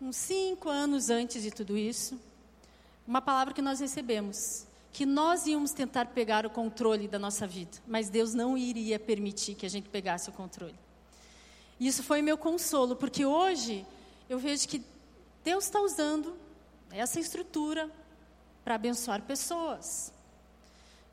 uns 0.00 0.16
cinco 0.16 0.68
anos 0.68 1.08
antes 1.08 1.42
de 1.42 1.50
tudo 1.50 1.76
isso, 1.76 2.20
uma 3.06 3.22
palavra 3.22 3.54
que 3.54 3.62
nós 3.62 3.80
recebemos. 3.80 4.66
Que 4.92 5.06
nós 5.06 5.46
íamos 5.46 5.72
tentar 5.72 6.06
pegar 6.06 6.44
o 6.44 6.50
controle 6.50 7.06
da 7.06 7.18
nossa 7.18 7.46
vida, 7.46 7.78
mas 7.86 8.08
Deus 8.10 8.34
não 8.34 8.58
iria 8.58 8.98
permitir 8.98 9.54
que 9.54 9.64
a 9.64 9.68
gente 9.70 9.88
pegasse 9.88 10.28
o 10.28 10.32
controle. 10.32 10.74
Isso 11.78 12.02
foi 12.02 12.20
meu 12.22 12.36
consolo, 12.36 12.96
porque 12.96 13.24
hoje 13.24 13.86
eu 14.28 14.38
vejo 14.38 14.66
que 14.68 14.82
Deus 15.44 15.64
está 15.64 15.80
usando 15.80 16.36
essa 16.90 17.20
estrutura 17.20 17.90
para 18.64 18.74
abençoar 18.74 19.22
pessoas. 19.22 20.12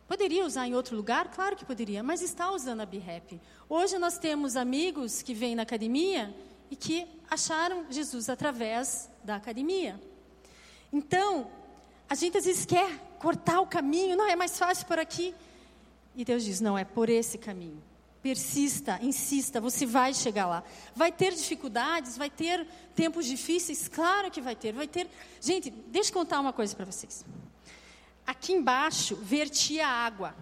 Poderia 0.08 0.46
usar 0.46 0.68
em 0.68 0.76
outro 0.76 0.96
lugar? 0.96 1.32
Claro 1.32 1.56
que 1.56 1.66
poderia, 1.66 2.04
mas 2.04 2.22
está 2.22 2.52
usando 2.52 2.82
a 2.82 2.86
BREP. 2.86 3.42
Hoje 3.68 3.98
nós 3.98 4.18
temos 4.18 4.56
amigos 4.56 5.22
que 5.22 5.34
vêm 5.34 5.56
na 5.56 5.64
academia 5.64 6.36
e 6.70 6.76
que 6.76 7.08
acharam 7.30 7.86
Jesus 7.90 8.30
através 8.30 9.10
da 9.24 9.36
academia. 9.36 10.00
Então, 10.92 11.50
a 12.08 12.14
gente 12.14 12.38
às 12.38 12.46
vezes 12.46 12.66
quer 12.66 13.00
cortar 13.20 13.60
o 13.62 13.68
caminho, 13.68 14.16
não 14.16 14.28
é 14.28 14.36
mais 14.36 14.58
fácil 14.58 14.86
por 14.86 15.00
aqui. 15.00 15.34
E 16.16 16.24
Deus 16.24 16.44
diz: 16.44 16.60
não, 16.62 16.78
é 16.78 16.86
por 16.86 17.10
esse 17.10 17.38
caminho. 17.38 17.82
Persista, 18.26 18.98
insista, 19.04 19.62
você 19.62 19.86
vai 19.86 20.12
chegar 20.12 20.48
lá. 20.48 20.64
Vai 20.96 21.12
ter 21.12 21.32
dificuldades, 21.32 22.18
vai 22.18 22.28
ter 22.28 22.66
tempos 22.96 23.28
difíceis, 23.28 23.88
claro 23.88 24.32
que 24.32 24.42
vai 24.42 24.56
ter. 24.56 24.74
Vai 24.74 24.88
ter. 24.88 25.08
Gente, 25.40 25.70
deixa 25.70 26.10
eu 26.10 26.14
contar 26.16 26.40
uma 26.40 26.52
coisa 26.52 26.76
para 26.76 26.86
vocês. 26.86 27.24
Aqui 28.26 28.52
embaixo 28.52 29.16
vertia 29.16 29.88
água. 29.88 30.36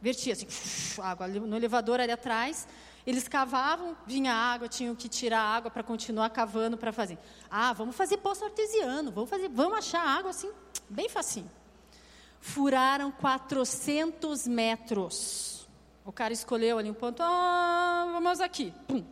Vertia 0.00 0.32
assim, 0.32 0.46
água 1.02 1.28
no 1.28 1.54
elevador 1.54 2.00
ali 2.00 2.10
atrás. 2.10 2.66
Eles 3.06 3.28
cavavam, 3.28 3.94
vinha 4.06 4.32
água, 4.32 4.66
tinham 4.66 4.94
que 4.94 5.06
tirar 5.06 5.42
água 5.42 5.70
para 5.70 5.82
continuar 5.82 6.30
cavando 6.30 6.78
para 6.78 6.90
fazer. 6.90 7.18
Ah, 7.50 7.74
vamos 7.74 7.94
fazer 7.94 8.16
poço 8.16 8.46
artesiano, 8.46 9.12
vamos 9.12 9.28
fazer, 9.28 9.50
vamos 9.50 9.76
achar 9.76 10.00
água 10.00 10.30
assim, 10.30 10.50
bem 10.88 11.06
facinho. 11.10 11.50
Furaram 12.40 13.12
400 13.12 14.46
metros 14.46 15.55
o 16.06 16.12
cara 16.12 16.32
escolheu 16.32 16.78
ali 16.78 16.88
um 16.88 16.94
ponto, 16.94 17.20
ah, 17.20 18.08
vamos 18.12 18.40
aqui. 18.40 18.72
Pum. 18.86 19.04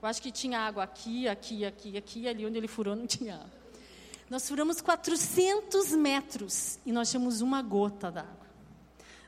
Eu 0.00 0.08
acho 0.08 0.22
que 0.22 0.30
tinha 0.30 0.60
água 0.60 0.84
aqui, 0.84 1.26
aqui, 1.26 1.64
aqui, 1.64 1.96
aqui, 1.96 2.28
ali 2.28 2.46
onde 2.46 2.56
ele 2.56 2.68
furou 2.68 2.94
não 2.94 3.06
tinha 3.06 3.34
água. 3.34 3.66
Nós 4.30 4.48
furamos 4.48 4.80
400 4.80 5.90
metros 5.92 6.78
e 6.86 6.92
nós 6.92 7.10
tínhamos 7.10 7.40
uma 7.40 7.60
gota 7.62 8.12
d'água. 8.12 8.46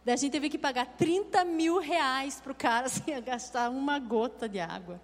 Daí 0.04 0.14
a 0.14 0.16
gente 0.16 0.30
teve 0.30 0.48
que 0.48 0.56
pagar 0.56 0.86
30 0.86 1.44
mil 1.44 1.80
reais 1.80 2.40
para 2.40 2.52
o 2.52 2.54
cara 2.54 2.86
sem 2.88 3.20
gastar 3.20 3.68
uma 3.68 3.98
gota 3.98 4.48
de 4.48 4.60
água. 4.60 5.00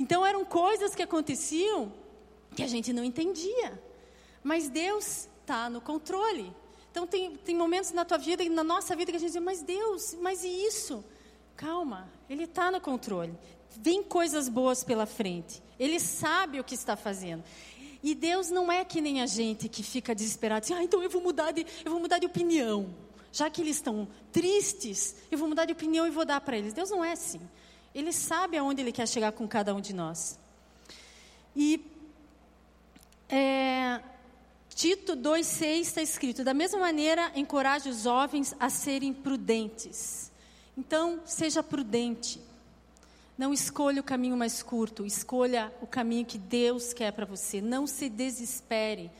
Então 0.00 0.24
eram 0.24 0.46
coisas 0.46 0.94
que 0.94 1.02
aconteciam 1.02 1.92
que 2.56 2.62
a 2.62 2.66
gente 2.66 2.90
não 2.90 3.04
entendia. 3.04 3.82
Mas 4.42 4.70
Deus 4.70 5.28
está 5.42 5.68
no 5.68 5.82
controle. 5.82 6.54
Então 6.90 7.06
tem, 7.06 7.36
tem 7.36 7.54
momentos 7.54 7.90
na 7.90 8.04
tua 8.04 8.16
vida 8.16 8.42
e 8.42 8.48
na 8.48 8.64
nossa 8.64 8.96
vida 8.96 9.10
que 9.10 9.16
a 9.16 9.20
gente 9.20 9.32
diz, 9.32 9.42
mas 9.42 9.62
Deus, 9.62 10.14
mas 10.20 10.42
e 10.42 10.48
isso? 10.48 11.04
Calma, 11.56 12.08
Ele 12.28 12.44
está 12.44 12.70
no 12.70 12.80
controle. 12.80 13.34
Vem 13.76 14.02
coisas 14.02 14.48
boas 14.48 14.84
pela 14.84 15.06
frente. 15.06 15.62
Ele 15.78 15.98
sabe 15.98 16.60
o 16.60 16.64
que 16.64 16.74
está 16.74 16.96
fazendo. 16.96 17.42
E 18.02 18.14
Deus 18.14 18.50
não 18.50 18.70
é 18.70 18.84
que 18.84 19.00
nem 19.00 19.22
a 19.22 19.26
gente 19.26 19.68
que 19.68 19.82
fica 19.82 20.14
desesperado, 20.14 20.64
assim, 20.64 20.74
ah, 20.74 20.82
então 20.82 21.02
eu 21.02 21.08
vou 21.08 21.22
mudar 21.22 21.52
de, 21.52 21.66
eu 21.84 21.90
vou 21.90 22.00
mudar 22.00 22.18
de 22.18 22.26
opinião. 22.26 22.94
Já 23.32 23.48
que 23.48 23.60
eles 23.62 23.76
estão 23.76 24.06
tristes, 24.30 25.16
eu 25.30 25.38
vou 25.38 25.48
mudar 25.48 25.64
de 25.64 25.72
opinião 25.72 26.06
e 26.06 26.10
vou 26.10 26.24
dar 26.24 26.40
para 26.40 26.56
eles. 26.56 26.72
Deus 26.72 26.90
não 26.90 27.04
é 27.04 27.12
assim. 27.12 27.40
Ele 27.94 28.12
sabe 28.12 28.56
aonde 28.56 28.82
ele 28.82 28.92
quer 28.92 29.08
chegar 29.08 29.32
com 29.32 29.48
cada 29.48 29.74
um 29.74 29.80
de 29.80 29.94
nós. 29.94 30.38
E 31.56 31.80
é, 33.28 34.00
Tito 34.74 35.16
2,6 35.16 35.80
está 35.80 36.02
escrito: 36.02 36.44
da 36.44 36.52
mesma 36.52 36.78
maneira, 36.78 37.32
encoraje 37.34 37.88
os 37.88 38.02
jovens 38.02 38.54
a 38.60 38.68
serem 38.68 39.12
prudentes. 39.12 40.30
Então, 40.76 41.20
seja 41.24 41.62
prudente. 41.62 42.40
Não 43.36 43.52
escolha 43.52 44.00
o 44.00 44.04
caminho 44.04 44.36
mais 44.36 44.62
curto, 44.62 45.04
escolha 45.04 45.72
o 45.80 45.86
caminho 45.86 46.24
que 46.24 46.38
Deus 46.38 46.92
quer 46.92 47.12
para 47.12 47.26
você. 47.26 47.60
Não 47.60 47.86
se 47.86 48.08
desespere. 48.08 49.10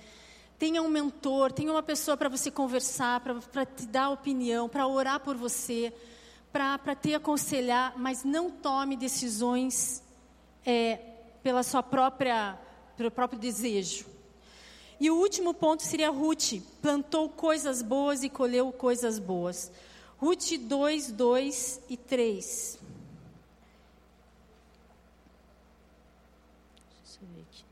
Tenha 0.58 0.80
um 0.82 0.88
mentor, 0.88 1.52
tenha 1.52 1.70
uma 1.70 1.82
pessoa 1.82 2.16
para 2.16 2.28
você 2.28 2.50
conversar, 2.50 3.20
para 3.20 3.66
te 3.66 3.86
dar 3.86 4.10
opinião, 4.10 4.68
para 4.68 4.86
orar 4.86 5.20
por 5.20 5.36
você, 5.36 5.92
para 6.52 6.94
te 6.94 7.12
aconselhar, 7.14 7.94
mas 7.96 8.22
não 8.22 8.50
tome 8.50 8.96
decisões 8.96 10.02
é, 10.64 11.00
pela 11.42 11.64
sua 11.64 11.82
própria, 11.82 12.56
pelo 12.96 13.10
próprio 13.10 13.38
desejo. 13.38 14.06
E 15.00 15.10
o 15.10 15.16
último 15.16 15.52
ponto 15.52 15.82
seria 15.82 16.08
Ruth, 16.08 16.62
plantou 16.80 17.28
coisas 17.28 17.82
boas 17.82 18.22
e 18.22 18.28
colheu 18.28 18.70
coisas 18.72 19.18
boas. 19.18 19.72
Ruth 20.24 20.52
2, 20.58 21.12
2 21.12 21.80
e 21.86 21.98
3. 21.98 22.78
Deixa 27.04 27.18
eu 27.20 27.28
ver 27.28 27.42
aqui. 27.42 27.64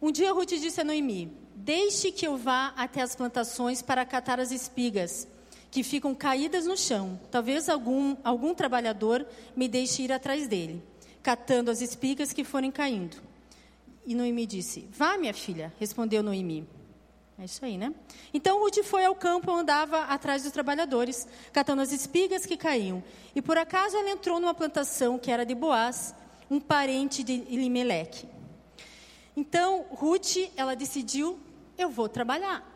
Um 0.00 0.12
dia 0.12 0.32
Ruth 0.32 0.50
disse 0.50 0.80
a 0.80 0.84
Noemi: 0.84 1.36
Deixe 1.56 2.12
que 2.12 2.24
eu 2.24 2.36
vá 2.36 2.72
até 2.76 3.02
as 3.02 3.16
plantações 3.16 3.82
para 3.82 4.06
catar 4.06 4.38
as 4.38 4.52
espigas 4.52 5.26
que 5.72 5.82
ficam 5.82 6.14
caídas 6.14 6.66
no 6.66 6.76
chão. 6.76 7.18
Talvez 7.32 7.68
algum, 7.68 8.16
algum 8.22 8.54
trabalhador 8.54 9.26
me 9.56 9.66
deixe 9.66 10.04
ir 10.04 10.12
atrás 10.12 10.46
dele, 10.46 10.80
catando 11.20 11.68
as 11.68 11.80
espigas 11.80 12.32
que 12.32 12.44
forem 12.44 12.70
caindo. 12.70 13.27
E 14.08 14.14
Noemi 14.14 14.46
disse: 14.46 14.88
Vá, 14.90 15.18
minha 15.18 15.34
filha, 15.34 15.70
respondeu 15.78 16.22
Noemi. 16.22 16.66
É 17.38 17.44
isso 17.44 17.62
aí, 17.62 17.76
né? 17.76 17.94
Então 18.32 18.58
Ruth 18.58 18.82
foi 18.82 19.04
ao 19.04 19.14
campo 19.14 19.50
e 19.50 19.60
andava 19.60 20.04
atrás 20.04 20.44
dos 20.44 20.50
trabalhadores, 20.50 21.28
catando 21.52 21.82
as 21.82 21.92
espigas 21.92 22.46
que 22.46 22.56
caíam. 22.56 23.04
E 23.34 23.42
por 23.42 23.58
acaso 23.58 23.98
ela 23.98 24.08
entrou 24.08 24.40
numa 24.40 24.54
plantação 24.54 25.18
que 25.18 25.30
era 25.30 25.44
de 25.44 25.54
Boaz, 25.54 26.14
um 26.50 26.58
parente 26.58 27.22
de 27.22 27.34
Elimeleque. 27.34 28.26
Então 29.36 29.84
Ruth, 29.90 30.36
ela 30.56 30.74
decidiu: 30.74 31.38
eu 31.76 31.90
vou 31.90 32.08
trabalhar. 32.08 32.66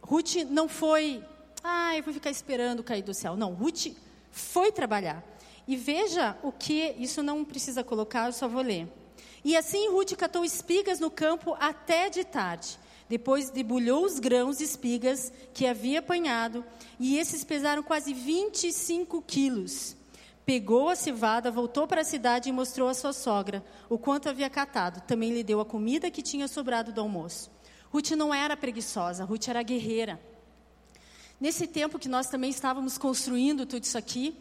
Ruth 0.00 0.36
não 0.48 0.66
foi, 0.66 1.22
ah, 1.62 1.94
eu 1.94 2.02
vou 2.02 2.14
ficar 2.14 2.30
esperando 2.30 2.82
cair 2.82 3.02
do 3.02 3.12
céu. 3.12 3.36
Não, 3.36 3.52
Ruth 3.52 3.88
foi 4.32 4.72
trabalhar. 4.72 5.22
E 5.66 5.76
veja 5.76 6.38
o 6.42 6.50
que, 6.50 6.94
isso 6.98 7.22
não 7.22 7.44
precisa 7.44 7.84
colocar, 7.84 8.28
eu 8.28 8.32
só 8.32 8.48
vou 8.48 8.62
ler. 8.62 8.88
E 9.48 9.56
assim 9.56 9.88
Ruth 9.88 10.12
catou 10.14 10.44
espigas 10.44 11.00
no 11.00 11.10
campo 11.10 11.56
até 11.58 12.10
de 12.10 12.22
tarde. 12.22 12.78
Depois 13.08 13.48
debulhou 13.48 14.04
os 14.04 14.18
grãos 14.18 14.58
de 14.58 14.64
espigas 14.64 15.32
que 15.54 15.66
havia 15.66 16.00
apanhado, 16.00 16.62
e 17.00 17.16
esses 17.16 17.44
pesaram 17.44 17.82
quase 17.82 18.12
25 18.12 19.22
quilos. 19.22 19.96
Pegou 20.44 20.90
a 20.90 20.94
cevada, 20.94 21.50
voltou 21.50 21.88
para 21.88 22.02
a 22.02 22.04
cidade 22.04 22.50
e 22.50 22.52
mostrou 22.52 22.90
à 22.90 22.92
sua 22.92 23.14
sogra 23.14 23.64
o 23.88 23.96
quanto 23.96 24.28
havia 24.28 24.50
catado. 24.50 25.00
Também 25.06 25.32
lhe 25.32 25.42
deu 25.42 25.60
a 25.60 25.64
comida 25.64 26.10
que 26.10 26.20
tinha 26.20 26.46
sobrado 26.46 26.92
do 26.92 27.00
almoço. 27.00 27.50
Ruth 27.90 28.10
não 28.10 28.34
era 28.34 28.54
preguiçosa, 28.54 29.24
Ruth 29.24 29.48
era 29.48 29.62
guerreira. 29.62 30.20
Nesse 31.40 31.66
tempo 31.66 31.98
que 31.98 32.06
nós 32.06 32.28
também 32.28 32.50
estávamos 32.50 32.98
construindo 32.98 33.64
tudo 33.64 33.84
isso 33.84 33.96
aqui, 33.96 34.36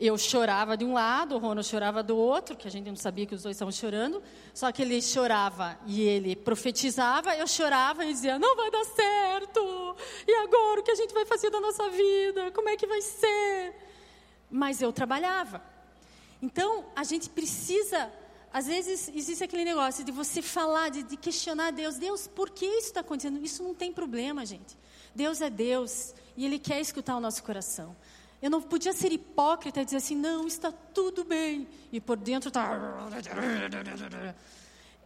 eu 0.00 0.16
chorava 0.16 0.78
de 0.78 0.84
um 0.84 0.94
lado, 0.94 1.34
o 1.34 1.38
Rono 1.38 1.62
chorava 1.62 2.02
do 2.02 2.16
outro, 2.16 2.56
que 2.56 2.66
a 2.66 2.70
gente 2.70 2.88
não 2.88 2.96
sabia 2.96 3.26
que 3.26 3.34
os 3.34 3.42
dois 3.42 3.54
estavam 3.54 3.70
chorando. 3.70 4.22
Só 4.54 4.72
que 4.72 4.80
ele 4.80 5.02
chorava 5.02 5.78
e 5.86 6.00
ele 6.00 6.34
profetizava, 6.34 7.36
eu 7.36 7.46
chorava 7.46 8.06
e 8.06 8.12
dizia: 8.14 8.38
Não 8.38 8.56
vai 8.56 8.70
dar 8.70 8.84
certo. 8.84 9.96
E 10.26 10.32
agora 10.36 10.80
o 10.80 10.82
que 10.82 10.90
a 10.90 10.94
gente 10.94 11.12
vai 11.12 11.26
fazer 11.26 11.50
da 11.50 11.60
nossa 11.60 11.90
vida? 11.90 12.50
Como 12.52 12.70
é 12.70 12.76
que 12.76 12.86
vai 12.86 13.02
ser? 13.02 13.74
Mas 14.50 14.80
eu 14.80 14.90
trabalhava. 14.90 15.62
Então 16.40 16.86
a 16.96 17.04
gente 17.04 17.28
precisa 17.28 18.10
às 18.52 18.66
vezes 18.66 19.08
existe 19.14 19.44
aquele 19.44 19.64
negócio 19.64 20.02
de 20.02 20.10
você 20.10 20.42
falar, 20.42 20.88
de, 20.88 21.04
de 21.04 21.16
questionar 21.16 21.70
Deus. 21.70 21.98
Deus, 21.98 22.26
por 22.26 22.50
que 22.50 22.66
isso 22.66 22.88
está 22.88 23.00
acontecendo? 23.00 23.38
Isso 23.44 23.62
não 23.62 23.74
tem 23.74 23.92
problema, 23.92 24.44
gente. 24.44 24.76
Deus 25.14 25.40
é 25.40 25.48
Deus 25.48 26.14
e 26.36 26.44
Ele 26.44 26.58
quer 26.58 26.80
escutar 26.80 27.16
o 27.16 27.20
nosso 27.20 27.44
coração. 27.44 27.94
Eu 28.42 28.50
não 28.50 28.62
podia 28.62 28.92
ser 28.92 29.12
hipócrita 29.12 29.82
e 29.82 29.84
dizer 29.84 29.98
assim, 29.98 30.16
não, 30.16 30.46
está 30.46 30.72
tudo 30.72 31.24
bem. 31.24 31.68
E 31.92 32.00
por 32.00 32.16
dentro 32.16 32.48
está. 32.48 32.78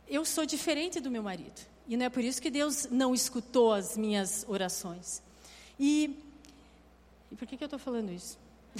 Eu 0.06 0.24
sou 0.24 0.46
diferente 0.46 1.00
do 1.00 1.10
meu 1.10 1.22
marido. 1.22 1.60
E 1.88 1.96
não 1.96 2.06
é 2.06 2.08
por 2.08 2.22
isso 2.22 2.40
que 2.40 2.50
Deus 2.50 2.86
não 2.90 3.12
escutou 3.14 3.72
as 3.72 3.96
minhas 3.96 4.44
orações. 4.48 5.22
E, 5.78 6.22
e 7.30 7.36
por 7.36 7.46
que, 7.46 7.56
que 7.56 7.64
eu 7.64 7.66
estou 7.66 7.78
falando 7.78 8.10
isso? 8.10 8.38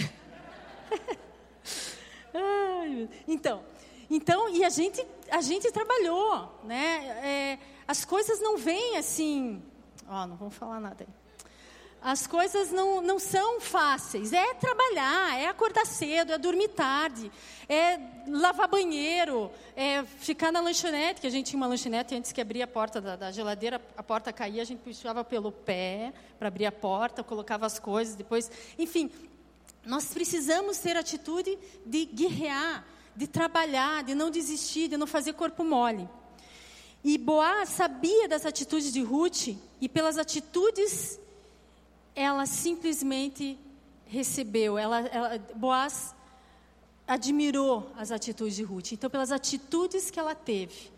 Ai, 2.32 3.08
então, 3.26 3.62
então, 4.08 4.48
e 4.48 4.64
a 4.64 4.70
gente, 4.70 5.04
a 5.30 5.40
gente 5.40 5.70
trabalhou, 5.72 6.60
né? 6.64 7.06
É, 7.24 7.58
as 7.86 8.04
coisas 8.04 8.40
não 8.40 8.56
vêm 8.56 8.96
assim, 8.96 9.62
ó, 10.08 10.26
não 10.26 10.36
vamos 10.36 10.54
falar 10.54 10.80
nada 10.80 11.04
aí. 11.06 11.23
As 12.04 12.26
coisas 12.26 12.70
não, 12.70 13.00
não 13.00 13.18
são 13.18 13.62
fáceis. 13.62 14.30
É 14.30 14.52
trabalhar, 14.52 15.40
é 15.40 15.46
acordar 15.46 15.86
cedo, 15.86 16.34
é 16.34 16.36
dormir 16.36 16.68
tarde, 16.68 17.32
é 17.66 17.98
lavar 18.28 18.68
banheiro, 18.68 19.50
é 19.74 20.04
ficar 20.04 20.52
na 20.52 20.60
lanchonete, 20.60 21.22
que 21.22 21.26
a 21.26 21.30
gente 21.30 21.46
tinha 21.46 21.56
uma 21.56 21.66
lanchonete 21.66 22.14
antes 22.14 22.30
que 22.30 22.42
abria 22.42 22.64
a 22.64 22.66
porta 22.66 23.00
da, 23.00 23.16
da 23.16 23.32
geladeira, 23.32 23.80
a 23.96 24.02
porta 24.02 24.34
caía, 24.34 24.60
a 24.60 24.66
gente 24.66 24.80
puxava 24.80 25.24
pelo 25.24 25.50
pé 25.50 26.12
para 26.38 26.48
abrir 26.48 26.66
a 26.66 26.72
porta, 26.72 27.24
colocava 27.24 27.64
as 27.64 27.78
coisas, 27.78 28.14
depois. 28.14 28.50
Enfim, 28.78 29.10
nós 29.82 30.12
precisamos 30.12 30.76
ter 30.76 30.98
atitude 30.98 31.58
de 31.86 32.04
guerrear, 32.04 32.84
de 33.16 33.26
trabalhar, 33.26 34.04
de 34.04 34.14
não 34.14 34.30
desistir, 34.30 34.88
de 34.88 34.98
não 34.98 35.06
fazer 35.06 35.32
corpo 35.32 35.64
mole. 35.64 36.06
E 37.02 37.16
Boaz 37.16 37.70
sabia 37.70 38.28
das 38.28 38.44
atitudes 38.44 38.92
de 38.92 39.00
Ruth, 39.00 39.56
e 39.80 39.88
pelas 39.88 40.18
atitudes, 40.18 41.18
ela 42.14 42.46
simplesmente 42.46 43.58
recebeu. 44.06 44.78
Ela, 44.78 45.00
ela, 45.08 45.38
Boaz 45.56 46.14
admirou 47.06 47.90
as 47.96 48.10
atitudes 48.10 48.56
de 48.56 48.62
Ruth. 48.62 48.92
Então, 48.92 49.10
pelas 49.10 49.32
atitudes 49.32 50.10
que 50.10 50.18
ela 50.18 50.34
teve, 50.34 50.90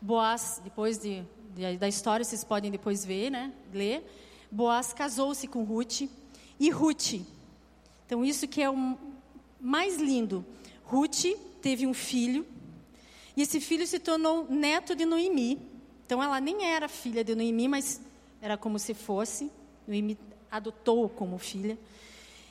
Boaz, 0.00 0.60
depois 0.62 0.98
de, 0.98 1.22
de, 1.54 1.76
da 1.76 1.88
história, 1.88 2.24
vocês 2.24 2.42
podem 2.42 2.70
depois 2.70 3.04
ver, 3.04 3.30
né? 3.30 3.52
Ler. 3.72 4.04
Boaz 4.50 4.92
casou-se 4.92 5.46
com 5.46 5.62
Ruth. 5.62 6.02
E 6.58 6.70
Ruth, 6.70 7.14
então 8.04 8.24
isso 8.24 8.46
que 8.48 8.60
é 8.60 8.68
o 8.68 8.98
mais 9.60 9.98
lindo. 9.98 10.44
Ruth 10.84 11.24
teve 11.62 11.86
um 11.86 11.94
filho, 11.94 12.44
e 13.36 13.42
esse 13.42 13.60
filho 13.60 13.86
se 13.86 13.98
tornou 13.98 14.46
neto 14.50 14.94
de 14.94 15.04
Noemi. 15.06 15.58
Então 16.04 16.22
ela 16.22 16.40
nem 16.40 16.66
era 16.66 16.88
filha 16.88 17.22
de 17.22 17.34
Noemi, 17.34 17.68
mas 17.68 18.00
era 18.42 18.58
como 18.58 18.78
se 18.78 18.92
fosse. 18.92 19.50
Noemi 19.86 20.18
adotou 20.50 21.08
como 21.08 21.38
filha. 21.38 21.78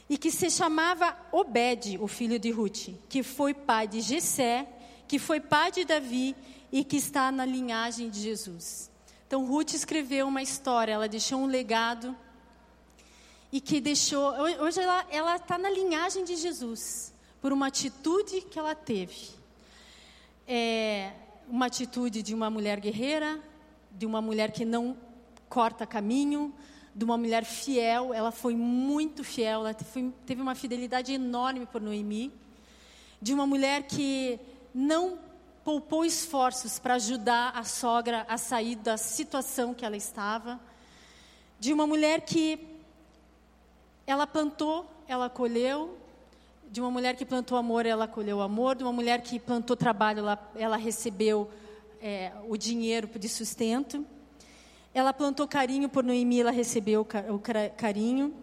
E 0.10 0.18
que 0.18 0.32
se 0.32 0.50
chamava 0.50 1.16
Obed, 1.32 1.98
o 2.00 2.08
filho 2.08 2.40
de 2.40 2.50
Ruth, 2.50 2.90
que 3.08 3.22
foi 3.22 3.54
pai 3.54 3.88
de 3.88 4.02
Jessé, 4.02 4.68
que 5.08 5.20
foi 5.20 5.40
pai 5.40 5.72
de 5.72 5.86
Davi 5.86 6.36
e 6.72 6.84
que 6.84 6.98
está 6.98 7.32
na 7.32 7.46
linhagem 7.46 8.10
de 8.10 8.20
Jesus. 8.20 8.90
Então 9.28 9.46
Ruth 9.46 9.74
escreveu 9.74 10.28
uma 10.28 10.42
história, 10.42 10.94
ela 10.94 11.08
deixou 11.08 11.40
um 11.40 11.46
legado 11.46 12.16
e 13.52 13.62
que 13.62 13.80
deixou. 13.80 14.32
Hoje 14.62 14.80
ela 15.10 15.36
está 15.36 15.58
na 15.58 15.70
linhagem 15.70 16.24
de 16.24 16.36
Jesus 16.36 17.14
por 17.42 17.52
uma 17.52 17.68
atitude 17.68 18.42
que 18.42 18.58
ela 18.58 18.76
teve. 18.76 19.30
É 20.48 21.12
uma 21.48 21.66
atitude 21.66 22.22
de 22.22 22.34
uma 22.34 22.50
mulher 22.50 22.80
guerreira, 22.80 23.40
de 23.92 24.06
uma 24.06 24.22
mulher 24.22 24.52
que 24.52 24.66
não 24.66 24.98
corta 25.48 25.86
caminho, 25.86 26.54
de 27.00 27.06
uma 27.06 27.18
mulher 27.18 27.46
fiel. 27.46 28.14
Ela 28.14 28.30
foi 28.30 28.56
muito 28.56 29.24
fiel, 29.24 29.62
ela 29.62 29.74
foi, 29.74 30.14
teve 30.26 30.42
uma 30.42 30.54
fidelidade 30.54 31.14
enorme 31.14 31.66
por 31.66 31.80
Noemi. 31.80 32.30
De 33.22 33.34
uma 33.34 33.48
mulher 33.48 33.84
que 33.84 34.38
não 34.76 35.18
poupou 35.64 36.04
esforços 36.04 36.78
para 36.78 36.96
ajudar 36.96 37.54
a 37.56 37.64
sogra 37.64 38.26
a 38.28 38.38
sair 38.38 38.76
da 38.76 38.98
situação 38.98 39.74
que 39.74 39.86
ela 39.86 39.96
estava. 39.96 40.60
De 41.58 41.72
uma 41.72 41.88
mulher 41.88 42.20
que 42.22 42.60
ela 44.06 44.28
plantou, 44.28 44.86
ela 45.08 45.30
colheu, 45.30 45.98
De 46.70 46.82
uma 46.82 46.92
mulher 46.92 47.16
que 47.16 47.26
plantou 47.26 47.58
amor, 47.58 47.86
ela 47.86 48.08
colheu 48.08 48.42
amor. 48.42 48.76
De 48.76 48.84
uma 48.84 48.94
mulher 48.94 49.22
que 49.22 49.40
plantou 49.40 49.76
trabalho, 49.76 50.20
ela, 50.20 50.52
ela 50.54 50.78
recebeu 50.78 51.50
é, 52.02 52.34
o 52.48 52.58
dinheiro 52.58 53.08
de 53.18 53.30
sustento. 53.30 54.06
Ela 55.00 55.14
plantou 55.14 55.48
carinho 55.48 55.88
por 55.88 56.04
Noemi, 56.04 56.42
ela 56.42 56.52
recebeu 56.52 57.08
o 57.30 57.40
carinho. 57.78 58.36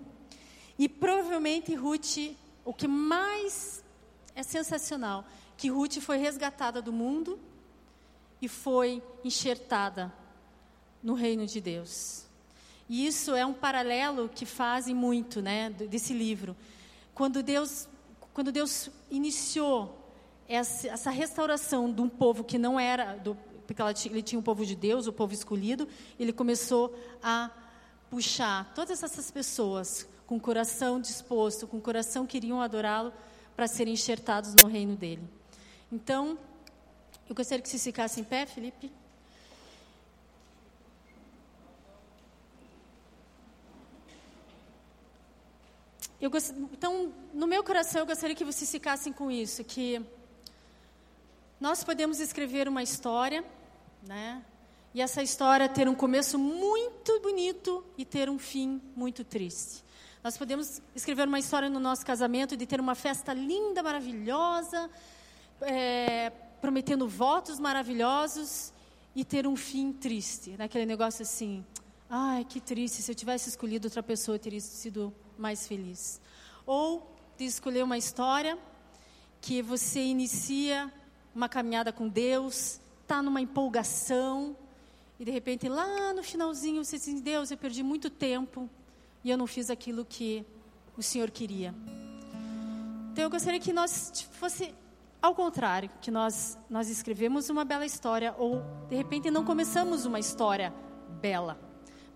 E 0.78 0.88
provavelmente 0.88 1.74
Ruth, 1.74 2.34
o 2.64 2.72
que 2.72 2.88
mais 2.88 3.84
é 4.34 4.42
sensacional, 4.42 5.26
que 5.54 5.68
Ruth 5.68 5.98
foi 6.00 6.16
resgatada 6.16 6.80
do 6.80 6.94
mundo 6.94 7.38
e 8.40 8.48
foi 8.48 9.02
enxertada 9.22 10.10
no 11.02 11.12
reino 11.12 11.44
de 11.44 11.60
Deus. 11.60 12.24
E 12.88 13.06
isso 13.06 13.34
é 13.34 13.44
um 13.44 13.52
paralelo 13.52 14.26
que 14.26 14.46
fazem 14.46 14.94
muito, 14.94 15.42
né, 15.42 15.68
desse 15.68 16.14
livro. 16.14 16.56
Quando 17.14 17.42
Deus, 17.42 17.86
quando 18.32 18.50
Deus 18.50 18.88
iniciou 19.10 20.10
essa, 20.48 20.88
essa 20.88 21.10
restauração 21.10 21.92
de 21.92 22.00
um 22.00 22.08
povo 22.08 22.42
que 22.42 22.56
não 22.56 22.80
era, 22.80 23.14
do, 23.16 23.36
porque 23.66 23.82
ela, 23.82 23.92
ele 24.04 24.22
tinha 24.22 24.38
o 24.38 24.42
povo 24.42 24.64
de 24.64 24.74
Deus, 24.74 25.06
o 25.06 25.12
povo 25.12 25.34
escolhido, 25.34 25.88
ele 26.18 26.32
começou 26.32 26.96
a 27.22 27.50
puxar 28.08 28.72
todas 28.74 29.02
essas 29.02 29.30
pessoas 29.30 30.08
com 30.26 30.36
o 30.36 30.40
coração 30.40 31.00
disposto, 31.00 31.66
com 31.66 31.78
o 31.78 31.80
coração 31.80 32.26
que 32.26 32.32
queriam 32.32 32.60
adorá-lo, 32.60 33.12
para 33.54 33.66
serem 33.66 33.94
enxertados 33.94 34.54
no 34.54 34.68
reino 34.68 34.96
dele. 34.96 35.22
Então, 35.90 36.38
eu 37.28 37.34
gostaria 37.34 37.62
que 37.62 37.68
você 37.68 37.78
ficasse 37.78 38.20
em 38.20 38.24
pé, 38.24 38.46
Felipe. 38.46 38.92
Gost... 46.28 46.50
Então, 46.72 47.12
no 47.32 47.46
meu 47.46 47.62
coração, 47.62 48.00
eu 48.00 48.06
gostaria 48.06 48.34
que 48.34 48.44
vocês 48.44 48.70
ficassem 48.70 49.12
com 49.12 49.30
isso, 49.30 49.62
que 49.62 50.04
nós 51.60 51.84
podemos 51.84 52.20
escrever 52.20 52.68
uma 52.68 52.82
história, 52.82 53.44
né? 54.06 54.42
E 54.94 55.02
essa 55.02 55.22
história 55.22 55.68
ter 55.68 55.88
um 55.88 55.94
começo 55.94 56.38
muito 56.38 57.20
bonito 57.20 57.84
e 57.98 58.04
ter 58.04 58.30
um 58.30 58.38
fim 58.38 58.80
muito 58.94 59.24
triste. 59.24 59.84
Nós 60.22 60.38
podemos 60.38 60.80
escrever 60.94 61.28
uma 61.28 61.38
história 61.38 61.68
no 61.68 61.78
nosso 61.78 62.04
casamento 62.06 62.56
de 62.56 62.66
ter 62.66 62.80
uma 62.80 62.94
festa 62.94 63.34
linda, 63.34 63.82
maravilhosa, 63.82 64.88
é, 65.60 66.30
prometendo 66.60 67.06
votos 67.08 67.58
maravilhosos 67.58 68.72
e 69.14 69.24
ter 69.24 69.46
um 69.46 69.56
fim 69.56 69.92
triste, 69.92 70.56
naquele 70.56 70.86
negócio 70.86 71.22
assim, 71.22 71.64
ai, 72.08 72.44
que 72.44 72.60
triste, 72.60 73.02
se 73.02 73.10
eu 73.10 73.14
tivesse 73.14 73.48
escolhido 73.48 73.86
outra 73.86 74.02
pessoa, 74.02 74.36
eu 74.36 74.40
teria 74.40 74.60
sido 74.60 75.12
mais 75.38 75.66
feliz. 75.66 76.20
Ou 76.64 77.14
de 77.36 77.44
escolher 77.44 77.82
uma 77.82 77.98
história 77.98 78.58
que 79.40 79.62
você 79.62 80.00
inicia 80.00 80.92
uma 81.34 81.48
caminhada 81.48 81.92
com 81.92 82.08
Deus, 82.08 82.80
está 83.06 83.22
numa 83.22 83.40
empolgação, 83.40 84.56
e 85.18 85.24
de 85.24 85.30
repente 85.30 85.68
lá 85.68 86.12
no 86.12 86.24
finalzinho 86.24 86.84
você 86.84 86.98
diz: 86.98 87.20
Deus, 87.20 87.50
eu 87.52 87.56
perdi 87.56 87.82
muito 87.82 88.10
tempo 88.10 88.68
e 89.22 89.30
eu 89.30 89.38
não 89.38 89.46
fiz 89.46 89.70
aquilo 89.70 90.04
que 90.04 90.44
o 90.96 91.02
Senhor 91.02 91.30
queria. 91.30 91.72
Então 93.12 93.24
eu 93.24 93.30
gostaria 93.30 93.60
que 93.60 93.72
nós 93.72 94.28
fosse 94.32 94.74
ao 95.22 95.34
contrário, 95.34 95.88
que 96.02 96.10
nós 96.10 96.58
nós 96.68 96.90
escrevemos 96.90 97.48
uma 97.48 97.64
bela 97.64 97.86
história 97.86 98.34
ou 98.36 98.62
de 98.88 98.96
repente 98.96 99.30
não 99.30 99.44
começamos 99.44 100.04
uma 100.04 100.18
história 100.18 100.74
bela, 101.22 101.58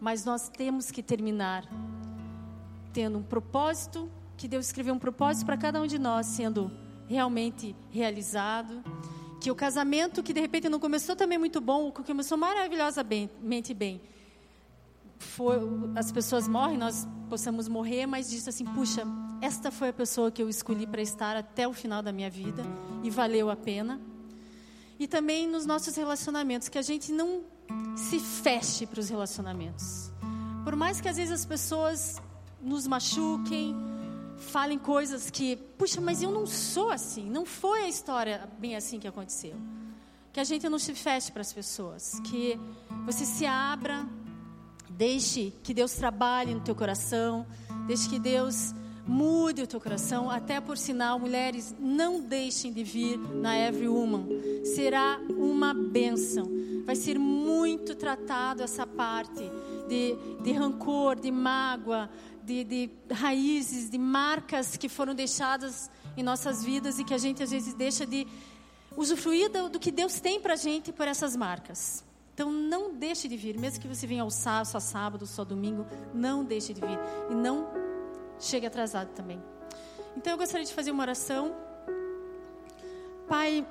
mas 0.01 0.25
nós 0.25 0.49
temos 0.49 0.91
que 0.91 1.03
terminar 1.03 1.65
tendo 2.93 3.19
um 3.19 3.23
propósito, 3.23 4.11
que 4.37 4.49
Deus 4.49 4.67
escreveu 4.67 4.93
um 4.93 4.99
propósito 4.99 5.47
para 5.47 5.57
cada 5.57 5.81
um 5.81 5.87
de 5.87 6.01
nós 6.01 6.27
sendo 6.27 6.69
realmente 7.09 7.77
realizado. 7.93 8.83
Que 9.41 9.51
o 9.51 9.55
casamento, 9.55 10.23
que 10.23 10.33
de 10.33 10.41
repente 10.41 10.69
não 10.69 10.79
começou 10.79 11.17
também 11.17 11.39
muito 11.39 11.61
bom, 11.61 11.91
que 11.91 12.03
começou 12.03 12.37
maravilhosamente 12.37 13.73
bem, 13.75 14.01
foi, 15.19 15.59
as 15.97 16.11
pessoas 16.11 16.49
morrem, 16.49 16.77
nós 16.77 17.07
possamos 17.29 17.69
morrer, 17.69 18.07
mas 18.07 18.29
diz 18.31 18.47
assim: 18.49 18.65
puxa, 18.65 19.03
esta 19.41 19.71
foi 19.71 19.89
a 19.89 19.93
pessoa 19.93 20.31
que 20.31 20.43
eu 20.43 20.49
escolhi 20.49 20.87
para 20.87 21.01
estar 21.01 21.37
até 21.37 21.67
o 21.67 21.73
final 21.73 22.03
da 22.03 22.13
minha 22.13 22.31
vida 22.31 22.65
e 23.03 23.11
valeu 23.11 23.51
a 23.51 23.57
pena. 23.57 24.01
E 24.99 25.07
também 25.07 25.49
nos 25.49 25.65
nossos 25.65 25.97
relacionamentos, 25.97 26.69
que 26.69 26.77
a 26.77 26.83
gente 26.83 27.11
não 27.11 27.43
se 27.97 28.19
feche 28.19 28.87
para 28.87 29.01
os 29.01 29.09
relacionamentos. 29.09 30.11
Por 30.65 30.77
mais 30.77 31.01
que 31.01 31.09
às 31.09 31.17
vezes 31.17 31.33
as 31.33 31.47
pessoas 31.47 32.21
nos 32.61 32.87
machuquem, 32.87 33.75
falem 34.41 34.79
coisas 34.79 35.31
que, 35.31 35.57
puxa, 35.79 36.01
mas 36.01 36.23
eu 36.23 36.31
não 36.31 36.47
sou 36.47 36.91
assim, 36.91 37.29
não 37.31 37.47
foi 37.47 37.85
a 37.85 37.89
história 37.89 38.49
bem 38.59 38.75
assim 38.75 38.99
que 38.99 39.07
aconteceu. 39.07 39.55
Que 40.33 40.41
a 40.41 40.45
gente 40.45 40.69
não 40.69 40.79
se 40.79 40.95
feche 40.95 41.31
para 41.31 41.43
as 41.43 41.53
pessoas, 41.53 42.19
que 42.21 42.59
você 43.05 43.25
se 43.25 43.45
abra, 43.47 44.07
deixe 44.89 45.53
que 45.63 45.75
Deus 45.75 45.93
trabalhe 45.93 46.55
no 46.55 46.61
teu 46.61 46.75
coração, 46.75 47.47
deixe 47.87 48.09
que 48.09 48.19
Deus 48.19 48.75
mude 49.07 49.63
o 49.63 49.67
teu 49.67 49.81
coração. 49.81 50.31
Até 50.31 50.61
por 50.61 50.79
sinal, 50.79 51.19
mulheres, 51.19 51.75
não 51.79 52.21
deixem 52.21 52.73
de 52.73 52.85
vir 52.85 53.19
na 53.19 53.59
Every 53.59 53.89
Woman. 53.89 54.27
Será 54.65 55.21
uma 55.29 55.75
bênção. 55.75 56.49
Vai 56.85 56.95
ser 56.97 57.19
muito 57.19 57.95
tratado 57.95 58.63
essa 58.63 58.87
parte 58.87 59.43
de, 59.89 60.17
de 60.43 60.53
rancor, 60.53 61.19
de 61.19 61.31
mágoa, 61.31 62.09
de, 62.45 62.65
de 62.65 62.91
raízes, 63.13 63.91
de 63.91 63.99
marcas 63.99 64.77
que 64.77 64.89
foram 64.89 65.15
deixadas 65.15 65.91
em 66.17 66.23
nossas 66.23 66.65
vidas 66.65 66.99
e 66.99 67.05
que 67.05 67.15
a 67.15 67.19
gente 67.19 67.43
às 67.43 67.51
vezes 67.51 67.75
deixa 67.75 68.07
de 68.07 68.27
usufruir 68.97 69.51
do, 69.51 69.69
do 69.69 69.79
que 69.79 69.91
Deus 69.91 70.21
tem 70.21 70.41
para 70.41 70.55
a 70.55 70.57
gente 70.57 70.93
por 70.93 71.07
essas 71.07 71.37
marcas. 71.37 72.05
Então 72.35 72.51
não 72.51 72.95
deixe 72.95 73.29
de 73.29 73.37
vir, 73.37 73.59
mesmo 73.59 73.81
que 73.81 73.89
você 73.89 74.07
venha 74.07 74.23
ao 74.23 74.31
sábado, 74.31 74.67
só 74.67 74.81
sábado, 74.81 75.27
só 75.27 75.45
domingo, 75.45 75.87
não 76.15 76.45
deixe 76.45 76.73
de 76.73 76.81
vir 76.81 76.99
e 77.31 77.35
não 77.35 77.69
chegue 78.39 78.67
atrasado 78.67 79.09
também. 79.09 79.43
Então 80.17 80.33
eu 80.33 80.39
gostaria 80.39 80.67
de 80.67 80.73
fazer 80.73 80.91
uma 80.91 81.03
oração. 81.03 81.55
Pai, 83.29 83.67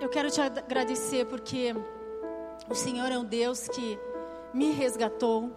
eu 0.00 0.08
quero 0.08 0.30
te 0.30 0.40
agradecer 0.40 1.26
porque 1.26 1.74
o 2.68 2.74
Senhor 2.74 3.10
é 3.10 3.18
um 3.18 3.24
Deus 3.24 3.68
que 3.68 3.98
me 4.54 4.70
resgatou. 4.70 5.50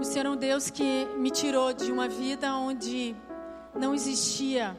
O 0.00 0.04
Senhor 0.04 0.26
é 0.26 0.30
um 0.30 0.36
Deus 0.36 0.70
que 0.70 1.06
me 1.16 1.30
tirou 1.30 1.72
de 1.72 1.90
uma 1.90 2.08
vida 2.08 2.54
onde 2.54 3.16
não 3.74 3.94
existia 3.94 4.76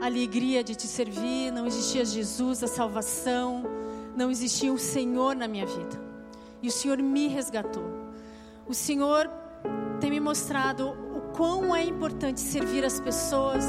alegria 0.00 0.62
de 0.62 0.74
te 0.74 0.86
servir, 0.86 1.50
não 1.50 1.66
existia 1.66 2.04
Jesus, 2.04 2.62
a 2.62 2.66
salvação, 2.66 3.64
não 4.14 4.30
existia 4.30 4.72
o 4.72 4.78
Senhor 4.78 5.34
na 5.34 5.48
minha 5.48 5.66
vida. 5.66 6.00
E 6.62 6.68
o 6.68 6.70
Senhor 6.70 6.98
me 6.98 7.28
resgatou. 7.28 7.84
O 8.66 8.74
Senhor 8.74 9.28
tem 10.00 10.10
me 10.10 10.20
mostrado 10.20 10.90
o 11.14 11.20
quão 11.34 11.74
é 11.74 11.84
importante 11.84 12.40
servir 12.40 12.84
as 12.84 13.00
pessoas, 13.00 13.64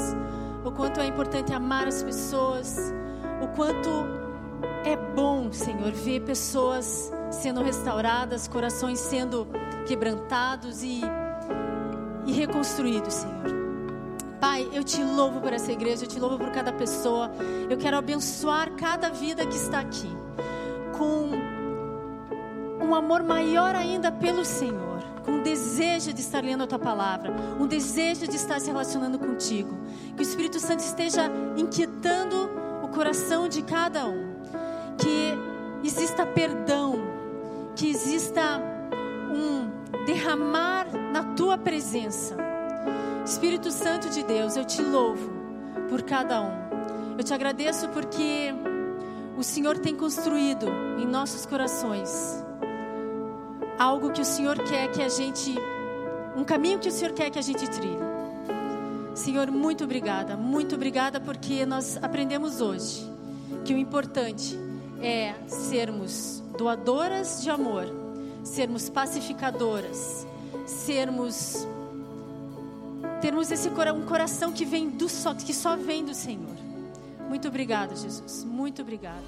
o 0.64 0.70
quanto 0.70 1.00
é 1.00 1.06
importante 1.06 1.52
amar 1.52 1.86
as 1.86 2.02
pessoas, 2.02 2.92
o 3.42 3.48
quanto 3.48 3.88
é 4.84 4.96
bom, 5.14 5.52
Senhor, 5.52 5.92
ver 5.92 6.20
pessoas 6.20 7.12
sendo 7.30 7.62
restauradas, 7.62 8.48
corações 8.48 8.98
sendo 8.98 9.46
quebrantados 9.86 10.82
e, 10.82 11.00
e 12.26 12.32
reconstruídos, 12.32 13.14
Senhor. 13.14 13.58
Pai, 14.40 14.68
eu 14.72 14.84
te 14.84 15.02
louvo 15.02 15.40
por 15.40 15.52
essa 15.52 15.72
igreja, 15.72 16.04
eu 16.04 16.08
te 16.08 16.20
louvo 16.20 16.38
por 16.38 16.50
cada 16.50 16.72
pessoa. 16.72 17.30
Eu 17.68 17.76
quero 17.76 17.96
abençoar 17.96 18.70
cada 18.72 19.10
vida 19.10 19.44
que 19.44 19.56
está 19.56 19.80
aqui 19.80 20.08
com 20.96 21.30
um 22.80 22.94
amor 22.94 23.22
maior 23.22 23.74
ainda 23.74 24.10
pelo 24.10 24.44
Senhor, 24.44 25.02
com 25.24 25.32
um 25.32 25.42
desejo 25.42 26.12
de 26.12 26.20
estar 26.20 26.42
lendo 26.42 26.64
a 26.64 26.66
tua 26.66 26.78
palavra, 26.78 27.34
um 27.60 27.66
desejo 27.66 28.26
de 28.26 28.36
estar 28.36 28.60
se 28.60 28.68
relacionando 28.68 29.18
contigo. 29.18 29.76
Que 30.16 30.22
o 30.22 30.26
Espírito 30.26 30.60
Santo 30.60 30.80
esteja 30.80 31.30
inquietando 31.56 32.50
o 32.82 32.88
coração 32.88 33.48
de 33.48 33.62
cada 33.62 34.06
um. 34.06 34.36
Que 34.96 35.34
exista 35.86 36.24
perdão, 36.24 37.07
que 37.78 37.88
exista 37.88 38.60
um 39.30 40.04
derramar 40.04 40.88
na 41.12 41.22
tua 41.36 41.56
presença. 41.56 42.36
Espírito 43.24 43.70
Santo 43.70 44.10
de 44.10 44.24
Deus, 44.24 44.56
eu 44.56 44.64
te 44.64 44.82
louvo 44.82 45.30
por 45.88 46.02
cada 46.02 46.40
um. 46.40 46.50
Eu 47.16 47.22
te 47.22 47.32
agradeço 47.32 47.88
porque 47.90 48.52
o 49.36 49.44
Senhor 49.44 49.78
tem 49.78 49.94
construído 49.94 50.66
em 50.98 51.06
nossos 51.06 51.46
corações 51.46 52.44
algo 53.78 54.10
que 54.10 54.22
o 54.22 54.24
Senhor 54.24 54.58
quer 54.58 54.90
que 54.90 55.00
a 55.00 55.08
gente, 55.08 55.54
um 56.36 56.42
caminho 56.42 56.80
que 56.80 56.88
o 56.88 56.92
Senhor 56.92 57.14
quer 57.14 57.30
que 57.30 57.38
a 57.38 57.42
gente 57.42 57.70
trilhe. 57.70 57.96
Senhor, 59.14 59.52
muito 59.52 59.84
obrigada, 59.84 60.36
muito 60.36 60.74
obrigada 60.74 61.20
porque 61.20 61.64
nós 61.64 61.96
aprendemos 62.02 62.60
hoje 62.60 63.08
que 63.64 63.72
o 63.72 63.78
importante 63.78 64.58
é 65.00 65.32
sermos 65.46 66.42
doadoras 66.58 67.40
de 67.40 67.48
amor, 67.48 67.86
sermos 68.42 68.90
pacificadoras, 68.90 70.26
sermos 70.66 71.66
termos 73.22 73.50
esse 73.50 73.68
um 73.68 74.02
coração 74.02 74.52
que 74.52 74.64
vem 74.64 74.90
do 74.90 75.08
só, 75.08 75.34
que 75.34 75.54
só 75.54 75.76
vem 75.76 76.04
do 76.04 76.14
Senhor. 76.14 76.56
Muito 77.28 77.46
obrigado, 77.46 77.96
Jesus. 77.96 78.44
Muito 78.44 78.82
obrigado. 78.82 79.22